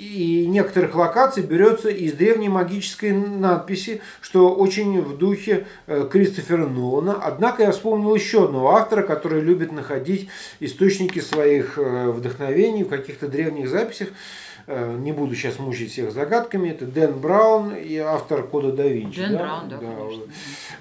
и 0.00 0.46
некоторых 0.46 0.94
локаций 0.94 1.42
берется 1.42 1.90
из 1.90 2.14
древней 2.14 2.48
магической 2.48 3.12
надписи, 3.12 4.00
что 4.20 4.54
очень 4.54 5.00
в 5.00 5.18
духе 5.18 5.66
Кристофера 6.10 6.66
Нолана. 6.66 7.20
Однако 7.22 7.64
я 7.64 7.72
вспомнил 7.72 8.14
еще 8.14 8.44
одного 8.44 8.76
автора, 8.76 9.02
который 9.02 9.40
любит 9.40 9.72
находить 9.72 10.28
источники 10.60 11.18
своих 11.20 11.76
вдохновений 11.76 12.84
в 12.84 12.88
каких-то 12.88 13.28
древних 13.28 13.68
записях. 13.68 14.08
Э, 14.72 14.96
не 14.96 15.10
буду 15.10 15.34
сейчас 15.34 15.58
мучить 15.58 15.90
всех 15.90 16.12
загадками, 16.12 16.68
это 16.68 16.86
Дэн 16.86 17.18
Браун 17.18 17.74
и 17.74 17.96
автор 17.96 18.44
кода 18.44 18.70
да 18.70 18.84
Винчи. 18.84 19.20
Дэн 19.20 19.32
да? 19.32 19.38
Браун, 19.38 19.68
да, 19.68 19.76
да. 19.78 19.86
Конечно. 19.86 20.24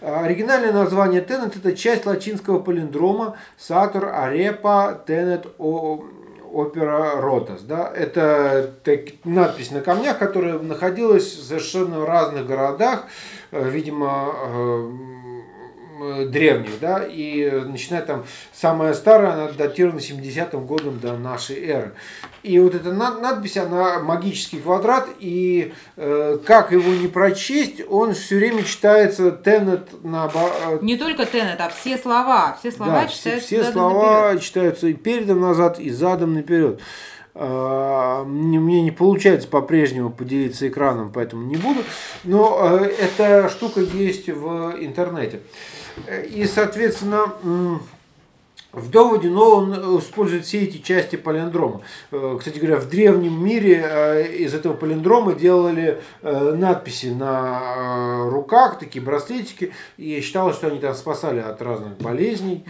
А, 0.02 0.26
оригинальное 0.26 0.72
название 0.72 1.22
Тенет 1.22 1.56
это 1.56 1.76
часть 1.76 2.06
латинского 2.06 2.60
палиндрома 2.60 3.38
Сатур 3.58 4.10
Арепа 4.14 5.04
Тенет 5.08 5.48
Опера 6.54 7.22
Ротас. 7.22 7.62
Да? 7.62 7.92
Это 7.96 8.74
так, 8.84 9.02
надпись 9.24 9.72
на 9.72 9.82
камнях, 9.82 10.18
которая 10.18 10.60
находилась 10.60 11.26
в 11.26 11.44
совершенно 11.44 12.06
разных 12.06 12.48
городах. 12.48 13.06
Э, 13.52 13.70
видимо, 13.70 14.34
э, 14.34 14.92
древних, 16.30 16.80
да, 16.80 17.04
и 17.04 17.50
начиная 17.66 18.02
там, 18.02 18.26
самая 18.54 18.94
старая, 18.94 19.34
она 19.34 19.52
датирована 19.52 20.00
70-м 20.00 20.66
годом 20.66 21.00
до 21.00 21.18
нашей 21.18 21.64
эры. 21.66 21.94
И 22.44 22.60
вот 22.60 22.76
эта 22.76 22.92
надпись, 22.94 23.58
она 23.58 24.00
магический 24.00 24.60
квадрат, 24.60 25.08
и 25.20 25.74
э, 25.98 26.38
как 26.46 26.72
его 26.72 26.92
не 26.92 27.08
прочесть, 27.08 27.82
он 27.90 28.14
все 28.14 28.38
время 28.38 28.64
читается 28.64 29.32
тенет 29.32 30.04
на... 30.04 30.30
Э, 30.34 30.80
не 30.82 30.98
только 30.98 31.26
тенет, 31.26 31.60
а 31.60 31.70
все 31.70 31.98
слова, 31.98 32.58
все 32.60 32.72
слова 32.72 33.02
да, 33.02 33.08
читаются 33.08 33.46
все, 33.46 33.62
все 33.64 33.72
слова 33.72 34.28
наперед. 34.28 34.44
читаются 34.44 34.88
и 34.88 34.94
передом 34.94 35.42
назад, 35.42 35.80
и 35.80 35.90
задом 35.90 36.34
наперед. 36.34 36.80
А, 37.42 38.24
мне 38.26 38.82
не 38.82 38.92
получается 38.92 39.48
по-прежнему 39.48 40.10
поделиться 40.10 40.68
экраном, 40.68 41.12
поэтому 41.14 41.46
не 41.46 41.56
буду. 41.56 41.82
Но 42.24 42.80
э, 42.82 42.92
эта 43.00 43.50
штука 43.50 43.80
есть 43.80 44.28
в 44.28 44.76
интернете. 44.80 45.40
И, 46.28 46.46
соответственно, 46.46 47.34
В 48.72 48.92
доводе 48.92 49.30
Нолан 49.30 49.74
использует 49.98 50.46
все 50.46 50.62
эти 50.62 50.78
части 50.78 51.16
палиндрома. 51.16 51.82
Э, 52.12 52.36
кстати 52.38 52.60
говоря, 52.60 52.78
в 52.78 52.88
древнем 52.88 53.44
мире 53.44 53.84
э, 53.84 54.28
из 54.28 54.54
этого 54.54 54.74
палиндрома 54.74 55.34
делали 55.34 56.00
э, 56.22 56.54
надписи 56.56 57.08
на 57.08 58.30
руках, 58.30 58.78
такие 58.78 59.04
браслетики, 59.04 59.74
и 59.98 60.22
считалось, 60.22 60.56
что 60.56 60.68
они 60.68 60.78
там 60.78 60.94
спасали 60.94 61.40
от 61.40 61.60
разных 61.64 61.98
болезней, 61.98 62.64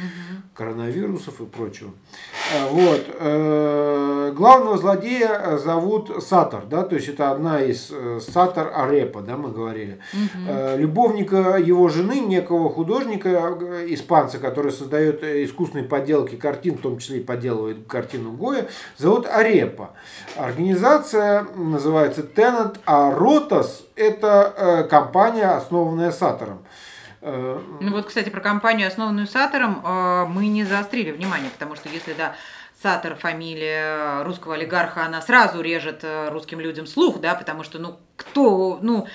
коронавирусов 0.54 1.41
и 1.41 1.45
прочего. 1.45 1.91
Вот. 2.70 3.06
Главного 4.36 4.78
злодея 4.78 5.58
зовут 5.58 6.24
Сатор, 6.24 6.66
да, 6.66 6.84
то 6.84 6.95
есть 6.95 7.10
это 7.10 7.32
одна 7.32 7.62
из 7.62 7.91
Сатор 8.22 8.72
Арепа, 8.74 9.22
да, 9.22 9.38
мы 9.38 9.52
говорили. 9.52 10.00
Любовника 10.76 11.58
его 11.58 11.89
жены, 11.89 12.20
некого 12.20 12.70
художника, 12.70 13.58
испанца, 13.88 14.39
который 14.39 14.72
создает 14.72 15.24
искусственный 15.24 15.88
подделки 15.89 16.35
картин, 16.35 16.77
в 16.77 16.81
том 16.81 16.99
числе 16.99 17.17
и 17.19 17.23
подделывает 17.23 17.85
картину 17.87 18.31
Гоя, 18.31 18.67
зовут 18.97 19.27
Арепа. 19.27 19.91
Организация 20.37 21.47
называется 21.55 22.21
Tenant, 22.21 22.79
а 22.85 23.11
Ротас– 23.11 23.83
это 23.95 24.53
э, 24.55 24.83
компания, 24.83 25.49
основанная 25.49 26.11
Сатором. 26.11 26.63
Э, 27.21 27.59
ну 27.81 27.91
вот, 27.91 28.05
кстати, 28.05 28.29
про 28.29 28.39
компанию, 28.39 28.87
основанную 28.87 29.27
Сатором, 29.27 29.81
э, 29.83 30.25
мы 30.29 30.47
не 30.47 30.63
заострили 30.63 31.11
внимание, 31.11 31.49
потому 31.49 31.75
что 31.75 31.89
если, 31.89 32.13
да, 32.13 32.35
Сатор, 32.81 33.15
фамилия 33.15 34.23
русского 34.23 34.53
олигарха, 34.53 35.03
она 35.03 35.21
сразу 35.21 35.59
режет 35.59 36.05
русским 36.29 36.61
людям 36.61 36.87
слух, 36.87 37.19
да, 37.19 37.35
потому 37.35 37.65
что, 37.65 37.77
ну, 37.77 37.99
кто, 38.15 38.79
ну, 38.81 39.05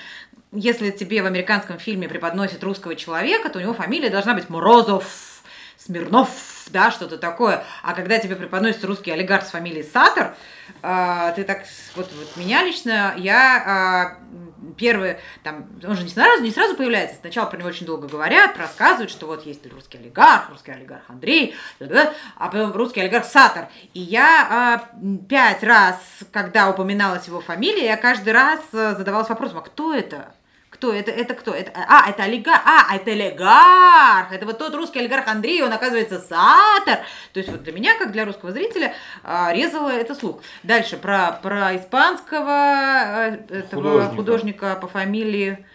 если 0.55 0.91
тебе 0.91 1.21
в 1.21 1.25
американском 1.25 1.79
фильме 1.79 2.07
преподносят 2.07 2.63
русского 2.63 2.95
человека, 2.95 3.49
то 3.49 3.59
у 3.59 3.61
него 3.61 3.73
фамилия 3.73 4.09
должна 4.09 4.33
быть 4.33 4.49
Морозов, 4.49 5.41
Смирнов, 5.77 6.29
да, 6.71 6.91
что-то 6.91 7.17
такое. 7.17 7.63
А 7.83 7.93
когда 7.93 8.17
тебе 8.17 8.35
преподносится 8.35 8.87
русский 8.87 9.11
олигарх 9.11 9.45
с 9.45 9.51
фамилией 9.51 9.83
Сатор, 9.83 10.35
э, 10.81 11.33
ты 11.35 11.43
так, 11.43 11.63
вот, 11.95 12.11
вот 12.11 12.37
меня 12.37 12.63
лично, 12.63 13.13
я 13.17 14.17
э, 14.17 14.73
первый, 14.77 15.17
там, 15.43 15.67
он 15.83 15.95
же 15.95 16.03
не 16.03 16.09
сразу, 16.09 16.43
не 16.43 16.51
сразу 16.51 16.75
появляется, 16.75 17.17
сначала 17.19 17.47
про 17.47 17.57
него 17.57 17.69
очень 17.69 17.85
долго 17.85 18.07
говорят, 18.07 18.57
рассказывают, 18.57 19.11
что 19.11 19.27
вот 19.27 19.45
есть 19.45 19.65
русский 19.71 19.97
олигарх, 19.97 20.49
русский 20.49 20.71
олигарх 20.71 21.03
Андрей, 21.07 21.55
а 21.79 22.47
потом 22.47 22.71
русский 22.73 23.01
олигарх 23.01 23.25
Сатор. 23.25 23.69
И 23.93 23.99
я 23.99 24.83
э, 25.01 25.17
пять 25.29 25.63
раз, 25.63 25.99
когда 26.31 26.69
упоминалась 26.69 27.27
его 27.27 27.41
фамилия, 27.41 27.85
я 27.85 27.97
каждый 27.97 28.33
раз 28.33 28.59
задавалась 28.71 29.29
вопросом, 29.29 29.59
а 29.59 29.61
кто 29.61 29.93
это? 29.93 30.33
Кто 30.75 30.91
это? 30.93 31.09
Это 31.09 31.35
кто? 31.35 31.53
Это, 31.53 31.71
а, 31.73 32.09
это 32.09 32.23
олигарх. 32.23 32.61
А, 32.65 32.93
это 32.93 33.11
олигарх. 33.11 34.33
Это 34.33 34.45
вот 34.45 34.57
тот 34.57 34.75
русский 34.75 34.99
олигарх 34.99 35.25
Андрей, 35.29 35.61
он 35.63 35.71
оказывается 35.71 36.19
сатор. 36.19 36.99
То 37.31 37.39
есть 37.39 37.49
вот 37.49 37.63
для 37.63 37.71
меня, 37.71 37.97
как 37.97 38.11
для 38.11 38.25
русского 38.25 38.51
зрителя, 38.51 38.93
а, 39.23 39.53
резало 39.53 39.89
это 39.89 40.13
слух. 40.13 40.41
Дальше 40.63 40.97
про, 40.97 41.39
про 41.41 41.77
испанского 41.77 42.45
а, 42.49 43.37
этого 43.49 43.81
художника, 43.81 44.15
художника 44.15 44.75
по 44.75 44.87
фамилии... 44.87 45.65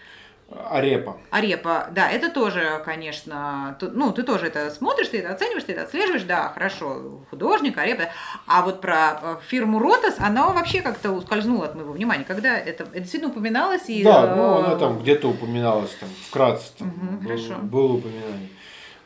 Арепа. 0.69 1.17
Арепа, 1.29 1.87
да, 1.91 2.09
это 2.09 2.29
тоже, 2.29 2.81
конечно, 2.83 3.77
ну, 3.79 4.11
ты 4.11 4.23
тоже 4.23 4.47
это 4.47 4.69
смотришь, 4.69 5.07
ты 5.07 5.19
это 5.19 5.33
оцениваешь, 5.33 5.63
ты 5.63 5.71
это 5.71 5.83
отслеживаешь, 5.83 6.23
да, 6.23 6.49
хорошо, 6.49 7.21
художник, 7.29 7.77
Арепа. 7.77 8.09
А 8.47 8.61
вот 8.63 8.81
про 8.81 9.19
э, 9.21 9.35
фирму 9.47 9.79
Ротас, 9.79 10.15
она 10.19 10.49
вообще 10.49 10.81
как-то 10.81 11.11
ускользнула 11.11 11.65
от 11.65 11.75
моего 11.75 11.93
внимания. 11.93 12.25
Когда 12.25 12.57
это, 12.57 12.83
это 12.83 12.99
действительно 12.99 13.31
упоминалось? 13.31 13.87
И, 13.87 14.03
да, 14.03 14.35
ну, 14.35 14.55
она 14.55 14.75
там 14.75 14.99
где-то 14.99 15.29
упоминалась, 15.29 15.91
там, 15.99 16.09
вкратце, 16.27 16.73
там, 16.77 16.89
угу, 16.89 17.17
был, 17.17 17.27
хорошо. 17.27 17.55
было 17.61 17.93
упоминание. 17.93 18.49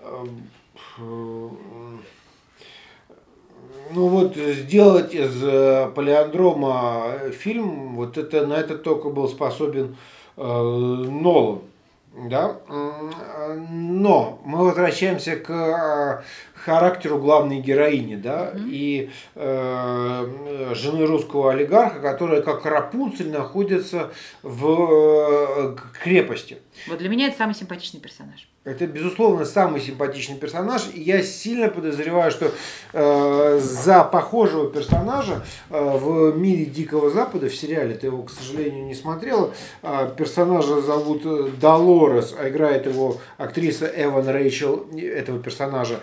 Эм, 0.01 0.49
э, 0.97 1.49
ну 3.93 4.07
вот 4.07 4.35
сделать 4.35 5.13
из 5.13 5.43
э, 5.43 5.91
полиандрома 5.93 7.29
фильм, 7.31 7.95
вот 7.95 8.17
это 8.17 8.47
на 8.47 8.55
это 8.55 8.77
только 8.77 9.09
был 9.09 9.27
способен 9.27 9.95
Э, 9.95 10.14
Нолан. 10.37 11.61
Да? 12.29 12.57
Но 13.69 14.39
мы 14.45 14.63
возвращаемся 14.63 15.35
к 15.35 15.49
э, 15.49 16.21
характеру 16.65 17.19
главной 17.19 17.59
героини, 17.59 18.15
да, 18.15 18.51
mm-hmm. 18.51 18.69
и 18.69 19.09
э, 19.35 20.73
жены 20.73 21.05
русского 21.05 21.51
олигарха, 21.51 21.99
которая 21.99 22.41
как 22.41 22.65
Рапунцель 22.65 23.29
находится 23.29 24.11
в 24.41 24.65
э, 24.65 25.75
крепости. 26.01 26.57
Вот 26.87 26.97
для 26.97 27.09
меня 27.09 27.27
это 27.27 27.37
самый 27.37 27.53
симпатичный 27.53 27.99
персонаж. 27.99 28.47
Это, 28.65 28.87
безусловно, 28.87 29.45
самый 29.45 29.79
симпатичный 29.79 30.37
персонаж. 30.37 30.89
И 30.91 30.99
я 30.99 31.21
сильно 31.21 31.69
подозреваю, 31.69 32.31
что 32.31 32.51
э, 32.93 33.59
за 33.61 34.03
похожего 34.03 34.71
персонажа 34.71 35.45
э, 35.69 35.97
в 35.97 36.35
мире 36.35 36.65
Дикого 36.65 37.11
Запада, 37.11 37.47
в 37.47 37.55
сериале, 37.55 37.93
ты 37.93 38.07
его, 38.07 38.23
к 38.23 38.31
сожалению, 38.31 38.85
не 38.85 38.95
смотрела, 38.95 39.51
э, 39.83 40.09
персонажа 40.17 40.81
зовут 40.81 41.59
Долорес, 41.59 42.33
а 42.35 42.49
играет 42.49 42.87
его 42.87 43.17
актриса 43.37 43.85
Эван 43.85 44.27
Рэйчел, 44.27 44.87
этого 44.99 45.37
персонажа, 45.37 45.99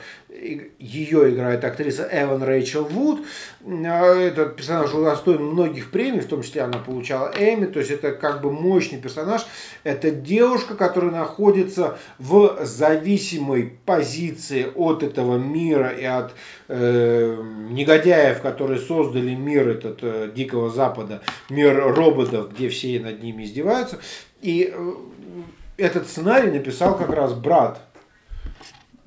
ее 0.78 1.30
играет 1.30 1.64
актриса 1.64 2.08
Эван 2.10 2.42
Рэйчел 2.42 2.84
Вуд. 2.84 3.24
А 3.64 4.14
этот 4.14 4.56
персонаж 4.56 4.92
удостоен 4.92 5.42
многих 5.42 5.90
премий, 5.90 6.20
в 6.20 6.26
том 6.26 6.42
числе 6.42 6.62
она 6.62 6.78
получала 6.78 7.32
Эми, 7.38 7.66
то 7.66 7.78
есть 7.78 7.90
это 7.90 8.12
как 8.12 8.40
бы 8.40 8.50
мощный 8.50 8.98
персонаж. 8.98 9.46
Это 9.84 10.10
девушка, 10.10 10.74
которая 10.74 11.12
находится 11.12 11.98
в 12.18 12.64
зависимой 12.64 13.78
позиции 13.84 14.66
от 14.74 15.02
этого 15.02 15.38
мира 15.38 15.90
и 15.90 16.04
от 16.04 16.32
э, 16.68 17.36
негодяев, 17.70 18.40
которые 18.40 18.80
создали 18.80 19.34
мир 19.34 19.68
этот 19.68 19.98
э, 20.02 20.30
Дикого 20.34 20.70
Запада, 20.70 21.22
мир 21.50 21.94
роботов, 21.94 22.52
где 22.52 22.68
все 22.68 22.98
над 23.00 23.22
ними 23.22 23.44
издеваются. 23.44 23.98
И 24.40 24.72
э, 24.74 24.92
этот 25.76 26.08
сценарий 26.08 26.50
написал 26.50 26.96
как 26.96 27.10
раз 27.10 27.32
брат 27.32 27.80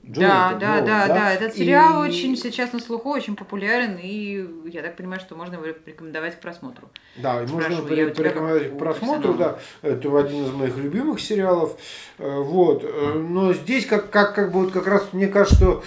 да, 0.08 0.53
да, 0.60 0.68
Нолан, 0.76 0.86
да, 0.86 1.08
да, 1.08 1.08
да. 1.08 1.34
Этот 1.34 1.56
сериал 1.56 2.03
и... 2.03 2.10
очень 2.10 2.38
сейчас 2.38 2.74
на 2.74 2.80
слуху, 2.80 3.10
очень 3.10 3.36
популярен, 3.36 3.97
и 4.01 4.47
я 4.70 4.84
так 4.84 4.95
понимаю, 4.95 5.20
что 5.20 5.36
можно 5.36 5.56
его 5.56 5.66
рекомендовать 5.66 6.36
к 6.36 6.41
просмотру. 6.41 6.89
Да, 7.16 7.41
и 7.41 7.47
можно 7.47 7.74
его 7.74 8.14
порекомендовать 8.14 8.74
к 8.74 8.78
просмотру, 8.78 9.34
да. 9.34 9.58
Это 9.82 10.20
один 10.20 10.45
из 10.45 10.51
моих 10.51 10.78
любимых 10.78 11.20
сериалов. 11.20 11.76
Э, 12.20 12.39
вот. 12.39 12.84
Э, 12.84 13.14
но 13.14 13.53
здесь 13.53 13.88
как, 13.88 14.12
как, 14.12 14.36
как 14.36 14.51
бы 14.51 14.66
вот 14.66 14.72
как 14.72 14.86
раз 14.86 15.12
мне 15.12 15.28
кажется, 15.28 15.56
что 15.56 15.84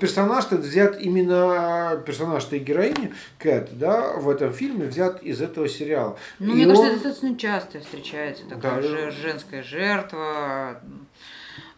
персонаж-то 0.00 0.56
взят 0.56 0.98
именно 1.00 2.02
персонаж-то 2.06 2.56
и 2.56 2.60
героини 2.60 3.12
Кэт, 3.38 3.76
да, 3.78 4.14
в 4.14 4.30
этом 4.30 4.52
фильме 4.52 4.86
взят 4.86 5.22
из 5.22 5.42
этого 5.42 5.68
сериала. 5.68 6.16
Ну, 6.38 6.52
и 6.52 6.64
мне 6.64 6.66
он... 6.68 6.74
кажется, 6.74 6.94
это 6.94 7.04
достаточно 7.04 7.38
часто 7.38 7.80
встречается 7.80 8.44
такая 8.48 8.82
да, 8.82 9.10
женская 9.10 9.62
жертва 9.62 10.80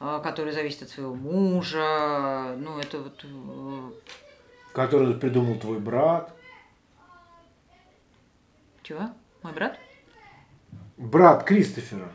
который 0.00 0.52
зависит 0.52 0.82
от 0.82 0.88
своего 0.88 1.14
мужа. 1.14 2.56
Ну, 2.58 2.78
это 2.78 2.98
вот... 2.98 3.22
Э, 3.22 3.90
который 4.72 5.14
придумал 5.14 5.56
твой 5.56 5.78
брат. 5.78 6.34
Чего? 8.82 9.10
Мой 9.42 9.52
брат? 9.52 9.78
Брат 10.96 11.44
Кристофера. 11.44 12.08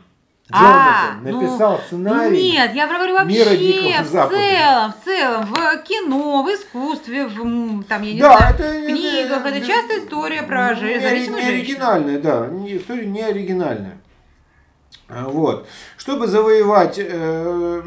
Джонатан 0.52 0.78
а, 0.78 1.20
написал 1.22 1.72
ну, 1.72 1.78
сценарий. 1.86 2.52
Нет, 2.52 2.72
я 2.72 2.86
говорю 2.86 3.14
вообще 3.14 3.38
мира 3.38 3.56
Дикого 3.56 4.02
в 4.02 4.06
Запада. 4.06 4.36
целом, 4.36 4.92
в 4.92 5.04
целом, 5.04 5.44
в 5.46 5.82
кино, 5.82 6.42
в 6.44 6.46
искусстве, 6.48 7.26
в, 7.26 7.82
там, 7.84 8.02
я 8.02 8.14
не 8.14 8.20
да, 8.20 8.36
знаю, 8.36 8.54
это, 8.54 8.62
в 8.62 8.86
книгах. 8.86 9.44
Это, 9.44 9.48
это 9.48 9.66
частая 9.66 9.98
история 10.04 10.42
про 10.44 10.74
не, 10.74 11.00
зависимую 11.00 11.42
не 11.42 11.48
оригинальная, 11.48 12.20
да, 12.20 12.46
история 12.68 13.06
не 13.06 13.22
оригинальная. 13.22 13.98
А, 15.08 15.28
вот. 15.28 15.66
Чтобы 15.96 16.26
завоевать 16.26 16.98
э, 16.98 17.82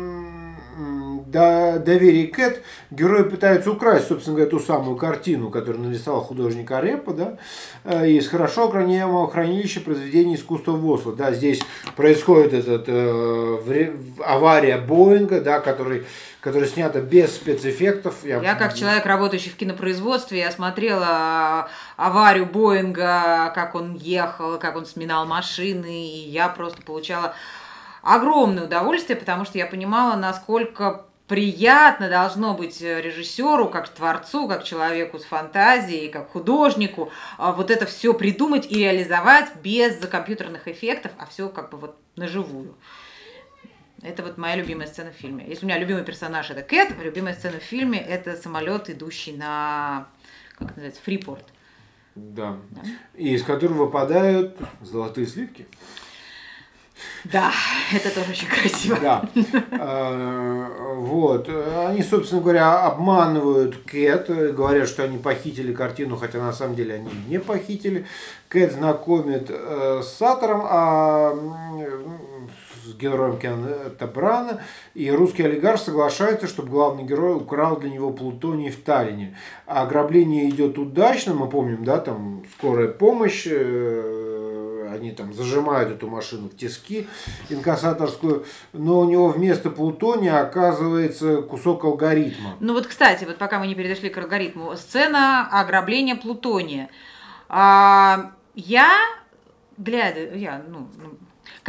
доверие 1.27 2.27
Кэт, 2.27 2.63
герои 2.91 3.23
пытаются 3.23 3.71
украсть, 3.71 4.07
собственно 4.07 4.37
говоря, 4.37 4.49
ту 4.49 4.59
самую 4.59 4.95
картину, 4.95 5.49
которую 5.49 5.83
нарисовал 5.83 6.21
художник 6.21 6.71
Арепа, 6.71 7.13
да, 7.13 7.37
э, 7.83 8.09
из 8.09 8.27
хорошо 8.27 8.67
охраняемого 8.67 9.29
хранилища 9.29 9.81
произведений 9.81 10.35
искусства 10.35 10.71
ВОСЛа. 10.71 11.15
Да, 11.15 11.33
здесь 11.33 11.61
происходит 11.95 12.53
этот, 12.53 12.85
э, 12.87 13.93
авария 14.25 14.77
Боинга, 14.77 15.41
да, 15.41 15.59
который 15.59 16.05
которая 16.41 16.69
снята 16.69 17.01
без 17.01 17.35
спецэффектов. 17.35 18.23
Я, 18.23 18.41
я 18.41 18.55
как 18.55 18.73
человек, 18.73 19.05
работающий 19.05 19.51
в 19.51 19.55
кинопроизводстве, 19.55 20.39
я 20.39 20.51
смотрела 20.51 21.07
а, 21.07 21.69
аварию 21.97 22.45
Боинга, 22.45 23.51
как 23.53 23.75
он 23.75 23.95
ехал, 23.95 24.57
как 24.57 24.75
он 24.75 24.85
сминал 24.85 25.25
машины, 25.25 26.07
и 26.07 26.29
я 26.29 26.47
просто 26.47 26.81
получала 26.81 27.35
огромное 28.01 28.65
удовольствие, 28.65 29.17
потому 29.17 29.43
что 29.43 29.57
я 29.57 29.65
понимала, 29.65 30.15
насколько 30.15 31.05
приятно 31.27 32.09
должно 32.09 32.55
быть 32.55 32.81
режиссеру, 32.81 33.69
как 33.69 33.87
творцу, 33.89 34.47
как 34.47 34.63
человеку 34.63 35.19
с 35.19 35.25
фантазией, 35.25 36.09
как 36.09 36.31
художнику, 36.31 37.11
а, 37.37 37.51
вот 37.51 37.69
это 37.69 37.85
все 37.85 38.13
придумать 38.13 38.65
и 38.71 38.79
реализовать 38.79 39.55
без 39.61 39.97
компьютерных 40.07 40.69
эффектов, 40.69 41.11
а 41.17 41.25
все 41.25 41.49
как 41.49 41.69
бы 41.69 41.77
вот 41.77 41.97
наживую. 42.15 42.75
Это 44.01 44.23
вот 44.23 44.37
моя 44.37 44.55
любимая 44.55 44.87
сцена 44.87 45.11
в 45.11 45.15
фильме. 45.15 45.45
Если 45.47 45.65
у 45.65 45.67
меня 45.67 45.77
любимый 45.77 46.03
персонаж 46.03 46.49
это 46.51 46.61
Кэт, 46.61 46.93
любимая 47.03 47.33
сцена 47.33 47.59
в 47.59 47.63
фильме 47.63 47.99
это 47.99 48.37
самолет, 48.37 48.89
идущий 48.89 49.33
на 49.33 50.07
как 50.57 50.69
называется, 50.69 51.01
фрипорт. 51.01 51.45
Да. 52.15 52.57
да. 52.71 52.81
И 53.15 53.33
из 53.33 53.43
которого 53.43 53.85
выпадают 53.85 54.57
золотые 54.81 55.25
сливки. 55.25 55.65
Да, 57.23 57.51
это 57.93 58.13
тоже 58.13 58.31
очень 58.31 58.47
красиво. 58.47 58.97
Да. 59.01 59.29
А, 59.71 60.95
вот. 60.95 61.49
Они, 61.87 62.03
собственно 62.03 62.41
говоря, 62.41 62.85
обманывают 62.85 63.77
Кэт, 63.85 64.53
говорят, 64.53 64.87
что 64.89 65.03
они 65.03 65.17
похитили 65.17 65.73
картину, 65.73 66.17
хотя 66.17 66.39
на 66.39 66.51
самом 66.53 66.75
деле 66.75 66.95
они 66.95 67.09
не 67.27 67.39
похитили. 67.39 68.05
Кэт 68.49 68.73
знакомит 68.73 69.47
э, 69.49 70.01
с 70.03 70.13
Сатором, 70.13 70.61
а 70.65 71.33
героем 72.99 73.39
Кеннета 73.39 74.07
Брана, 74.07 74.61
и 74.93 75.09
русский 75.11 75.43
олигарх 75.43 75.79
соглашается, 75.79 76.47
чтобы 76.47 76.69
главный 76.69 77.03
герой 77.03 77.37
украл 77.37 77.77
для 77.77 77.89
него 77.89 78.11
плутоний 78.11 78.69
в 78.69 78.83
Таллине. 78.83 79.37
А 79.65 79.83
ограбление 79.83 80.49
идет 80.49 80.77
удачно, 80.77 81.33
мы 81.33 81.49
помним, 81.49 81.83
да, 81.83 81.97
там 81.97 82.43
скорая 82.57 82.89
помощь, 82.89 83.47
э, 83.49 84.89
они 84.91 85.11
там 85.11 85.33
зажимают 85.33 85.91
эту 85.91 86.07
машину 86.07 86.49
в 86.49 86.57
тиски 86.57 87.07
инкассаторскую, 87.49 88.45
но 88.73 88.99
у 88.99 89.05
него 89.05 89.29
вместо 89.29 89.69
плутония 89.69 90.41
оказывается 90.41 91.41
кусок 91.41 91.85
алгоритма. 91.85 92.55
Ну 92.59 92.73
вот, 92.73 92.87
кстати, 92.87 93.23
вот 93.25 93.37
пока 93.37 93.59
мы 93.59 93.67
не 93.67 93.75
перешли 93.75 94.09
к 94.09 94.17
алгоритму, 94.17 94.75
сцена 94.75 95.47
ограбления 95.51 96.15
плутония. 96.15 96.89
А, 97.47 98.31
я, 98.55 98.91
глядя, 99.77 100.35
я, 100.35 100.63
ну, 100.67 100.89
ну 100.97 101.17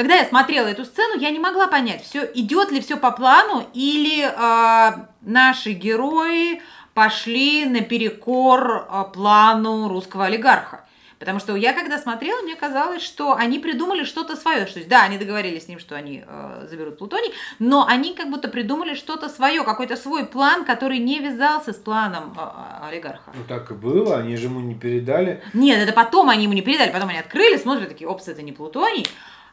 когда 0.00 0.14
я 0.14 0.24
смотрела 0.24 0.66
эту 0.66 0.86
сцену, 0.86 1.20
я 1.20 1.28
не 1.28 1.38
могла 1.38 1.66
понять, 1.66 2.02
все 2.02 2.24
идет 2.34 2.70
ли 2.70 2.80
все 2.80 2.96
по 2.96 3.10
плану 3.10 3.66
или 3.74 4.24
э, 4.24 4.92
наши 5.20 5.72
герои 5.72 6.62
пошли 6.94 7.66
наперекор 7.66 8.88
э, 8.90 9.04
плану 9.12 9.90
русского 9.90 10.24
олигарха. 10.24 10.86
Потому 11.18 11.38
что 11.38 11.54
я 11.54 11.74
когда 11.74 11.98
смотрела, 11.98 12.40
мне 12.40 12.56
казалось, 12.56 13.02
что 13.02 13.34
они 13.34 13.58
придумали 13.58 14.04
что-то 14.04 14.36
свое. 14.36 14.64
То 14.64 14.78
есть, 14.78 14.88
да, 14.88 15.02
они 15.02 15.18
договорились 15.18 15.64
с 15.64 15.68
ним, 15.68 15.78
что 15.78 15.94
они 15.94 16.24
э, 16.26 16.66
заберут 16.70 16.96
Плутоний, 16.96 17.34
но 17.58 17.86
они 17.86 18.14
как 18.14 18.30
будто 18.30 18.48
придумали 18.48 18.94
что-то 18.94 19.28
свое, 19.28 19.64
какой-то 19.64 19.96
свой 19.96 20.24
план, 20.24 20.64
который 20.64 20.96
не 20.96 21.18
вязался 21.18 21.74
с 21.74 21.76
планом 21.76 22.34
э, 22.38 22.88
олигарха. 22.88 23.32
Ну 23.34 23.44
так 23.46 23.70
и 23.70 23.74
было, 23.74 24.16
они 24.16 24.34
же 24.36 24.46
ему 24.46 24.60
не 24.60 24.74
передали. 24.74 25.42
Нет, 25.52 25.78
это 25.78 25.92
потом 25.92 26.30
они 26.30 26.44
ему 26.44 26.54
не 26.54 26.62
передали, 26.62 26.90
потом 26.90 27.10
они 27.10 27.18
открыли, 27.18 27.58
смотрят 27.58 27.90
такие, 27.90 28.08
опс, 28.08 28.26
это 28.26 28.40
не 28.40 28.52
Плутоний. 28.52 29.06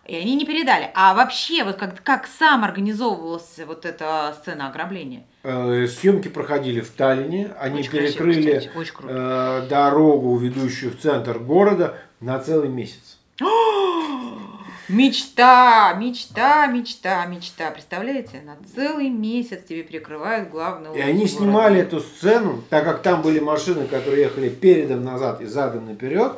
И 0.08 0.16
они 0.16 0.36
не 0.36 0.46
передали. 0.46 0.90
А 0.94 1.14
вообще, 1.14 1.66
вот 1.66 1.76
как, 1.76 2.02
как 2.02 2.28
сам 2.28 2.64
организовывалась 2.64 3.60
вот 3.68 3.86
эта 3.86 4.34
сцена 4.40 4.70
ограбления? 4.70 5.24
Э, 5.44 5.86
съемки 5.86 6.30
проходили 6.30 6.80
в 6.80 6.90
Таллине. 6.92 7.52
Они 7.60 7.82
очень 7.82 7.92
перекрыли 7.92 8.52
красиво, 8.52 8.80
очень 8.80 8.94
э, 9.04 9.68
дорогу, 9.70 10.38
ведущую 10.38 10.94
в 10.94 11.00
центр 11.00 11.40
города, 11.40 11.98
на 12.22 12.40
целый 12.40 12.70
месяц. 12.70 13.18
Мечта, 14.90 15.94
мечта, 15.96 16.66
мечта, 16.68 17.26
мечта. 17.26 17.72
Представляете, 17.72 18.42
на 18.46 18.56
целый 18.74 19.10
месяц 19.10 19.66
тебе 19.68 19.84
перекрывают 19.84 20.50
главную 20.50 20.96
И 20.96 21.02
они 21.02 21.28
снимали 21.28 21.82
эту 21.82 22.00
сцену, 22.00 22.64
так 22.70 22.86
как 22.86 23.02
там 23.02 23.22
были 23.22 23.40
машины, 23.40 23.86
которые 23.86 24.22
ехали 24.22 24.48
передом 24.48 25.04
назад 25.04 25.42
и 25.42 25.46
задом 25.46 25.88
наперед. 25.88 26.38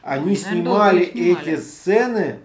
Они 0.00 0.34
снимали, 0.34 1.04
снимали 1.04 1.52
эти 1.52 1.60
сцены 1.60 2.38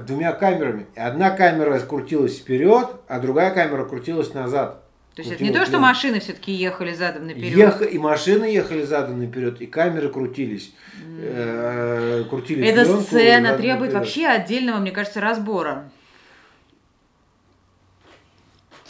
двумя 0.00 0.32
камерами. 0.32 0.86
И 0.94 1.00
одна 1.00 1.30
камера 1.30 1.78
крутилась 1.80 2.38
вперед, 2.38 2.88
а 3.08 3.20
другая 3.20 3.52
камера 3.52 3.84
крутилась 3.84 4.32
назад. 4.32 4.82
То 5.14 5.20
есть 5.20 5.32
это 5.34 5.44
не 5.44 5.52
то, 5.52 5.66
что 5.66 5.78
машины 5.78 6.20
все-таки 6.20 6.52
ехали 6.52 6.94
задом 6.94 7.26
наперед. 7.26 7.54
Ех... 7.54 7.92
И 7.92 7.98
машины 7.98 8.44
ехали 8.46 8.82
задом 8.84 9.18
наперед, 9.18 9.60
и 9.60 9.66
камеры 9.66 10.08
крутились. 10.08 10.72
Mm. 10.96 12.28
крутились 12.30 12.66
Эта 12.66 12.84
пленку, 12.84 13.02
сцена 13.02 13.56
требует 13.58 13.92
наперед. 13.92 13.94
вообще 13.94 14.26
отдельного, 14.26 14.78
мне 14.78 14.90
кажется, 14.90 15.20
разбора. 15.20 15.90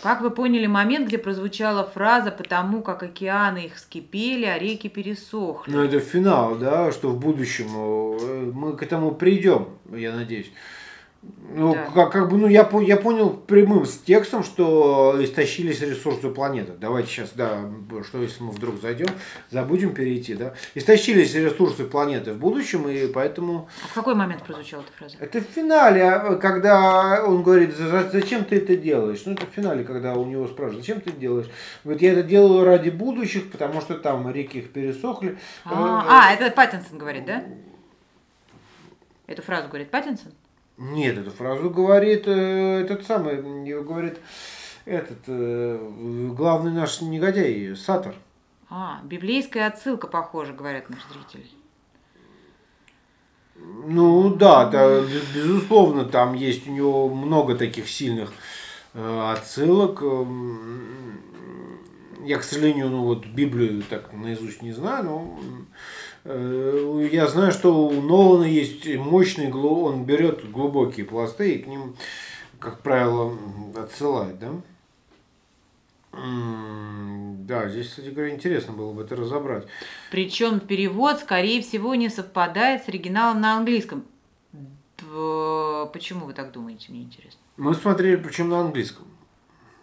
Как 0.01 0.21
вы 0.21 0.31
поняли 0.31 0.67
момент, 0.67 1.07
где 1.07 1.17
прозвучала 1.17 1.85
фраза 1.85 2.33
«потому 2.33 2.83
как 2.83 3.05
океаны 3.05 3.67
их 3.67 3.79
скипели, 3.79 4.45
а 4.47 4.59
реки 4.59 4.89
пересохли»? 4.89 5.71
Ну, 5.71 5.85
это 5.85 6.01
финал, 6.01 6.57
да, 6.57 6.91
что 6.91 7.11
в 7.11 7.21
будущем 7.21 7.67
э, 7.69 8.51
мы 8.53 8.77
к 8.77 8.83
этому 8.83 9.13
придем, 9.13 9.69
я 9.93 10.13
надеюсь. 10.13 10.51
Ну, 11.55 11.75
да. 11.75 11.85
как, 11.95 12.13
как 12.13 12.31
бы, 12.31 12.39
ну, 12.39 12.49
я, 12.49 12.69
я 12.81 12.97
понял 12.97 13.31
прямым 13.31 13.85
текстом, 13.85 14.43
что 14.43 15.17
истощились 15.23 15.81
ресурсы 15.83 16.31
планеты. 16.31 16.73
Давайте 16.81 17.11
сейчас, 17.11 17.33
да, 17.35 17.71
что 18.09 18.23
если 18.23 18.43
мы 18.43 18.53
вдруг 18.53 18.81
зайдем, 18.81 19.09
забудем 19.51 19.93
перейти, 19.93 20.35
да. 20.35 20.55
Истощились 20.75 21.35
ресурсы 21.35 21.85
планеты 21.85 22.33
в 22.33 22.39
будущем, 22.39 22.89
и 22.89 23.07
поэтому... 23.07 23.69
А 23.85 23.89
в 23.89 23.93
какой 23.93 24.15
момент 24.15 24.43
прозвучала 24.43 24.81
эта 24.83 24.93
фраза? 24.93 25.17
Это 25.21 25.41
в 25.41 25.45
финале, 25.45 26.11
а, 26.11 26.37
когда 26.37 27.23
он 27.25 27.43
говорит, 27.43 27.77
зачем 27.77 28.45
ты 28.45 28.57
это 28.57 28.77
делаешь? 28.77 29.23
Ну, 29.27 29.33
это 29.33 29.45
в 29.45 29.51
финале, 29.51 29.85
когда 29.85 30.15
у 30.15 30.25
него 30.25 30.47
спрашивают, 30.47 30.87
зачем 30.87 31.01
ты 31.03 31.11
это 31.11 31.19
делаешь? 31.19 31.51
Говорит, 31.85 32.03
я 32.03 32.13
это 32.13 32.23
делаю 32.23 32.65
ради 32.65 32.89
будущих, 32.89 33.51
потому 33.51 33.81
что 33.83 33.95
там 33.99 34.31
реки 34.33 34.59
их 34.59 34.73
пересохли. 34.73 35.39
А, 35.67 36.31
а 36.31 36.33
это 36.33 36.51
Паттинсон 36.51 36.97
говорит, 36.97 37.27
да? 37.27 37.45
Эту 39.27 39.43
фразу 39.43 39.69
говорит 39.69 39.91
Паттинсон? 39.91 40.33
Нет, 40.83 41.17
эту 41.17 41.31
фразу 41.31 41.71
говорит 41.71 42.25
э, 42.27 42.81
этот 42.81 43.07
самый, 43.07 43.37
ее 43.65 43.85
говорит 43.85 44.19
этот 44.85 45.19
э, 45.29 46.31
главный 46.37 46.73
наш 46.73 47.01
негодяй, 47.01 47.77
Сатор. 47.77 48.17
А, 48.69 49.01
библейская 49.05 49.69
отсылка, 49.69 50.09
похоже, 50.09 50.55
говорят 50.55 50.91
наши 50.91 51.07
зрители. 51.13 51.47
Ну 53.55 54.35
да, 54.35 54.69
да, 54.69 55.03
безусловно, 55.33 56.05
там 56.05 56.35
есть 56.35 56.67
у 56.67 56.73
него 56.73 57.09
много 57.09 57.55
таких 57.55 57.89
сильных 57.89 58.33
э, 58.95 59.33
отсылок. 59.33 60.03
Эм, 60.03 61.21
я, 62.25 62.39
к 62.39 62.43
сожалению, 62.43 62.89
ну 62.89 63.05
вот 63.05 63.25
Библию 63.27 63.85
так 63.89 64.13
наизусть 64.13 64.63
не 64.63 64.73
знаю, 64.73 65.05
но 65.05 65.39
я 66.25 67.27
знаю, 67.27 67.53
что 67.53 67.87
у 67.89 68.01
Нолана 68.01 68.45
есть 68.45 68.87
мощный, 68.97 69.53
он 69.53 70.05
берет 70.05 70.51
глубокие 70.51 71.05
пласты 71.05 71.55
и 71.55 71.59
к 71.63 71.67
ним, 71.67 71.97
как 72.59 72.81
правило, 72.81 73.37
отсылает, 73.77 74.39
да? 74.39 74.53
Да, 76.13 77.69
здесь, 77.69 77.89
кстати 77.89 78.11
говоря, 78.11 78.35
интересно 78.35 78.75
было 78.75 78.93
бы 78.93 79.03
это 79.03 79.17
разобрать. 79.17 79.67
Причем 80.11 80.61
перевод, 80.61 81.19
скорее 81.19 81.61
всего, 81.63 81.95
не 81.95 82.09
совпадает 82.09 82.85
с 82.85 82.89
оригиналом 82.89 83.41
на 83.41 83.57
английском. 83.57 84.05
Почему 84.99 86.27
вы 86.27 86.35
так 86.35 86.53
думаете, 86.53 86.93
мне 86.93 87.03
интересно? 87.03 87.41
Мы 87.57 87.75
смотрели, 87.75 88.17
причем 88.17 88.49
на 88.49 88.61
английском. 88.61 89.07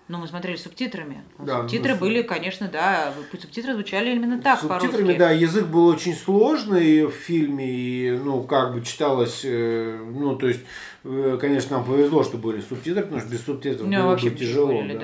Ну, 0.10 0.18
мы 0.18 0.28
смотрели 0.28 0.58
субтитрами. 0.58 1.24
Да, 1.38 1.62
субтитры 1.62 1.94
ну, 1.94 2.00
были, 2.00 2.24
конечно, 2.24 2.68
да, 2.68 3.14
субтитры 3.40 3.74
звучали 3.74 4.16
именно 4.16 4.42
так 4.42 4.60
Субтитрами, 4.60 5.14
да, 5.14 5.30
язык 5.30 5.68
был 5.68 5.86
очень 5.86 6.16
сложный 6.16 7.06
в 7.06 7.12
фильме, 7.12 7.70
и, 7.70 8.12
ну, 8.18 8.42
как 8.42 8.74
бы 8.74 8.82
читалось, 8.82 9.42
э, 9.44 10.04
ну, 10.12 10.36
то 10.36 10.48
есть, 10.48 10.62
э, 11.04 11.38
конечно, 11.40 11.78
нам 11.78 11.86
повезло, 11.86 12.24
что 12.24 12.40
были 12.40 12.60
субтитры, 12.60 13.04
потому 13.04 13.22
что 13.22 13.30
без 13.30 13.46
субтитров 13.46 13.88
ну, 13.88 14.02
было 14.02 14.16
бы 14.16 14.30
тяжело. 14.32 14.70
Говорили, 14.70 14.94
да. 14.94 15.00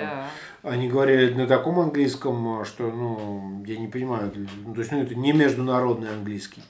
да. 0.63 0.71
Они 0.71 0.89
говорили 0.89 1.31
на 1.35 1.45
таком 1.45 1.79
английском, 1.79 2.65
что, 2.65 2.89
ну, 2.89 3.63
я 3.67 3.77
не 3.77 3.87
понимаю, 3.87 4.33
ну, 4.65 4.73
то 4.73 4.79
есть, 4.79 4.91
ну, 4.91 5.03
это 5.03 5.13
не 5.13 5.33
международный 5.33 6.09
английский. 6.09 6.63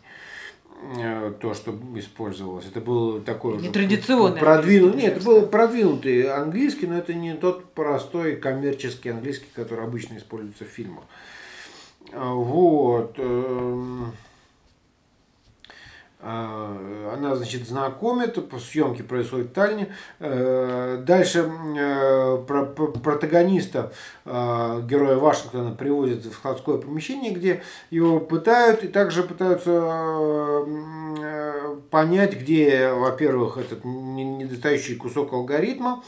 Э, 0.98 1.34
то, 1.40 1.54
что 1.54 1.78
использовалось. 1.96 2.66
Это 2.68 2.82
был 2.82 3.22
такой 3.22 3.58
Нетрадиционный 3.58 4.40
продвинутый, 4.40 5.02
Нет, 5.02 5.18
это 5.18 5.26
был 5.26 5.48
продвинутый 5.48 6.30
английский, 6.30 6.86
но 6.86 6.98
это 6.98 7.14
не 7.14 7.34
тот 7.34 7.74
простой 7.74 8.36
коммерческий 8.36 9.10
английский, 9.10 9.48
который 9.54 9.86
обычно 9.86 10.18
используется 10.18 10.66
в 10.66 10.68
фильмах. 10.68 11.06
А, 12.12 12.34
вот. 12.34 13.18
А, 16.28 17.14
она, 17.14 17.36
значит, 17.36 17.68
знакомит, 17.68 18.40
съемки 18.60 19.04
происходят 19.04 19.52
в 19.52 19.54
Таллине. 19.54 19.94
Э, 20.20 21.00
дальше 21.06 21.48
э, 21.78 22.38
протагониста, 22.48 23.92
э, 24.26 24.82
героя 24.90 25.18
Вашингтона, 25.18 25.76
приводят 25.76 26.26
в 26.26 26.34
складское 26.34 26.78
помещение, 26.78 27.32
где 27.32 27.62
его 27.92 28.20
пытают, 28.20 28.84
и 28.84 28.88
также 28.88 29.22
пытаются 29.22 30.66
понять, 31.92 32.40
где, 32.40 32.92
во-первых, 32.92 33.58
этот 33.58 33.86
недостающий 33.86 34.96
кусок 34.96 35.32
алгоритма, 35.32 36.04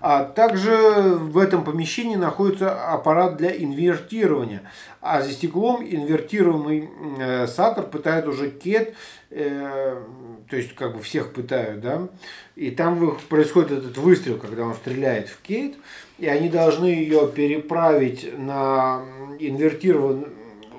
а 0.00 0.24
также 0.24 0.72
в 0.72 1.38
этом 1.38 1.62
помещении 1.62 2.16
находится 2.16 2.92
аппарат 2.92 3.36
для 3.36 3.56
инвертирования. 3.56 4.62
а 5.00 5.22
за 5.22 5.30
стеклом 5.30 5.82
инвертируемый 5.82 6.90
сатор 7.46 7.86
пытает 7.86 8.26
уже 8.26 8.50
кет, 8.50 8.94
э, 9.30 10.02
то 10.48 10.56
есть 10.56 10.74
как 10.74 10.96
бы 10.96 11.02
всех 11.02 11.32
пытают, 11.32 11.80
да, 11.80 12.08
и 12.56 12.70
там 12.70 13.18
происходит 13.28 13.72
этот 13.72 13.96
выстрел, 13.98 14.38
когда 14.38 14.64
он 14.64 14.74
стреляет 14.74 15.28
в 15.28 15.40
Кейт, 15.42 15.76
и 16.18 16.26
они 16.26 16.48
должны 16.48 16.86
ее 16.86 17.30
переправить 17.34 18.36
на 18.38 19.02
инвертированный 19.38 20.28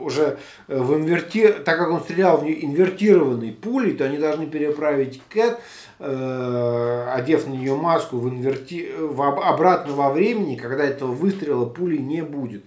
уже 0.01 0.37
в 0.67 0.95
инверти... 0.95 1.51
так 1.51 1.77
как 1.77 1.91
он 1.91 2.01
стрелял 2.01 2.37
в 2.37 2.45
инвертированной 2.45 3.51
пулей, 3.51 3.93
то 3.93 4.05
они 4.05 4.17
должны 4.17 4.47
переправить 4.47 5.21
Кэт, 5.29 5.59
э, 5.99 7.07
одев 7.13 7.47
на 7.47 7.53
нее 7.53 7.75
маску 7.75 8.17
в 8.17 8.29
инверти... 8.29 8.91
в... 8.97 9.21
обратно 9.21 9.93
во 9.93 10.11
времени, 10.11 10.55
когда 10.55 10.83
этого 10.83 11.11
выстрела 11.11 11.65
пули 11.65 11.97
не 11.97 12.21
будет. 12.21 12.63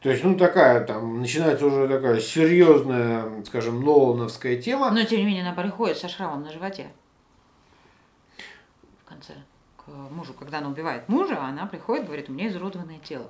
То 0.00 0.10
есть, 0.10 0.22
ну, 0.22 0.36
такая 0.36 0.84
там, 0.84 1.20
начинается 1.20 1.66
уже 1.66 1.88
такая 1.88 2.20
серьезная, 2.20 3.42
скажем, 3.44 3.84
Нолановская 3.84 4.56
тема. 4.56 4.90
Но, 4.90 5.02
тем 5.02 5.18
не 5.18 5.24
менее, 5.26 5.42
она 5.42 5.60
приходит 5.60 5.98
со 5.98 6.08
шрамом 6.08 6.44
на 6.44 6.52
животе. 6.52 6.88
В 9.04 9.08
конце. 9.08 9.32
К 9.76 9.88
мужу. 9.88 10.34
Когда 10.34 10.58
она 10.58 10.68
убивает 10.68 11.08
мужа, 11.08 11.38
она 11.40 11.66
приходит, 11.66 12.06
говорит, 12.06 12.28
у 12.28 12.32
меня 12.32 12.48
изуродованное 12.48 13.00
тело. 13.00 13.28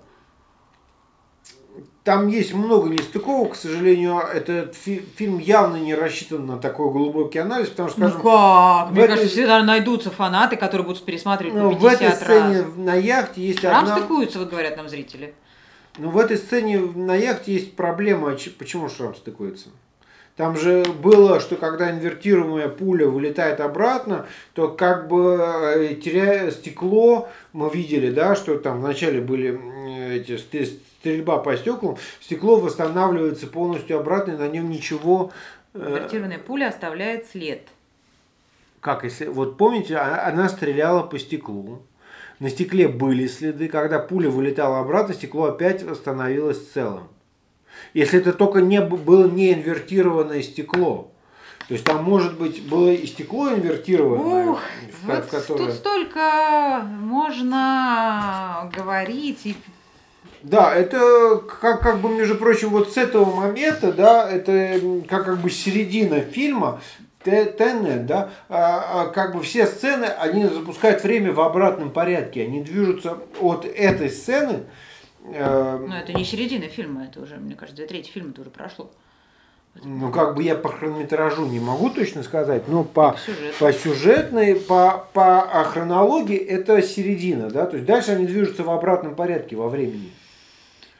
Там 2.04 2.28
есть 2.28 2.52
много 2.52 2.88
нестыковок, 2.88 3.52
к 3.52 3.56
сожалению, 3.56 4.18
этот 4.18 4.74
фи- 4.74 5.04
фильм 5.16 5.38
явно 5.38 5.76
не 5.76 5.94
рассчитан 5.94 6.46
на 6.46 6.58
такой 6.58 6.90
глубокий 6.90 7.38
анализ, 7.38 7.68
потому 7.68 7.90
что, 7.90 8.00
ну 8.00 8.08
скажем, 8.08 8.24
ну 8.24 8.30
как? 8.30 8.90
Мне 8.90 9.00
этой... 9.02 9.08
кажется, 9.08 9.32
всегда 9.34 9.62
найдутся 9.62 10.10
фанаты, 10.10 10.56
которые 10.56 10.86
будут 10.86 11.04
пересматривать 11.04 11.54
ну, 11.54 11.70
по 11.70 11.76
50 11.76 12.00
в 12.00 12.02
этой 12.02 12.16
сцене 12.16 12.60
раз. 12.62 12.76
на 12.76 12.94
яхте 12.94 13.42
есть 13.42 13.60
Там 13.60 13.84
одна... 13.84 13.96
стыкуются, 13.96 14.38
вот 14.38 14.48
говорят 14.48 14.76
нам 14.76 14.88
зрители. 14.88 15.34
Ну, 15.98 16.10
в 16.10 16.18
этой 16.18 16.36
сцене 16.36 16.78
на 16.78 17.14
яхте 17.14 17.52
есть 17.52 17.74
проблема. 17.74 18.36
Почему 18.58 18.88
шрам 18.88 19.14
стыкуется? 19.14 19.68
Там 20.36 20.56
же 20.56 20.84
было, 20.84 21.40
что 21.40 21.56
когда 21.56 21.90
инвертируемая 21.90 22.68
пуля 22.68 23.08
вылетает 23.08 23.58
обратно, 23.58 24.26
то 24.54 24.68
как 24.68 25.08
бы 25.08 25.36
э, 25.40 25.94
теряя 25.96 26.52
стекло, 26.52 27.28
мы 27.52 27.68
видели, 27.70 28.12
да, 28.12 28.36
что 28.36 28.56
там 28.56 28.80
вначале 28.80 29.20
были 29.20 29.60
эти 30.14 30.36
стрельба 30.64 31.38
по 31.38 31.56
стеклам, 31.56 31.96
стекло 32.20 32.60
восстанавливается 32.60 33.48
полностью 33.48 33.98
обратно, 33.98 34.32
и 34.32 34.36
на 34.36 34.46
нем 34.46 34.70
ничего... 34.70 35.32
Э, 35.74 35.96
Инвертированная 35.96 36.38
пуля 36.38 36.68
оставляет 36.68 37.26
след. 37.26 37.62
Как 38.80 39.02
если... 39.02 39.26
Вот 39.26 39.56
помните, 39.56 39.96
а, 39.96 40.28
она 40.28 40.48
стреляла 40.48 41.02
по 41.02 41.18
стеклу. 41.18 41.82
На 42.40 42.50
стекле 42.50 42.88
были 42.88 43.26
следы. 43.26 43.68
Когда 43.68 43.98
пуля 43.98 44.30
вылетала 44.30 44.80
обратно, 44.80 45.14
стекло 45.14 45.46
опять 45.46 45.84
становилось 45.94 46.68
целым. 46.72 47.08
Если 47.94 48.18
это 48.18 48.32
только 48.32 48.60
не 48.60 48.80
было 48.80 49.28
не 49.28 49.52
инвертированное 49.52 50.42
стекло. 50.42 51.10
То 51.68 51.74
есть 51.74 51.84
там 51.84 52.02
может 52.02 52.38
быть 52.38 52.66
было 52.66 52.90
и 52.90 53.06
стекло 53.06 53.52
инвертированное, 53.52 54.46
Ух, 54.46 54.60
в, 55.02 55.06
вот 55.06 55.24
в 55.24 55.28
которое... 55.28 55.66
Тут 55.66 55.74
столько 55.74 56.82
можно 57.00 58.70
говорить 58.74 59.40
и 59.44 59.56
да, 60.42 60.72
это 60.72 61.42
как, 61.60 61.82
как 61.82 62.00
бы, 62.00 62.08
между 62.10 62.36
прочим, 62.36 62.70
вот 62.70 62.92
с 62.92 62.96
этого 62.96 63.24
момента, 63.24 63.92
да, 63.92 64.30
это 64.30 64.80
как, 65.08 65.24
как 65.24 65.40
бы 65.40 65.50
середина 65.50 66.20
фильма, 66.20 66.80
Теннет, 67.24 68.06
да, 68.06 68.30
а, 68.48 69.02
а, 69.02 69.06
как 69.06 69.34
бы 69.34 69.42
все 69.42 69.66
сцены, 69.66 70.04
они 70.04 70.44
запускают 70.44 71.02
время 71.02 71.32
в 71.32 71.40
обратном 71.40 71.90
порядке, 71.90 72.44
они 72.44 72.62
движутся 72.62 73.18
от 73.40 73.64
этой 73.64 74.08
сцены, 74.08 74.64
Э, 75.32 75.78
ну, 75.78 75.94
это 75.94 76.12
не 76.12 76.24
середина 76.24 76.68
фильма, 76.68 77.04
это 77.04 77.20
уже, 77.20 77.36
мне 77.36 77.54
кажется, 77.54 77.76
две 77.76 77.86
трети 77.86 78.10
фильма 78.10 78.32
тоже 78.32 78.50
прошло. 78.50 78.90
Ну, 79.82 80.10
как 80.10 80.34
бы 80.34 80.42
я 80.42 80.56
по 80.56 80.70
хронометражу 80.70 81.46
не 81.46 81.60
могу 81.60 81.90
точно 81.90 82.22
сказать, 82.22 82.66
но 82.66 82.82
по, 82.82 83.16
по 83.60 83.72
сюжетной, 83.72 84.56
по, 84.56 85.06
по 85.12 85.40
хронологии 85.64 86.36
это 86.36 86.82
середина, 86.82 87.48
да, 87.48 87.66
то 87.66 87.76
есть 87.76 87.86
дальше 87.86 88.12
они 88.12 88.26
движутся 88.26 88.64
в 88.64 88.70
обратном 88.70 89.14
порядке 89.14 89.54
во 89.54 89.68
времени. 89.68 90.10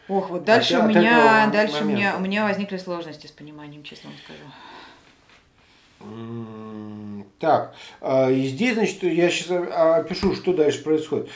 Ох, 0.07 0.31
вот 0.31 0.45
дальше 0.45 0.74
от, 0.74 0.85
у 0.85 0.89
меня, 0.89 1.45
от 1.45 1.53
дальше 1.53 1.82
у 1.82 1.86
меня, 1.86 2.15
у 2.16 2.20
меня 2.20 2.45
возникли 2.45 2.77
сложности 2.77 3.27
с 3.27 3.32
пониманием, 3.32 3.82
честно 3.82 4.11
вам 4.11 4.19
скажу. 4.24 4.40
Так, 7.39 7.75
а, 8.01 8.31
и 8.31 8.47
здесь, 8.47 8.75
значит, 8.75 9.03
я 9.03 9.31
сейчас 9.31 9.51
опишу, 9.51 10.35
что 10.35 10.53
дальше 10.53 10.83
происходит. 10.83 11.29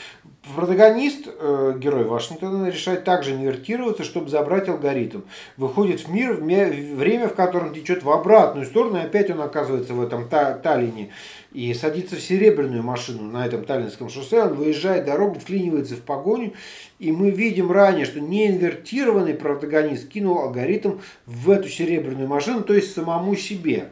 Протагонист, 0.57 1.29
э, 1.29 1.75
герой 1.79 2.03
Вашингтона, 2.03 2.69
решает 2.69 3.05
также 3.05 3.31
инвертироваться, 3.31 4.03
чтобы 4.03 4.29
забрать 4.29 4.69
алгоритм. 4.69 5.21
Выходит 5.57 6.01
в 6.01 6.11
мир, 6.11 6.35
время, 6.35 7.29
в 7.29 7.35
котором 7.35 7.73
течет 7.73 8.03
в 8.03 8.11
обратную 8.11 8.67
сторону, 8.67 8.99
и 8.99 9.03
опять 9.03 9.31
он 9.31 9.41
оказывается 9.41 9.95
в 9.95 10.03
этом 10.03 10.29
та 10.29 10.55
Таллине. 10.55 11.11
И 11.53 11.73
садится 11.75 12.17
в 12.17 12.21
серебряную 12.21 12.83
машину 12.83 13.23
на 13.23 13.47
этом 13.47 13.65
таллинском 13.65 14.09
шоссе, 14.09 14.43
он 14.43 14.55
выезжает 14.55 15.05
дорогу, 15.05 15.39
вклинивается 15.39 15.95
в 15.95 16.01
погоню, 16.01 16.55
и 16.99 17.13
мы 17.13 17.31
видим 17.31 17.71
ранее, 17.71 18.05
что 18.05 18.19
неинвертированный 18.19 19.35
протагонист 19.35 20.09
кинул 20.09 20.41
алгоритм 20.41 20.99
в 21.27 21.51
эту 21.51 21.69
серебряную 21.69 22.27
машину, 22.27 22.63
то 22.63 22.75
есть 22.75 22.93
самому 22.93 23.37
себе. 23.37 23.91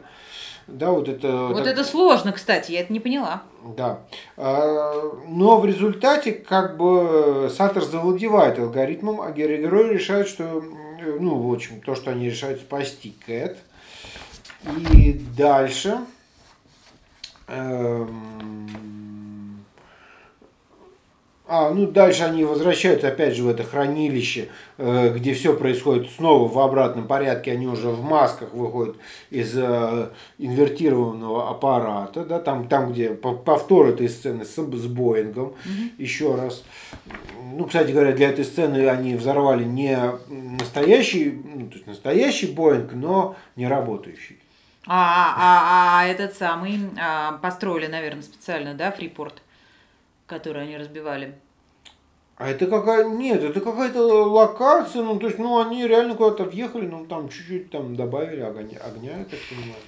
Да, 0.71 0.91
вот 0.91 1.07
это, 1.07 1.47
вот 1.47 1.63
так... 1.63 1.67
это 1.67 1.83
сложно, 1.83 2.31
кстати, 2.31 2.71
я 2.71 2.81
это 2.81 2.91
не 2.91 2.99
поняла. 2.99 3.43
Да. 3.77 3.99
А, 4.37 5.11
но 5.27 5.59
в 5.59 5.65
результате 5.65 6.31
как 6.31 6.77
бы 6.77 7.51
Саттер 7.55 7.83
завладевает 7.83 8.57
алгоритмом, 8.59 9.21
а 9.21 9.31
герои 9.31 9.93
решают, 9.93 10.27
что, 10.27 10.63
ну, 11.19 11.37
в 11.37 11.53
общем, 11.53 11.81
то, 11.81 11.95
что 11.95 12.11
они 12.11 12.29
решают 12.29 12.61
спасти 12.61 13.15
Кэт. 13.25 13.57
И 14.93 15.13
дальше 15.35 15.97
эм, 17.47 19.00
а, 21.53 21.71
ну 21.71 21.85
дальше 21.85 22.23
они 22.23 22.45
возвращаются 22.45 23.09
опять 23.09 23.35
же 23.35 23.43
в 23.43 23.49
это 23.49 23.65
хранилище, 23.65 24.47
э, 24.77 25.13
где 25.13 25.33
все 25.33 25.53
происходит 25.53 26.09
снова 26.11 26.47
в 26.47 26.57
обратном 26.57 27.07
порядке. 27.07 27.51
Они 27.51 27.67
уже 27.67 27.89
в 27.89 28.01
масках 28.01 28.53
выходят 28.53 28.95
из 29.29 29.57
э, 29.57 30.09
инвертированного 30.37 31.49
аппарата, 31.49 32.23
да, 32.23 32.39
там, 32.39 32.69
там 32.69 32.93
где 32.93 33.09
повтор 33.09 33.87
этой 33.87 34.07
сцены 34.07 34.45
с, 34.45 34.55
с 34.55 34.87
Боингом 34.87 35.47
угу. 35.47 35.55
еще 35.97 36.35
раз. 36.35 36.63
Ну, 37.53 37.65
кстати 37.65 37.91
говоря, 37.91 38.13
для 38.13 38.29
этой 38.29 38.45
сцены 38.45 38.87
они 38.87 39.15
взорвали 39.15 39.65
не 39.65 39.99
настоящий, 40.29 41.37
ну, 41.43 41.67
то 41.67 41.73
есть 41.73 41.85
настоящий 41.85 42.47
Боинг, 42.47 42.93
но 42.93 43.35
не 43.57 43.67
работающий. 43.67 44.39
А, 44.87 45.35
а, 45.37 45.99
а 45.99 46.07
этот 46.07 46.33
самый 46.33 46.79
а, 46.97 47.33
построили, 47.33 47.87
наверное, 47.87 48.23
специально, 48.23 48.73
да, 48.73 48.91
Фрипорт? 48.91 49.41
Которые 50.31 50.63
они 50.63 50.77
разбивали. 50.77 51.33
А 52.37 52.47
это 52.47 52.65
какая 52.65 53.07
нет, 53.09 53.43
это 53.43 53.59
какая-то 53.59 54.01
локация, 54.01 55.03
ну 55.03 55.19
то 55.19 55.27
есть, 55.27 55.37
ну 55.37 55.61
они 55.61 55.85
реально 55.85 56.15
куда-то 56.15 56.45
въехали, 56.45 56.87
ну 56.87 57.05
там 57.05 57.29
чуть-чуть 57.29 57.69
там 57.69 57.95
добавили 57.95 58.39
огня, 58.39 58.79
огня, 58.79 59.17
я 59.19 59.25
так 59.25 59.39
понимаю. 59.49 59.83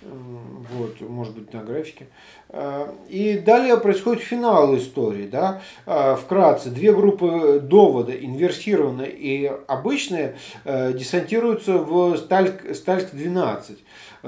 Вот, 0.00 1.00
может 1.00 1.34
быть, 1.34 1.52
на 1.52 1.64
графике. 1.64 2.06
А, 2.50 2.94
и 3.08 3.36
далее 3.38 3.76
происходит 3.78 4.22
финал 4.22 4.76
истории. 4.76 5.26
Да? 5.26 5.60
А, 5.86 6.14
вкратце, 6.14 6.70
две 6.70 6.92
группы 6.92 7.58
довода, 7.60 8.12
инверсированные 8.12 9.10
и 9.10 9.50
обычные, 9.66 10.36
э, 10.64 10.92
десантируются 10.92 11.78
в 11.78 12.16
Стальск-12 12.16 13.72
Э, 13.72 13.74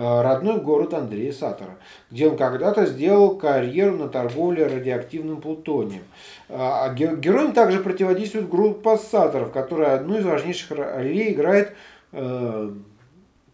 родной 0.01 0.61
город 0.61 0.95
Андрея 0.95 1.33
Сатора, 1.33 1.77
где 2.11 2.29
он 2.29 2.37
когда-то 2.37 2.87
сделал 2.87 3.37
карьеру 3.37 3.97
на 3.97 4.09
торговле 4.09 4.67
радиоактивным 4.67 5.41
плутонием. 5.41 6.03
Э, 6.49 6.57
а 6.59 6.95
героям 6.95 7.53
также 7.53 7.81
противодействует 7.81 8.49
группа 8.49 8.97
Саторов, 8.97 9.53
которая 9.53 9.97
одну 9.97 10.19
из 10.19 10.25
важнейших 10.25 10.71
ролей 10.71 11.33
играет 11.33 11.75
э, 12.13 12.71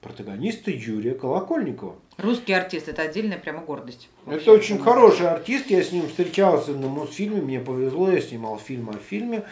протагониста 0.01 0.71
Юрия 0.71 1.15
Колокольникова. 1.15 1.97
Русский 2.19 2.55
артист, 2.55 2.89
это 2.89 3.03
отдельная 3.03 3.37
прямо 3.37 3.61
гордость. 3.61 4.09
Это 4.27 4.51
очень 4.53 4.79
хороший 4.79 5.29
артист, 5.29 5.67
я 5.67 5.83
с 5.83 5.93
ним 5.93 6.09
встречался 6.09 6.73
на 6.73 6.89
Мосфильме, 6.89 7.43
мне 7.43 7.61
повезло, 7.61 8.11
я 8.11 8.23
снимал 8.23 8.59
фильм 8.59 8.89
о 8.89 8.95
фильме 8.95 9.45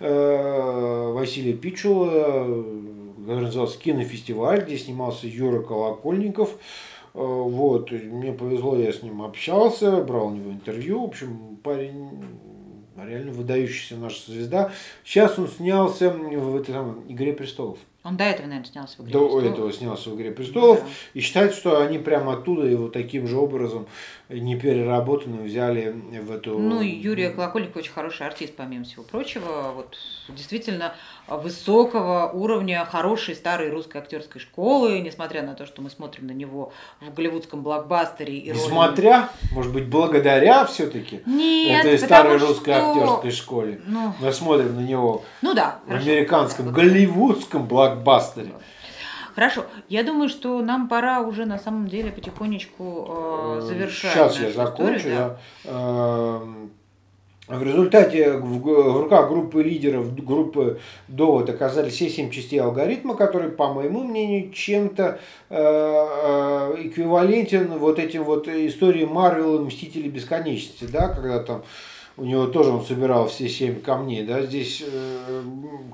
э, 0.00 1.12
Василия 1.14 1.54
Пичула, 1.54 2.44
который 3.20 3.44
назывался 3.44 3.78
«Кинофестиваль», 3.78 4.64
где 4.64 4.76
снимался 4.76 5.26
Юра 5.26 5.62
Колокольников. 5.62 6.50
Э, 7.14 7.18
вот, 7.22 7.90
мне 7.90 8.32
повезло, 8.32 8.76
я 8.76 8.92
с 8.92 9.02
ним 9.02 9.22
общался, 9.22 10.02
брал 10.02 10.26
у 10.26 10.30
него 10.32 10.50
интервью. 10.50 11.00
В 11.00 11.08
общем, 11.08 11.58
парень 11.62 12.22
реально 13.06 13.32
выдающаяся 13.32 13.96
наша 13.96 14.30
звезда. 14.30 14.72
Сейчас 15.04 15.38
он 15.38 15.48
снялся 15.48 16.10
в 16.10 16.56
этой 16.56 16.72
самой 16.72 16.96
«Игре 17.08 17.32
престолов». 17.32 17.78
Он 18.02 18.16
до 18.16 18.24
этого, 18.24 18.46
наверное, 18.46 18.70
снялся 18.70 18.96
в 18.96 19.00
«Игре 19.02 19.12
До 19.12 19.18
престолов». 19.18 19.52
этого 19.52 19.72
снялся 19.72 20.10
в 20.10 20.16
«Игре 20.16 20.30
престолов». 20.32 20.80
Да. 20.80 20.86
И 21.12 21.20
считается, 21.20 21.58
что 21.58 21.82
они 21.82 21.98
прямо 21.98 22.32
оттуда 22.32 22.66
его 22.66 22.88
таким 22.88 23.26
же 23.26 23.36
образом, 23.36 23.86
не 24.30 24.58
переработанную, 24.58 25.44
взяли 25.44 25.94
в 26.22 26.30
эту... 26.30 26.58
Ну, 26.58 26.80
и 26.80 26.88
Юрия 26.88 27.30
Колокольникова 27.30 27.80
очень 27.80 27.92
хороший 27.92 28.26
артист, 28.26 28.54
помимо 28.56 28.84
всего 28.84 29.02
прочего. 29.02 29.72
Вот 29.76 29.98
действительно 30.28 30.94
высокого 31.36 32.30
уровня, 32.32 32.84
хорошей 32.84 33.34
старой 33.34 33.70
русской 33.70 33.98
актерской 33.98 34.40
школы, 34.40 35.00
несмотря 35.00 35.42
на 35.42 35.54
то, 35.54 35.66
что 35.66 35.80
мы 35.82 35.90
смотрим 35.90 36.26
на 36.26 36.32
него 36.32 36.72
в 37.00 37.14
голливудском 37.14 37.62
блокбастере. 37.62 38.36
И 38.36 38.50
роли- 38.52 38.60
Несмотря, 38.60 39.28
может 39.52 39.72
быть, 39.72 39.86
благодаря 39.88 40.64
все-таки 40.66 41.22
Нет, 41.26 41.84
этой 41.84 41.98
старой 41.98 42.38
русской 42.38 42.74
что- 42.74 42.90
актерской 42.92 43.30
школе. 43.30 43.80
Ну, 43.86 44.12
Мы 44.20 44.32
смотрим 44.32 44.76
на 44.76 44.80
него 44.80 45.22
ну 45.42 45.54
да, 45.54 45.78
в 45.84 45.88
хорошо. 45.88 46.10
американском, 46.10 46.66
Да, 46.66 46.72
голливудском 46.72 47.66
блокбастере. 47.66 48.52
Хорошо, 49.34 49.64
я 49.88 50.02
думаю, 50.02 50.28
что 50.28 50.60
нам 50.60 50.88
пора 50.88 51.20
уже 51.20 51.46
на 51.46 51.58
самом 51.58 51.86
деле 51.86 52.10
потихонечку 52.10 53.06
э, 53.08 53.60
завершать. 53.62 54.12
Сейчас 54.12 54.38
я 54.40 54.50
закончу. 54.50 54.96
историю, 54.98 55.16
да. 55.16 55.38
я, 55.64 55.70
эм, 55.72 56.70
в 57.50 57.62
результате 57.62 58.32
в, 58.32 59.00
руках 59.02 59.28
группы 59.28 59.62
лидеров, 59.62 60.14
группы 60.14 60.80
Довод 61.08 61.50
оказались 61.50 61.94
все 61.94 62.08
семь 62.08 62.30
частей 62.30 62.60
алгоритма, 62.60 63.16
который, 63.16 63.50
по 63.50 63.72
моему 63.72 64.04
мнению, 64.04 64.52
чем-то 64.52 65.18
э, 65.48 65.56
э, 65.56 66.74
эквивалентен 66.86 67.78
вот 67.78 67.98
этим 67.98 68.24
вот 68.24 68.46
истории 68.48 69.04
Марвел 69.04 69.56
и 69.56 69.64
Мстители 69.64 70.08
Бесконечности, 70.08 70.84
да, 70.84 71.08
когда 71.08 71.40
там 71.40 71.62
у 72.20 72.24
него 72.24 72.46
тоже 72.46 72.70
он 72.70 72.84
собирал 72.84 73.28
все 73.28 73.48
семь 73.48 73.80
камней, 73.80 74.24
да, 74.24 74.42
здесь 74.42 74.84
э, 74.86 75.42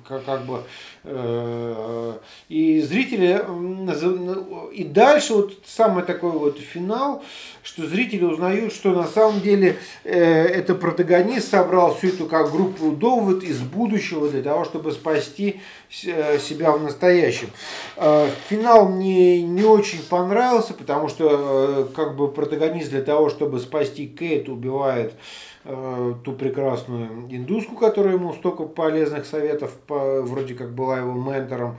как, 0.05 0.25
как 0.25 0.45
бы 0.45 0.61
э, 1.05 2.13
и 2.49 2.81
зрители 2.81 3.45
назов- 3.49 4.73
и 4.73 4.83
дальше 4.83 5.35
вот 5.35 5.53
самый 5.65 6.03
такой 6.03 6.33
вот 6.33 6.59
финал, 6.59 7.23
что 7.63 7.87
зрители 7.87 8.25
узнают, 8.25 8.73
что 8.73 8.91
на 8.91 9.07
самом 9.07 9.41
деле 9.41 9.77
э, 10.03 10.15
это 10.19 10.75
протагонист 10.75 11.49
собрал 11.49 11.95
всю 11.95 12.09
эту 12.09 12.27
как 12.27 12.51
группу 12.51 12.91
довод 12.91 13.45
из 13.45 13.61
будущего 13.61 14.29
для 14.29 14.43
того, 14.43 14.65
чтобы 14.65 14.91
спасти 14.91 15.61
э, 16.05 16.39
себя 16.41 16.73
в 16.73 16.83
настоящем. 16.83 17.51
Э, 17.97 18.29
Финал 18.49 18.89
мне 18.89 19.43
не 19.43 19.63
очень 19.63 20.03
понравился, 20.03 20.75
потому 20.75 21.09
что 21.09 21.29
э, 21.31 21.95
как 21.95 22.17
бы 22.17 22.27
протагонист 22.27 22.91
для 22.91 23.03
того, 23.03 23.31
чтобы 23.31 23.61
спасти 23.61 24.09
Кейт, 24.09 24.49
убивает 24.49 25.13
ту 26.25 26.33
прекрасную 26.33 27.09
индуску, 27.31 27.77
которая 27.77 28.15
ему 28.15 28.33
столько 28.33 28.65
полезных 28.65 29.27
советов, 29.27 29.73
по- 29.87 30.23
вроде 30.23 30.55
как 30.55 30.73
была 30.75 30.99
его 30.99 31.13
ментором 31.13 31.77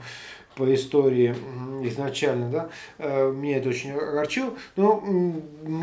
по 0.56 0.74
истории 0.74 1.36
изначально, 1.84 2.50
да, 2.50 2.68
Э, 2.98 3.30
меня 3.32 3.58
это 3.58 3.68
очень 3.68 3.92
огорчило. 3.92 4.52
Но 4.74 5.04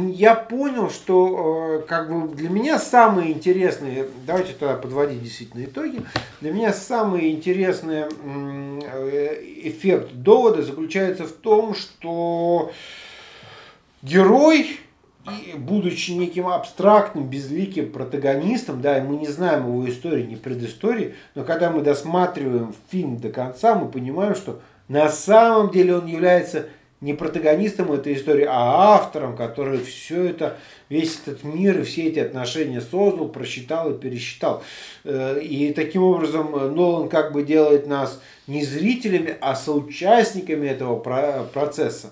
я 0.09 0.35
понял, 0.35 0.89
что 0.89 1.79
э, 1.81 1.87
как 1.87 2.11
бы 2.11 2.35
для 2.35 2.49
меня 2.49 2.77
самые 2.77 3.31
интересные, 3.31 4.05
давайте 4.27 4.51
тогда 4.51 4.75
подводить 4.75 5.23
действительно 5.23 5.63
итоги, 5.63 6.01
для 6.41 6.51
меня 6.51 6.73
самый 6.73 7.31
интересный 7.31 8.03
э, 8.83 9.41
эффект 9.63 10.09
довода 10.13 10.61
заключается 10.61 11.23
в 11.23 11.31
том, 11.31 11.73
что 11.73 12.71
герой, 14.01 14.77
и 15.27 15.57
будучи 15.57 16.11
неким 16.11 16.47
абстрактным, 16.47 17.27
безликим 17.27 17.91
протагонистом, 17.91 18.81
да, 18.81 18.99
и 18.99 19.01
мы 19.01 19.17
не 19.17 19.27
знаем 19.27 19.65
его 19.67 19.89
истории, 19.89 20.23
ни 20.23 20.35
предыстории, 20.35 21.15
но 21.33 21.43
когда 21.43 21.71
мы 21.71 21.81
досматриваем 21.81 22.75
фильм 22.91 23.17
до 23.17 23.29
конца, 23.29 23.75
мы 23.75 23.89
понимаем, 23.89 24.35
что 24.35 24.59
на 24.87 25.09
самом 25.09 25.71
деле 25.71 25.95
он 25.95 26.05
является 26.05 26.67
не 27.01 27.13
протагонистом 27.13 27.91
этой 27.91 28.13
истории, 28.13 28.45
а 28.49 28.95
автором, 28.95 29.35
который 29.35 29.79
все 29.79 30.23
это, 30.25 30.57
весь 30.89 31.19
этот 31.25 31.43
мир 31.43 31.79
и 31.79 31.83
все 31.83 32.03
эти 32.03 32.19
отношения 32.19 32.81
создал, 32.81 33.27
просчитал 33.27 33.91
и 33.91 33.97
пересчитал. 33.99 34.63
Э, 35.03 35.39
И 35.41 35.73
таким 35.73 36.03
образом 36.03 36.55
э, 36.55 36.69
Нолан 36.69 37.09
как 37.09 37.33
бы 37.33 37.43
делает 37.43 37.85
нас 37.85 38.21
не 38.47 38.63
зрителями, 38.63 39.35
а 39.41 39.55
соучастниками 39.55 40.67
этого 40.67 40.97
про- 40.97 41.43
процесса. 41.53 42.11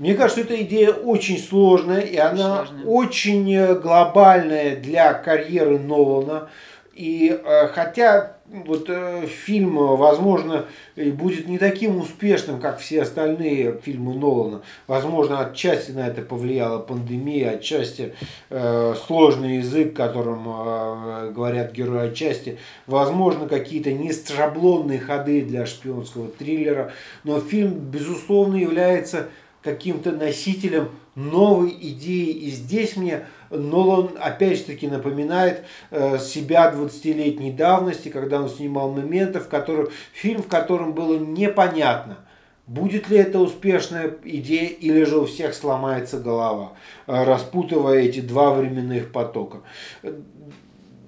Мне 0.00 0.14
кажется, 0.14 0.40
эта 0.40 0.60
идея 0.62 0.92
очень 0.92 1.38
сложная, 1.38 2.00
и 2.00 2.16
она 2.16 2.64
Сложная. 2.64 2.84
очень 2.86 3.54
э, 3.54 3.74
глобальная 3.74 4.74
для 4.76 5.12
карьеры 5.12 5.78
Нолана. 5.78 6.48
И 6.94 7.38
э, 7.44 7.68
хотя 7.68 8.36
вот 8.46 8.86
э, 8.88 9.26
фильм, 9.26 9.76
возможно, 9.76 10.64
будет 10.96 11.48
не 11.48 11.58
таким 11.58 11.98
успешным, 11.98 12.60
как 12.60 12.78
все 12.78 13.02
остальные 13.02 13.78
фильмы 13.82 14.14
Нолана. 14.14 14.62
Возможно, 14.86 15.40
отчасти 15.40 15.90
на 15.90 16.08
это 16.08 16.22
повлияла 16.22 16.78
пандемия, 16.78 17.50
отчасти 17.50 18.14
э, 18.48 18.94
сложный 19.06 19.58
язык, 19.58 19.94
которым 19.94 20.46
э, 20.48 21.30
говорят 21.30 21.72
герои 21.72 22.08
отчасти. 22.08 22.56
Возможно, 22.86 23.46
какие-то 23.46 23.92
нешаблонные 23.92 24.98
ходы 24.98 25.42
для 25.42 25.66
шпионского 25.66 26.28
триллера. 26.28 26.90
Но 27.22 27.38
фильм, 27.38 27.74
безусловно, 27.74 28.56
является 28.56 29.28
каким-то 29.62 30.12
носителем 30.12 30.90
новой 31.14 31.70
идеи. 31.70 32.30
И 32.30 32.50
здесь 32.50 32.96
мне 32.96 33.26
Нолан 33.50 34.10
опять 34.20 34.58
же 34.58 34.64
таки 34.64 34.86
напоминает 34.86 35.64
э, 35.90 36.18
себя 36.18 36.72
20-летней 36.74 37.52
давности, 37.52 38.08
когда 38.08 38.40
он 38.40 38.48
снимал 38.48 38.92
моменты, 38.92 39.40
в 39.40 39.48
которых, 39.48 39.90
фильм, 40.12 40.42
в 40.42 40.48
котором 40.48 40.92
было 40.92 41.18
непонятно, 41.18 42.18
будет 42.66 43.08
ли 43.10 43.18
это 43.18 43.40
успешная 43.40 44.14
идея 44.24 44.68
или 44.68 45.02
же 45.04 45.18
у 45.18 45.26
всех 45.26 45.54
сломается 45.54 46.18
голова, 46.18 46.72
э, 47.06 47.24
распутывая 47.24 48.00
эти 48.00 48.20
два 48.20 48.54
временных 48.54 49.12
потока. 49.12 49.58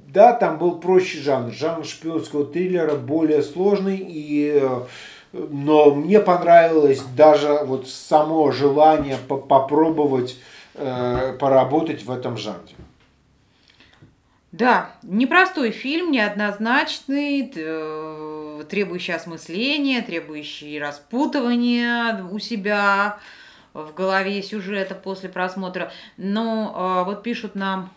Да, 0.09 0.35
там 0.35 0.59
был 0.59 0.79
проще 0.79 1.19
жанр. 1.19 1.53
Жанр 1.53 1.87
шпионского 1.87 2.45
триллера 2.45 2.97
более 2.97 3.43
сложный 3.43 3.97
и 3.97 4.61
э, 4.61 4.81
но 5.33 5.95
мне 5.95 6.21
понравилось 6.21 7.03
даже 7.17 7.61
вот 7.65 7.89
само 7.89 8.51
желание 8.53 9.17
по- 9.17 9.39
попробовать 9.39 10.37
э, 10.75 11.37
поработать 11.39 12.05
в 12.05 12.11
этом 12.11 12.37
жанре. 12.37 12.75
Да, 14.53 14.91
непростой 15.03 15.71
фильм, 15.71 16.13
неоднозначный, 16.13 17.51
э, 17.55 18.65
требующий 18.69 19.13
осмысления, 19.13 20.03
требующий 20.03 20.79
распутывания 20.79 22.23
у 22.31 22.39
себя 22.39 23.19
в 23.73 23.95
голове 23.95 24.43
сюжета 24.43 24.95
после 24.95 25.31
просмотра. 25.31 25.91
Но 26.19 27.03
э, 27.03 27.05
вот 27.07 27.23
пишут 27.23 27.55
нам 27.55 27.91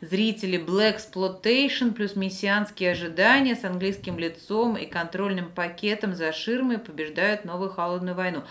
зрители 0.00 0.58
Black 0.58 0.98
Exploitation 0.98 1.92
плюс 1.92 2.16
мессианские 2.16 2.92
ожидания 2.92 3.56
с 3.56 3.64
английским 3.64 4.18
лицом 4.18 4.76
и 4.76 4.86
контрольным 4.86 5.50
пакетом 5.50 6.14
за 6.14 6.32
ширмой 6.32 6.78
побеждают 6.78 7.44
новую 7.44 7.70
холодную 7.70 8.14
войну. 8.14 8.42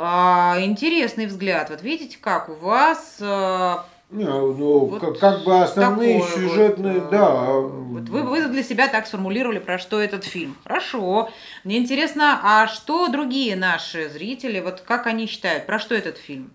А, 0.00 0.56
интересный 0.60 1.26
взгляд. 1.26 1.70
Вот 1.70 1.82
видите, 1.82 2.18
как 2.20 2.48
у 2.48 2.54
вас 2.54 3.16
э, 3.20 3.74
Не, 4.10 4.26
ну, 4.26 4.86
Вот 4.86 5.00
как, 5.00 5.18
как 5.18 5.44
бы 5.44 5.60
основные 5.60 6.20
такое 6.20 6.30
вот, 6.30 6.40
сюжетные, 6.40 6.98
э, 6.98 7.08
да. 7.10 7.50
Вот 7.50 8.08
вы, 8.08 8.22
вы 8.22 8.46
для 8.46 8.62
себя 8.62 8.86
так 8.86 9.08
сформулировали, 9.08 9.58
про 9.58 9.78
что 9.78 10.00
этот 10.00 10.24
фильм. 10.24 10.56
Хорошо. 10.62 11.30
Мне 11.64 11.78
интересно, 11.78 12.40
а 12.44 12.68
что 12.68 13.08
другие 13.08 13.56
наши 13.56 14.08
зрители, 14.08 14.60
вот 14.60 14.82
как 14.82 15.08
они 15.08 15.26
считают, 15.26 15.66
про 15.66 15.80
что 15.80 15.96
этот 15.96 16.16
фильм? 16.16 16.52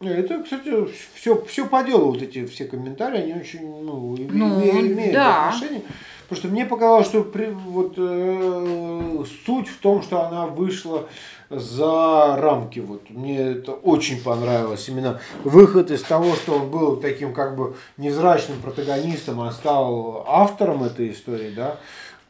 Это, 0.00 0.42
кстати, 0.42 0.72
все, 1.14 1.44
все 1.44 1.66
по 1.66 1.82
делу, 1.82 2.12
вот 2.12 2.22
эти 2.22 2.46
все 2.46 2.64
комментарии, 2.64 3.20
они 3.20 3.34
очень, 3.34 3.60
ну, 3.82 4.16
Ну, 4.16 4.60
имеют 4.62 5.12
да. 5.12 5.48
отношение. 5.48 5.82
Потому 6.22 6.38
что 6.38 6.48
мне 6.48 6.64
показалось, 6.64 7.06
что 7.06 7.22
при, 7.22 7.46
вот, 7.46 7.94
э, 7.98 9.24
суть 9.44 9.68
в 9.68 9.78
том, 9.80 10.00
что 10.00 10.22
она 10.22 10.46
вышла 10.46 11.06
за 11.50 12.36
рамки. 12.38 12.78
Вот. 12.78 13.10
Мне 13.10 13.38
это 13.38 13.72
очень 13.72 14.22
понравилось. 14.22 14.88
Именно 14.88 15.20
выход 15.44 15.90
из 15.90 16.02
того, 16.02 16.34
что 16.34 16.54
он 16.54 16.70
был 16.70 16.96
таким 16.96 17.34
как 17.34 17.56
бы 17.56 17.76
невзрачным 17.96 18.58
протагонистом, 18.62 19.40
а 19.40 19.50
стал 19.50 20.24
автором 20.26 20.84
этой 20.84 21.10
истории, 21.10 21.52
да, 21.54 21.78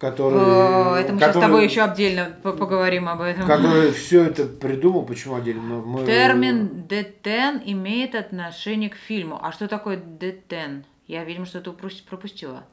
который... 0.00 0.38
Э, 0.40 1.00
Это 1.02 1.12
мы 1.12 1.18
сейчас 1.20 1.30
с 1.30 1.34
который- 1.34 1.46
тобой 1.46 1.64
еще 1.64 1.82
отдельно 1.82 2.34
по- 2.42 2.52
поговорим 2.52 3.08
об 3.08 3.20
этом. 3.20 3.46
Который 3.46 3.92
все 3.92 4.24
это 4.24 4.46
придумал, 4.46 5.04
почему 5.04 5.34
отдельно? 5.36 5.60
Мы- 5.62 5.86
мы- 6.00 6.06
Термин 6.06 6.84
D10 6.88 7.62
имеет 7.66 8.14
отношение 8.14 8.88
к 8.90 8.96
фильму. 8.96 9.38
А 9.40 9.52
что 9.52 9.68
такое 9.68 9.96
D10? 9.98 10.84
Я, 11.06 11.24
видимо, 11.24 11.44
что-то 11.46 11.72
пропустила. 12.08 12.64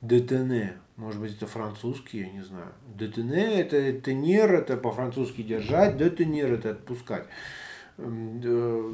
Детене. 0.00 0.74
Может 0.96 1.20
быть, 1.20 1.34
это 1.36 1.46
французский, 1.46 2.18
я 2.20 2.30
не 2.30 2.42
знаю. 2.42 2.72
Детене 2.94 3.60
это 3.60 3.92
тенер, 3.92 4.52
это 4.54 4.76
по-французски 4.76 5.42
держать, 5.42 5.96
детенер 5.96 6.52
это 6.54 6.70
отпускать. 6.70 7.24
Э, 7.98 8.90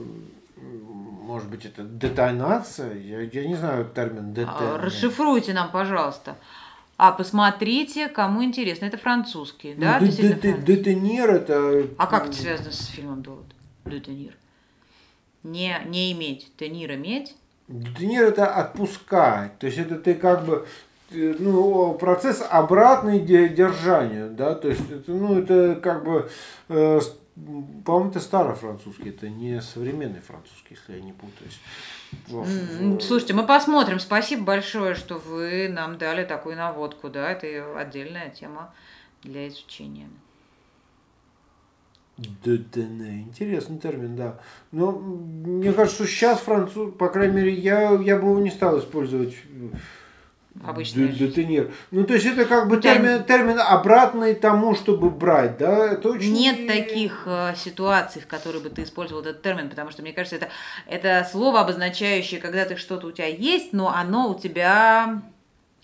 Может 0.62 1.48
быть, 1.48 1.64
это 1.64 1.82
детонация? 1.84 2.92
Я, 2.94 3.20
я 3.22 3.48
не 3.48 3.54
знаю 3.54 3.86
термин 3.94 4.34
детен. 4.34 4.76
Расшифруйте 4.80 5.52
нам, 5.54 5.70
пожалуйста. 5.70 6.36
А, 7.02 7.12
посмотрите, 7.12 8.08
кому 8.08 8.44
интересно. 8.44 8.84
Это 8.84 8.98
французский, 8.98 9.72
Ну, 9.74 9.80
да? 9.80 9.98
де- 10.00 10.04
действительно 10.06 10.58
де-. 10.58 10.76
Детенир 10.76 11.30
это... 11.30 11.86
А 11.96 12.06
как 12.06 12.26
это 12.26 12.34
связано 12.36 12.72
с 12.72 12.88
фильмом 12.88 13.22
Довод? 13.22 13.46
Детенир. 13.86 14.34
Не, 15.42 15.80
не 15.86 16.12
иметь, 16.12 16.54
тенир 16.58 16.92
иметь. 16.96 17.34
Детенир 17.68 18.24
это 18.24 18.48
отпускать. 18.54 19.58
То 19.58 19.66
есть 19.66 19.78
это 19.78 19.94
ты 19.96 20.12
как 20.14 20.44
бы 20.44 20.66
э, 21.10 21.36
ну, 21.38 21.94
процесс 21.94 22.44
обратный 22.50 23.18
де- 23.18 23.48
держанию, 23.48 24.28
да, 24.30 24.54
то 24.54 24.68
есть 24.68 24.90
это, 24.90 25.10
ну, 25.10 25.38
это 25.38 25.76
как 25.82 26.04
бы, 26.04 26.28
э, 26.68 27.00
по-моему, 27.34 28.10
это 28.10 28.20
старофранцузский, 28.20 29.10
это 29.10 29.28
не 29.28 29.60
современный 29.62 30.20
французский, 30.20 30.76
если 30.76 30.94
я 30.94 31.00
не 31.00 31.12
путаюсь. 31.12 31.60
Слушайте, 33.02 33.34
мы 33.34 33.46
посмотрим. 33.46 33.98
Спасибо 34.00 34.44
большое, 34.44 34.94
что 34.94 35.18
вы 35.18 35.68
нам 35.68 35.96
дали 35.98 36.24
такую 36.24 36.56
наводку, 36.56 37.08
да, 37.08 37.30
это 37.30 37.78
отдельная 37.78 38.30
тема 38.30 38.74
для 39.22 39.48
изучения. 39.48 40.08
Детене. 42.44 43.22
Интересный 43.22 43.78
термин, 43.78 44.14
да. 44.14 44.40
Но 44.72 44.90
м, 44.90 45.58
мне 45.58 45.72
кажется, 45.72 46.04
что 46.04 46.12
сейчас 46.12 46.40
француз, 46.40 46.92
по 46.94 47.08
крайней 47.08 47.36
мере, 47.36 47.54
я, 47.54 47.92
я 47.92 48.18
бы 48.18 48.28
его 48.28 48.40
не 48.40 48.50
стал 48.50 48.78
использовать. 48.78 49.34
Обычной 50.64 51.08
де- 51.08 51.12
жизни. 51.12 51.26
детенир. 51.26 51.72
Ну, 51.90 52.04
то 52.04 52.14
есть 52.14 52.26
это 52.26 52.44
как 52.44 52.68
бы 52.68 52.78
термин, 52.78 53.24
термин 53.24 53.58
обратный 53.58 54.34
тому, 54.34 54.74
чтобы 54.74 55.10
брать, 55.10 55.58
да? 55.58 55.92
Это 55.92 56.10
очень... 56.10 56.32
Нет 56.32 56.66
таких 56.66 57.22
э, 57.26 57.54
ситуаций, 57.56 58.20
в 58.20 58.26
которых 58.26 58.62
бы 58.62 58.70
ты 58.70 58.82
использовал 58.82 59.22
этот 59.22 59.42
термин, 59.42 59.68
потому 59.70 59.90
что, 59.90 60.02
мне 60.02 60.12
кажется, 60.12 60.36
это, 60.36 60.48
это 60.86 61.28
слово, 61.30 61.60
обозначающее, 61.60 62.40
когда 62.40 62.64
ты 62.64 62.76
что-то 62.76 63.06
у 63.06 63.12
тебя 63.12 63.26
есть, 63.26 63.72
но 63.72 63.94
оно 63.94 64.30
у 64.30 64.38
тебя 64.38 65.22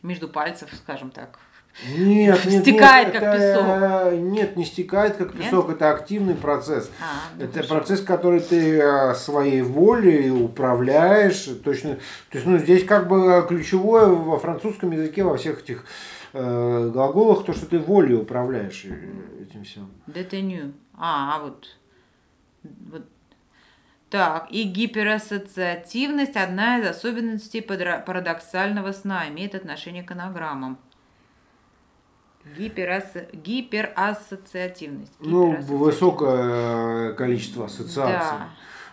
между 0.02 0.28
пальцев, 0.28 0.70
скажем 0.74 1.10
так. 1.10 1.38
Нет, 1.84 2.44
нет, 2.46 2.62
Стекает, 2.62 3.12
нет, 3.12 3.22
как 3.22 3.34
это, 3.34 4.16
Нет, 4.16 4.56
не 4.56 4.64
стекает, 4.64 5.16
как 5.16 5.34
Нет? 5.34 5.44
песок. 5.44 5.70
Это 5.70 5.90
активный 5.90 6.34
процесс. 6.34 6.90
А, 7.00 7.30
ну 7.36 7.44
Это 7.44 7.52
хорошо. 7.54 7.74
процесс, 7.74 8.00
который 8.00 8.40
ты 8.40 8.78
э, 8.78 9.14
своей 9.14 9.60
волей 9.60 10.30
управляешь. 10.30 11.44
Точно. 11.62 11.96
То 12.30 12.38
есть, 12.38 12.46
ну, 12.46 12.56
здесь 12.56 12.84
как 12.84 13.08
бы 13.08 13.44
ключевое 13.46 14.06
во 14.06 14.38
французском 14.38 14.90
языке, 14.90 15.22
во 15.22 15.36
всех 15.36 15.62
этих 15.62 15.84
э, 16.32 16.90
глаголах, 16.92 17.44
то, 17.44 17.52
что 17.52 17.66
ты 17.66 17.78
волей 17.78 18.14
управляешь 18.14 18.86
э, 18.86 19.42
этим 19.42 19.64
всем. 19.64 19.90
Детеню. 20.06 20.72
А, 20.96 21.36
а 21.36 21.40
вот. 21.40 21.76
вот. 22.90 23.02
Так, 24.08 24.46
и 24.50 24.62
гиперассоциативность– 24.62 26.36
одна 26.36 26.78
из 26.78 26.86
особенностей 26.86 27.60
парадоксального 27.60 28.92
сна, 28.92 29.28
имеет 29.28 29.54
отношение 29.54 30.04
к 30.04 30.12
анаграммам. 30.12 30.78
Гиперасо- 32.56 33.28
Гиперассоциативность. 33.32 35.12
Ну, 35.20 35.48
Гиперассоциативность. 35.50 35.68
высокое 35.94 37.10
э, 37.10 37.12
количество 37.14 37.66
ассоциаций. 37.66 38.38
Да. 38.38 38.48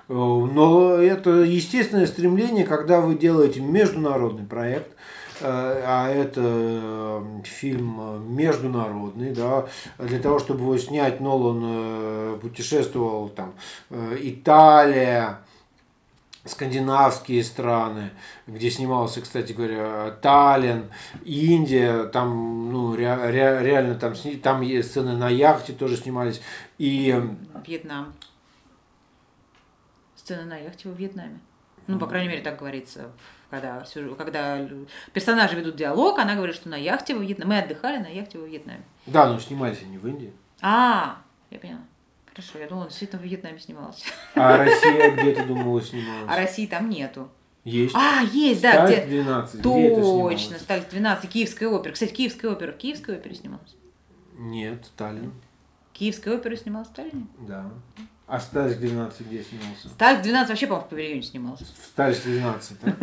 Э, 0.09 0.13
Но 0.13 0.93
это 0.95 1.29
естественное 1.43 2.07
стремление, 2.07 2.65
когда 2.65 3.01
вы 3.01 3.15
делаете 3.15 3.61
международный 3.61 4.45
проект, 4.45 4.91
э, 5.41 5.45
а 5.85 6.09
это 6.09 6.41
э, 6.43 7.21
фильм 7.45 8.35
международный, 8.35 9.31
да, 9.31 9.65
для 9.99 10.19
того, 10.19 10.39
чтобы 10.39 10.61
его 10.61 10.77
снять, 10.77 11.19
Нолан 11.21 12.39
путешествовал 12.39 13.29
там 13.29 13.53
Италия, 13.89 15.39
скандинавские 16.45 17.43
страны, 17.43 18.11
где 18.47 18.69
снимался, 18.69 19.21
кстати 19.21 19.53
говоря, 19.53 20.11
Таллин, 20.21 20.91
Индия, 21.23 22.03
там, 22.05 22.69
ну, 22.71 22.95
ре- 22.95 23.15
ре- 23.15 23.63
реально 23.63 23.95
там, 23.95 24.13
там 24.41 24.61
есть 24.61 24.89
сцены 24.91 25.15
на 25.15 25.29
яхте 25.29 25.73
тоже 25.73 25.95
снимались, 25.97 26.41
и 26.77 27.15
Вьетнам. 27.65 28.13
Сцена 30.15 30.45
на 30.45 30.57
яхте 30.57 30.89
во 30.89 30.95
Вьетнаме. 30.95 31.39
Ну, 31.87 31.99
по 31.99 32.07
крайней 32.07 32.29
мере, 32.29 32.41
так 32.41 32.59
говорится. 32.59 33.09
Когда, 33.49 33.83
когда 34.17 34.59
персонажи 35.11 35.55
ведут 35.55 35.75
диалог, 35.75 36.17
она 36.17 36.35
говорит, 36.35 36.55
что 36.55 36.69
на 36.69 36.75
яхте 36.75 37.13
во 37.13 37.21
Вьетнаме. 37.21 37.55
Мы 37.55 37.59
отдыхали 37.59 37.97
на 37.97 38.07
яхте 38.07 38.37
во 38.39 38.45
Вьетнаме. 38.47 38.83
да, 39.05 39.27
но 39.27 39.37
снимались 39.39 39.81
они 39.83 39.97
в 39.97 40.07
Индии. 40.07 40.33
А, 40.61 41.17
я 41.51 41.59
поняла. 41.59 41.81
Хорошо, 42.33 42.59
я 42.59 42.67
думала, 42.67 42.87
действительно 42.87 43.21
в 43.21 43.25
Вьетнаме 43.25 43.59
снималась. 43.59 44.03
А 44.35 44.57
Россия 44.57 45.11
где 45.11 45.33
ты 45.35 45.43
думала 45.45 45.79
А 45.79 45.83
снималась? 45.83 46.37
России 46.37 46.65
там 46.65 46.89
нету. 46.89 47.29
Есть. 47.63 47.95
А, 47.95 48.21
есть, 48.23 48.61
да, 48.61 48.87
Сталь 48.87 49.05
где... 49.05 49.21
12. 49.21 49.59
Где 49.61 49.87
это 49.87 50.01
Точно? 50.01 50.59
Сталь 50.59 50.83
12, 50.89 51.29
Киевская 51.29 51.69
опера. 51.69 51.93
Кстати, 51.93 52.11
Киевская 52.11 52.51
опера. 52.51 52.71
В 52.73 52.77
Киевской 52.77 53.15
опере 53.15 53.35
снималась. 53.35 53.75
Нет, 54.37 54.91
Таллин. 54.97 55.31
Киевская 55.93 56.35
опера 56.35 56.55
снималась 56.57 56.89
в 56.89 56.91
Сталине. 56.91 57.27
Да. 57.39 57.71
А 58.33 58.39
Сталь 58.39 58.73
12 58.73 59.27
где 59.27 59.43
снимался? 59.43 59.89
Сталь 59.89 60.19
12 60.23 60.49
вообще, 60.49 60.65
по-моему, 60.65 60.87
в 60.87 60.89
павильоне 60.89 61.21
снимался. 61.21 61.65
В 61.65 61.85
Сталь 61.85 62.15
12, 62.15 62.77
да? 62.81 62.95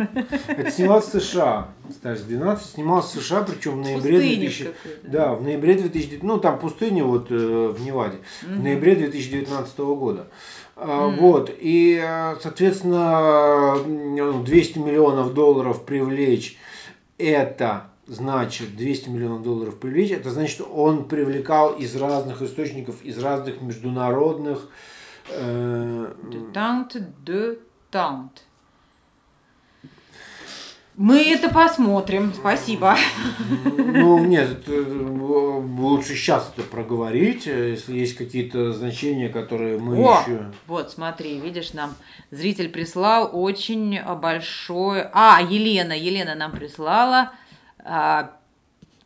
Это 0.49 0.71
снимался 0.71 1.19
в 1.19 1.23
США. 1.23 1.69
Сталь 1.89 2.19
12 2.19 2.71
снимался 2.71 3.17
в 3.17 3.23
США, 3.23 3.43
причем 3.43 3.75
в 3.75 3.77
ноябре 3.77 4.15
Пустыня 4.15 4.39
2000... 4.39 4.63
какой-то. 4.65 5.07
Да, 5.09 5.33
в 5.33 5.41
ноябре 5.41 5.75
2019, 5.75 6.23
ну 6.23 6.37
там 6.37 6.59
пустыня 6.59 7.05
вот 7.05 7.31
э, 7.31 7.33
в 7.33 7.81
Неваде, 7.81 8.17
в 8.41 8.61
ноябре 8.61 8.95
2019 8.95 9.77
года. 9.77 10.27
А, 10.75 11.07
Вот, 11.07 11.49
и, 11.57 12.03
э, 12.03 12.35
соответственно, 12.43 13.77
м, 13.85 14.43
200 14.43 14.79
миллионов 14.79 15.33
долларов 15.33 15.85
привлечь, 15.85 16.57
это 17.17 17.83
значит, 18.05 18.75
200 18.75 19.07
миллионов 19.07 19.43
долларов 19.43 19.79
привлечь, 19.79 20.11
это 20.11 20.29
значит, 20.29 20.51
что 20.51 20.65
он 20.65 21.05
привлекал 21.05 21.71
из 21.71 21.95
разных 21.95 22.41
источников, 22.41 23.01
из 23.01 23.17
разных 23.17 23.61
международных 23.61 24.67
э, 25.29 26.13
Тант 26.53 26.97
де 27.25 27.57
тант. 27.89 28.43
Мы 30.97 31.33
это 31.33 31.49
посмотрим. 31.49 32.33
Спасибо. 32.33 32.95
Ну, 33.63 34.19
нет, 34.19 34.51
это, 34.51 34.71
э, 34.71 35.61
лучше 35.79 36.15
сейчас 36.15 36.51
это 36.55 36.67
проговорить, 36.67 37.47
э, 37.47 37.71
если 37.71 37.97
есть 37.97 38.15
какие-то 38.15 38.73
значения, 38.73 39.29
которые 39.29 39.79
мы 39.79 39.97
О, 39.97 40.21
еще... 40.21 40.51
вот, 40.67 40.91
смотри, 40.91 41.39
видишь, 41.39 41.73
нам 41.73 41.95
зритель 42.29 42.69
прислал 42.69 43.29
очень 43.33 43.99
большой... 44.17 45.03
А, 45.13 45.39
Елена, 45.41 45.93
Елена 45.93 46.35
нам 46.35 46.51
прислала 46.51 47.31
а, 47.79 48.37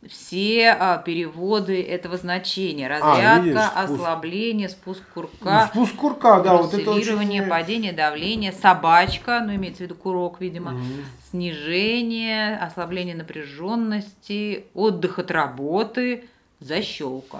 все 0.08 0.70
а, 0.70 0.98
переводы 0.98 1.82
этого 1.82 2.16
значения. 2.16 2.88
Разрядка, 2.88 3.42
видишь, 3.44 3.60
спуск. 3.62 3.76
ослабление, 3.76 4.68
спуск 4.68 5.02
Ну, 5.02 5.22
курка, 5.22 5.66
спуск 5.72 5.94
курка, 5.96 6.40
да, 6.40 6.56
вот 6.56 6.74
это 6.74 6.90
очень... 6.92 7.48
падение 7.48 7.92
давления, 7.92 8.52
собачка, 8.52 9.40
ну, 9.44 9.54
имеется 9.54 9.78
в 9.78 9.86
виду 9.86 9.94
курок, 9.94 10.40
видимо, 10.40 10.72
Мгм. 10.72 11.04
снижение, 11.30 12.56
ослабление 12.58 13.14
напряженности, 13.16 14.66
отдых 14.74 15.18
от 15.18 15.30
работы, 15.30 16.28
защелка. 16.60 17.38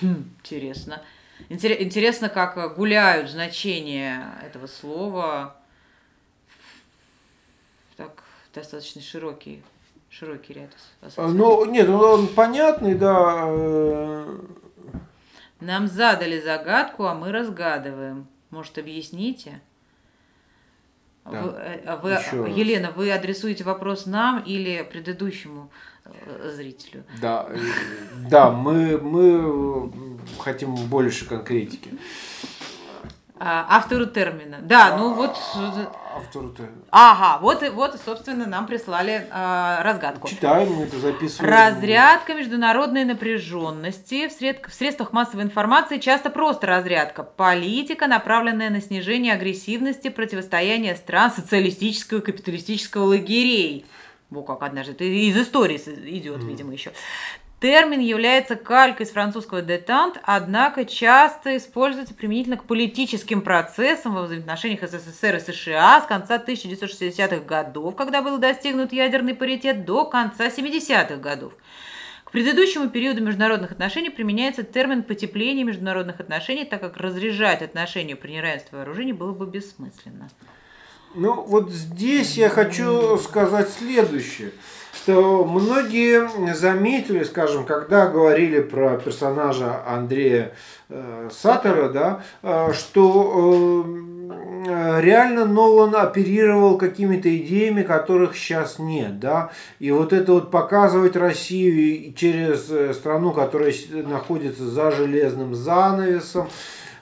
Хм, 0.00 0.24
интересно. 0.42 1.00
Интере- 1.48 1.82
Интересно, 1.82 2.28
как 2.28 2.76
гуляют 2.76 3.30
значения 3.30 4.24
этого 4.44 4.66
слова. 4.66 5.56
Так, 7.96 8.22
достаточно 8.54 9.00
широкий, 9.00 9.62
широкий 10.18 10.54
ряд. 10.54 10.70
Ассоциаций. 11.00 11.34
Ну, 11.36 11.64
нет, 11.66 11.88
он, 11.88 12.00
он 12.20 12.26
понятный, 12.28 12.94
да. 12.94 13.44
э, 13.48 14.38
Нам 15.60 15.88
задали 15.88 16.40
загадку, 16.40 17.04
а 17.04 17.14
мы 17.14 17.32
разгадываем. 17.32 18.26
Может, 18.50 18.78
объясните? 18.78 19.60
Да. 21.24 21.42
Вы, 21.42 21.50
э, 21.50 21.82
а 21.86 21.96
вы- 21.96 22.10
Еще 22.12 22.44
раз. 22.44 22.56
Елена, 22.56 22.90
вы 22.92 23.10
адресуете 23.12 23.64
вопрос 23.64 24.06
нам 24.06 24.40
или 24.40 24.82
предыдущему 24.90 25.70
э, 26.04 26.52
зрителю? 26.54 27.04
Да, 27.20 27.48
да, 28.30 28.50
мы, 28.50 28.96
мы 28.98 29.92
хотим 30.38 30.74
больше 30.76 31.28
конкретики. 31.28 31.90
А, 33.38 33.66
автору 33.76 34.06
термина. 34.06 34.58
Да, 34.62 34.96
ну 34.96 35.12
вот. 35.12 35.36
э, 35.56 35.86
Автору-то... 36.16 36.62
Ага, 36.90 37.38
вот, 37.42 37.62
и- 37.62 37.68
вот, 37.68 38.00
собственно, 38.02 38.46
нам 38.46 38.66
прислали 38.66 39.26
а, 39.30 39.82
разгадку. 39.82 40.26
Читаем, 40.28 40.72
мы 40.72 40.84
это 40.84 40.98
записываем. 40.98 41.52
Разрядка 41.52 42.32
международной 42.32 43.04
напряженности 43.04 44.28
в, 44.28 44.32
сред- 44.32 44.66
в 44.66 44.72
средствах 44.72 45.12
массовой 45.12 45.42
информации 45.42 45.98
часто 45.98 46.30
просто 46.30 46.66
разрядка. 46.66 47.22
Политика, 47.24 48.06
направленная 48.06 48.70
на 48.70 48.80
снижение 48.80 49.34
агрессивности 49.34 50.08
противостояния 50.08 50.96
стран 50.96 51.30
социалистического 51.30 52.18
и 52.20 52.22
капиталистического 52.22 53.04
лагерей. 53.04 53.84
Во 54.30 54.42
как 54.42 54.62
однажды. 54.62 54.92
Это 54.92 55.04
из 55.04 55.36
истории 55.36 55.76
идет, 55.76 56.42
видимо, 56.42 56.72
еще. 56.72 56.92
Термин 57.58 58.00
является 58.00 58.54
калькой 58.54 59.06
из 59.06 59.10
французского 59.10 59.62
детант, 59.62 60.20
однако 60.24 60.84
часто 60.84 61.56
используется 61.56 62.12
применительно 62.12 62.58
к 62.58 62.64
политическим 62.64 63.40
процессам 63.40 64.14
во 64.14 64.22
взаимоотношениях 64.22 64.82
СССР 64.82 65.36
и 65.36 65.40
США 65.40 66.02
с 66.02 66.06
конца 66.06 66.36
1960-х 66.36 67.38
годов, 67.46 67.96
когда 67.96 68.20
был 68.20 68.36
достигнут 68.36 68.92
ядерный 68.92 69.34
паритет, 69.34 69.86
до 69.86 70.04
конца 70.04 70.48
70-х 70.48 71.16
годов. 71.16 71.54
К 72.24 72.30
предыдущему 72.30 72.90
периоду 72.90 73.22
международных 73.22 73.72
отношений 73.72 74.10
применяется 74.10 74.62
термин 74.62 75.02
потепление 75.02 75.64
международных 75.64 76.20
отношений, 76.20 76.66
так 76.66 76.82
как 76.82 76.98
разряжать 76.98 77.62
отношения 77.62 78.16
при 78.16 78.32
неравенстве 78.32 78.76
вооружений 78.76 79.14
было 79.14 79.32
бы 79.32 79.46
бессмысленно. 79.46 80.28
Ну, 81.14 81.40
вот 81.40 81.70
здесь 81.70 82.36
я 82.36 82.50
хочу 82.50 83.16
сказать 83.16 83.70
следующее 83.70 84.52
что 85.06 85.44
многие 85.44 86.52
заметили, 86.52 87.22
скажем, 87.22 87.64
когда 87.64 88.08
говорили 88.08 88.60
про 88.60 88.96
персонажа 88.96 89.80
Андрея 89.86 90.52
э, 90.88 91.28
Саттера, 91.32 91.90
да, 91.90 92.24
э, 92.42 92.72
что 92.72 93.86
э, 93.86 95.00
реально 95.00 95.44
Нолан 95.44 95.94
оперировал 95.94 96.76
какими-то 96.76 97.34
идеями, 97.36 97.84
которых 97.84 98.36
сейчас 98.36 98.80
нет, 98.80 99.20
да, 99.20 99.50
и 99.78 99.92
вот 99.92 100.12
это 100.12 100.32
вот 100.32 100.50
показывать 100.50 101.14
Россию 101.14 102.12
через 102.14 102.96
страну, 102.96 103.30
которая 103.30 103.72
находится 104.08 104.68
за 104.68 104.90
железным 104.90 105.54
занавесом, 105.54 106.48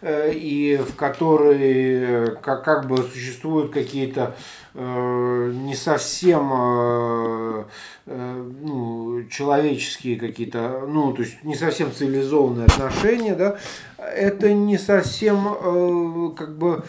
и 0.06 0.78
в 0.86 0.94
которой 0.96 2.36
как, 2.42 2.62
как 2.62 2.86
бы 2.86 2.98
существуют 2.98 3.72
какие-то 3.72 4.34
Э, 4.34 4.63
не 4.74 5.76
совсем 5.76 6.50
э, 6.52 7.64
э, 8.06 8.50
ну, 8.60 9.22
человеческие 9.30 10.16
какие-то, 10.16 10.84
ну, 10.88 11.12
то 11.12 11.22
есть 11.22 11.44
не 11.44 11.54
совсем 11.54 11.92
цивилизованные 11.92 12.66
отношения, 12.66 13.36
да, 13.36 13.56
это 13.98 14.52
не 14.52 14.76
совсем 14.76 16.34
как 16.36 16.58
бы 16.58 16.82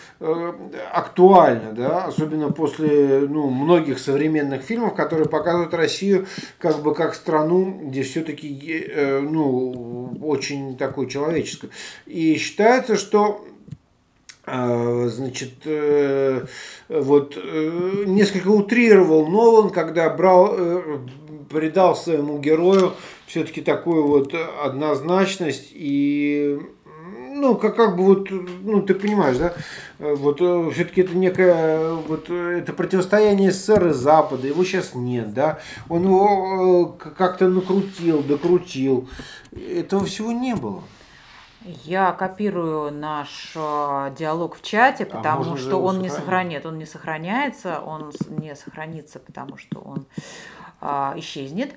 актуально, 0.91 1.73
да, 1.73 2.05
особенно 2.05 2.51
после 2.51 3.19
ну, 3.29 3.51
многих 3.51 3.99
современных 3.99 4.63
фильмов, 4.63 4.95
которые 4.95 5.29
показывают 5.29 5.73
Россию 5.75 6.25
как 6.57 6.81
бы 6.81 6.95
как 6.95 7.13
страну, 7.13 7.81
где 7.83 8.01
все-таки 8.01 8.91
ну, 9.21 10.17
очень 10.23 10.75
такой 10.75 11.07
человеческую. 11.07 11.71
И 12.05 12.35
считается, 12.35 12.97
что 12.97 13.45
значит, 14.47 15.53
э, 15.65 16.45
вот 16.87 17.35
э, 17.35 18.03
несколько 18.05 18.49
утрировал 18.49 19.27
Нолан, 19.27 19.71
когда 19.71 20.09
брал, 20.09 20.53
э, 20.55 20.99
придал 21.49 21.95
своему 21.95 22.37
герою 22.37 22.93
все-таки 23.25 23.61
такую 23.61 24.07
вот 24.07 24.35
однозначность 24.63 25.69
и 25.71 26.59
ну, 27.33 27.55
как, 27.55 27.75
как 27.75 27.97
бы 27.97 28.03
вот, 28.03 28.29
ну, 28.31 28.81
ты 28.81 28.95
понимаешь, 28.95 29.37
да, 29.37 29.53
вот 29.99 30.37
все-таки 30.73 31.01
это 31.01 31.17
некое, 31.17 31.91
вот 32.07 32.29
это 32.29 32.71
противостояние 32.71 33.51
СССР 33.51 33.87
и 33.87 33.93
Запада, 33.93 34.47
его 34.47 34.63
сейчас 34.63 34.95
нет, 34.95 35.33
да, 35.33 35.59
он 35.89 36.05
его 36.05 36.97
как-то 37.17 37.49
накрутил, 37.49 38.23
докрутил, 38.23 39.09
этого 39.51 40.05
всего 40.05 40.31
не 40.31 40.55
было. 40.55 40.83
Я 41.83 42.11
копирую 42.11 42.91
наш 42.91 43.53
э, 43.55 44.11
диалог 44.17 44.55
в 44.55 44.61
чате, 44.61 45.03
а 45.03 45.17
потому 45.17 45.53
а 45.53 45.57
что 45.57 45.81
он 45.81 45.99
не 45.99 46.09
сохранит, 46.09 46.65
он 46.65 46.77
не 46.77 46.85
сохраняется, 46.85 47.79
он 47.79 48.11
не 48.29 48.55
сохранится, 48.55 49.19
потому 49.19 49.57
что 49.57 49.79
он 49.79 50.05
а, 50.81 51.13
исчезнет. 51.17 51.73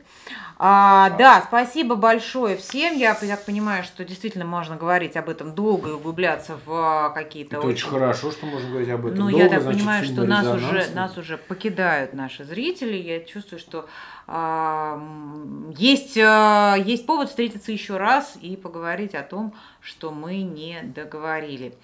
А, 0.59 1.11
да, 1.11 1.43
спасибо 1.47 1.95
большое 1.95 2.57
всем. 2.57 2.97
Я 2.97 3.15
так 3.15 3.45
понимаю, 3.45 3.85
что 3.85 4.05
действительно 4.05 4.45
можно 4.45 4.77
говорить 4.77 5.17
об 5.17 5.31
этом 5.31 5.55
долго 5.55 5.91
и 5.91 5.93
углубляться 5.93 6.59
в 6.67 6.73
а, 6.73 7.11
какие-то. 7.11 7.57
Это 7.57 7.67
очень, 7.67 7.77
очень 7.77 7.89
хорошо, 7.89 8.33
что 8.33 8.45
можно 8.47 8.69
говорить 8.69 8.91
об 8.91 9.07
этом. 9.07 9.19
Ну, 9.19 9.31
долго, 9.31 9.45
я 9.45 9.49
так 9.49 9.63
значит, 9.63 9.81
понимаю, 9.81 10.05
что 10.05 10.25
нас 10.25 10.47
уже 10.47 10.87
нас 10.95 11.17
уже 11.17 11.39
покидают 11.39 12.13
наши 12.13 12.45
зрители. 12.45 12.97
Я 12.97 13.21
чувствую, 13.21 13.61
что 13.61 13.89
есть, 14.31 16.19
а, 16.19 16.77
есть 16.77 17.07
повод 17.07 17.31
встретиться 17.31 17.73
еще 17.73 17.97
раз 17.97 18.37
и 18.43 18.57
поговорить 18.57 19.15
о 19.15 19.23
том, 19.23 19.55
что 19.81 20.11
мы 20.11 20.43
не 20.43 20.83
договорили. 20.83 21.75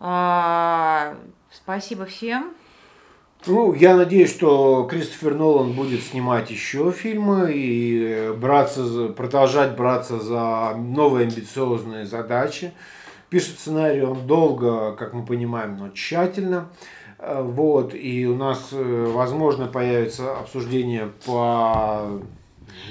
А, 0.00 1.14
спасибо 1.52 2.06
всем. 2.06 2.54
Ну, 3.46 3.72
я 3.72 3.96
надеюсь, 3.96 4.30
что 4.30 4.88
Кристофер 4.90 5.34
Нолан 5.34 5.72
будет 5.72 6.02
снимать 6.02 6.50
еще 6.50 6.90
фильмы 6.90 7.52
и 7.54 8.32
браться 8.36 8.84
за, 8.84 9.08
продолжать 9.10 9.76
браться 9.76 10.18
за 10.18 10.74
новые 10.76 11.28
амбициозные 11.28 12.04
задачи. 12.04 12.72
Пишет 13.30 13.60
сценарий 13.60 14.02
он 14.02 14.26
долго, 14.26 14.96
как 14.96 15.12
мы 15.12 15.24
понимаем, 15.24 15.76
но 15.76 15.90
тщательно. 15.90 16.68
Э, 17.18 17.42
вот, 17.42 17.94
и 17.94 18.26
у 18.26 18.36
нас, 18.36 18.68
э, 18.72 19.12
возможно, 19.12 19.66
появится 19.66 20.38
обсуждение 20.38 21.10
по 21.26 22.20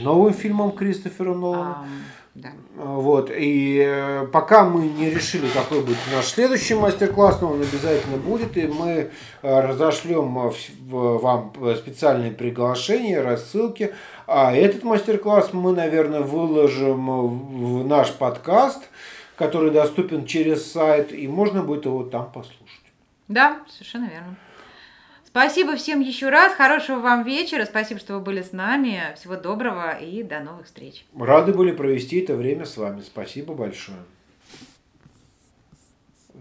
новым 0.01 0.33
фильмам 0.33 0.71
Кристофера 0.71 1.33
Нолана. 1.33 1.85
Um, 1.85 1.87
да. 2.35 2.49
Вот, 2.75 3.31
и 3.33 3.83
э, 3.83 4.27
пока 4.31 4.63
мы 4.65 4.87
не 4.87 5.09
решили, 5.09 5.47
какой 5.47 5.81
будет 5.81 5.97
наш 6.13 6.25
следующий 6.25 6.75
мастер-класс, 6.75 7.41
но 7.41 7.53
он 7.53 7.61
обязательно 7.61 8.17
будет, 8.17 8.57
и 8.57 8.67
мы 8.67 9.09
разошлем 9.41 10.51
вам 10.91 11.53
специальные 11.77 12.31
приглашения, 12.31 13.23
рассылки. 13.23 13.93
А 14.27 14.53
этот 14.53 14.83
мастер-класс 14.83 15.53
мы, 15.53 15.71
наверное, 15.71 16.21
выложим 16.21 17.79
в 17.79 17.87
наш 17.87 18.11
подкаст, 18.11 18.83
который 19.35 19.71
доступен 19.71 20.25
через 20.25 20.71
сайт, 20.71 21.11
и 21.11 21.27
можно 21.27 21.63
будет 21.63 21.85
его 21.85 22.03
там 22.03 22.31
послушать. 22.31 22.76
Да, 23.27 23.63
совершенно 23.69 24.05
верно. 24.05 24.35
Спасибо 25.25 25.75
всем 25.75 25.99
еще 25.99 26.29
раз. 26.29 26.53
Хорошего 26.53 26.99
вам 26.99 27.23
вечера. 27.23 27.65
Спасибо, 27.65 27.99
что 27.99 28.15
вы 28.15 28.21
были 28.21 28.41
с 28.41 28.53
нами. 28.53 29.13
Всего 29.15 29.35
доброго 29.35 29.97
и 29.97 30.23
до 30.23 30.39
новых 30.39 30.65
встреч. 30.65 31.05
Рады 31.15 31.53
были 31.53 31.71
провести 31.71 32.21
это 32.21 32.35
время 32.35 32.65
с 32.65 32.77
вами. 32.77 33.01
Спасибо 33.01 33.53
большое. 33.53 33.99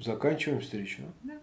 Заканчиваем 0.01 0.61
встречу. 0.61 1.03
Да. 1.25 1.35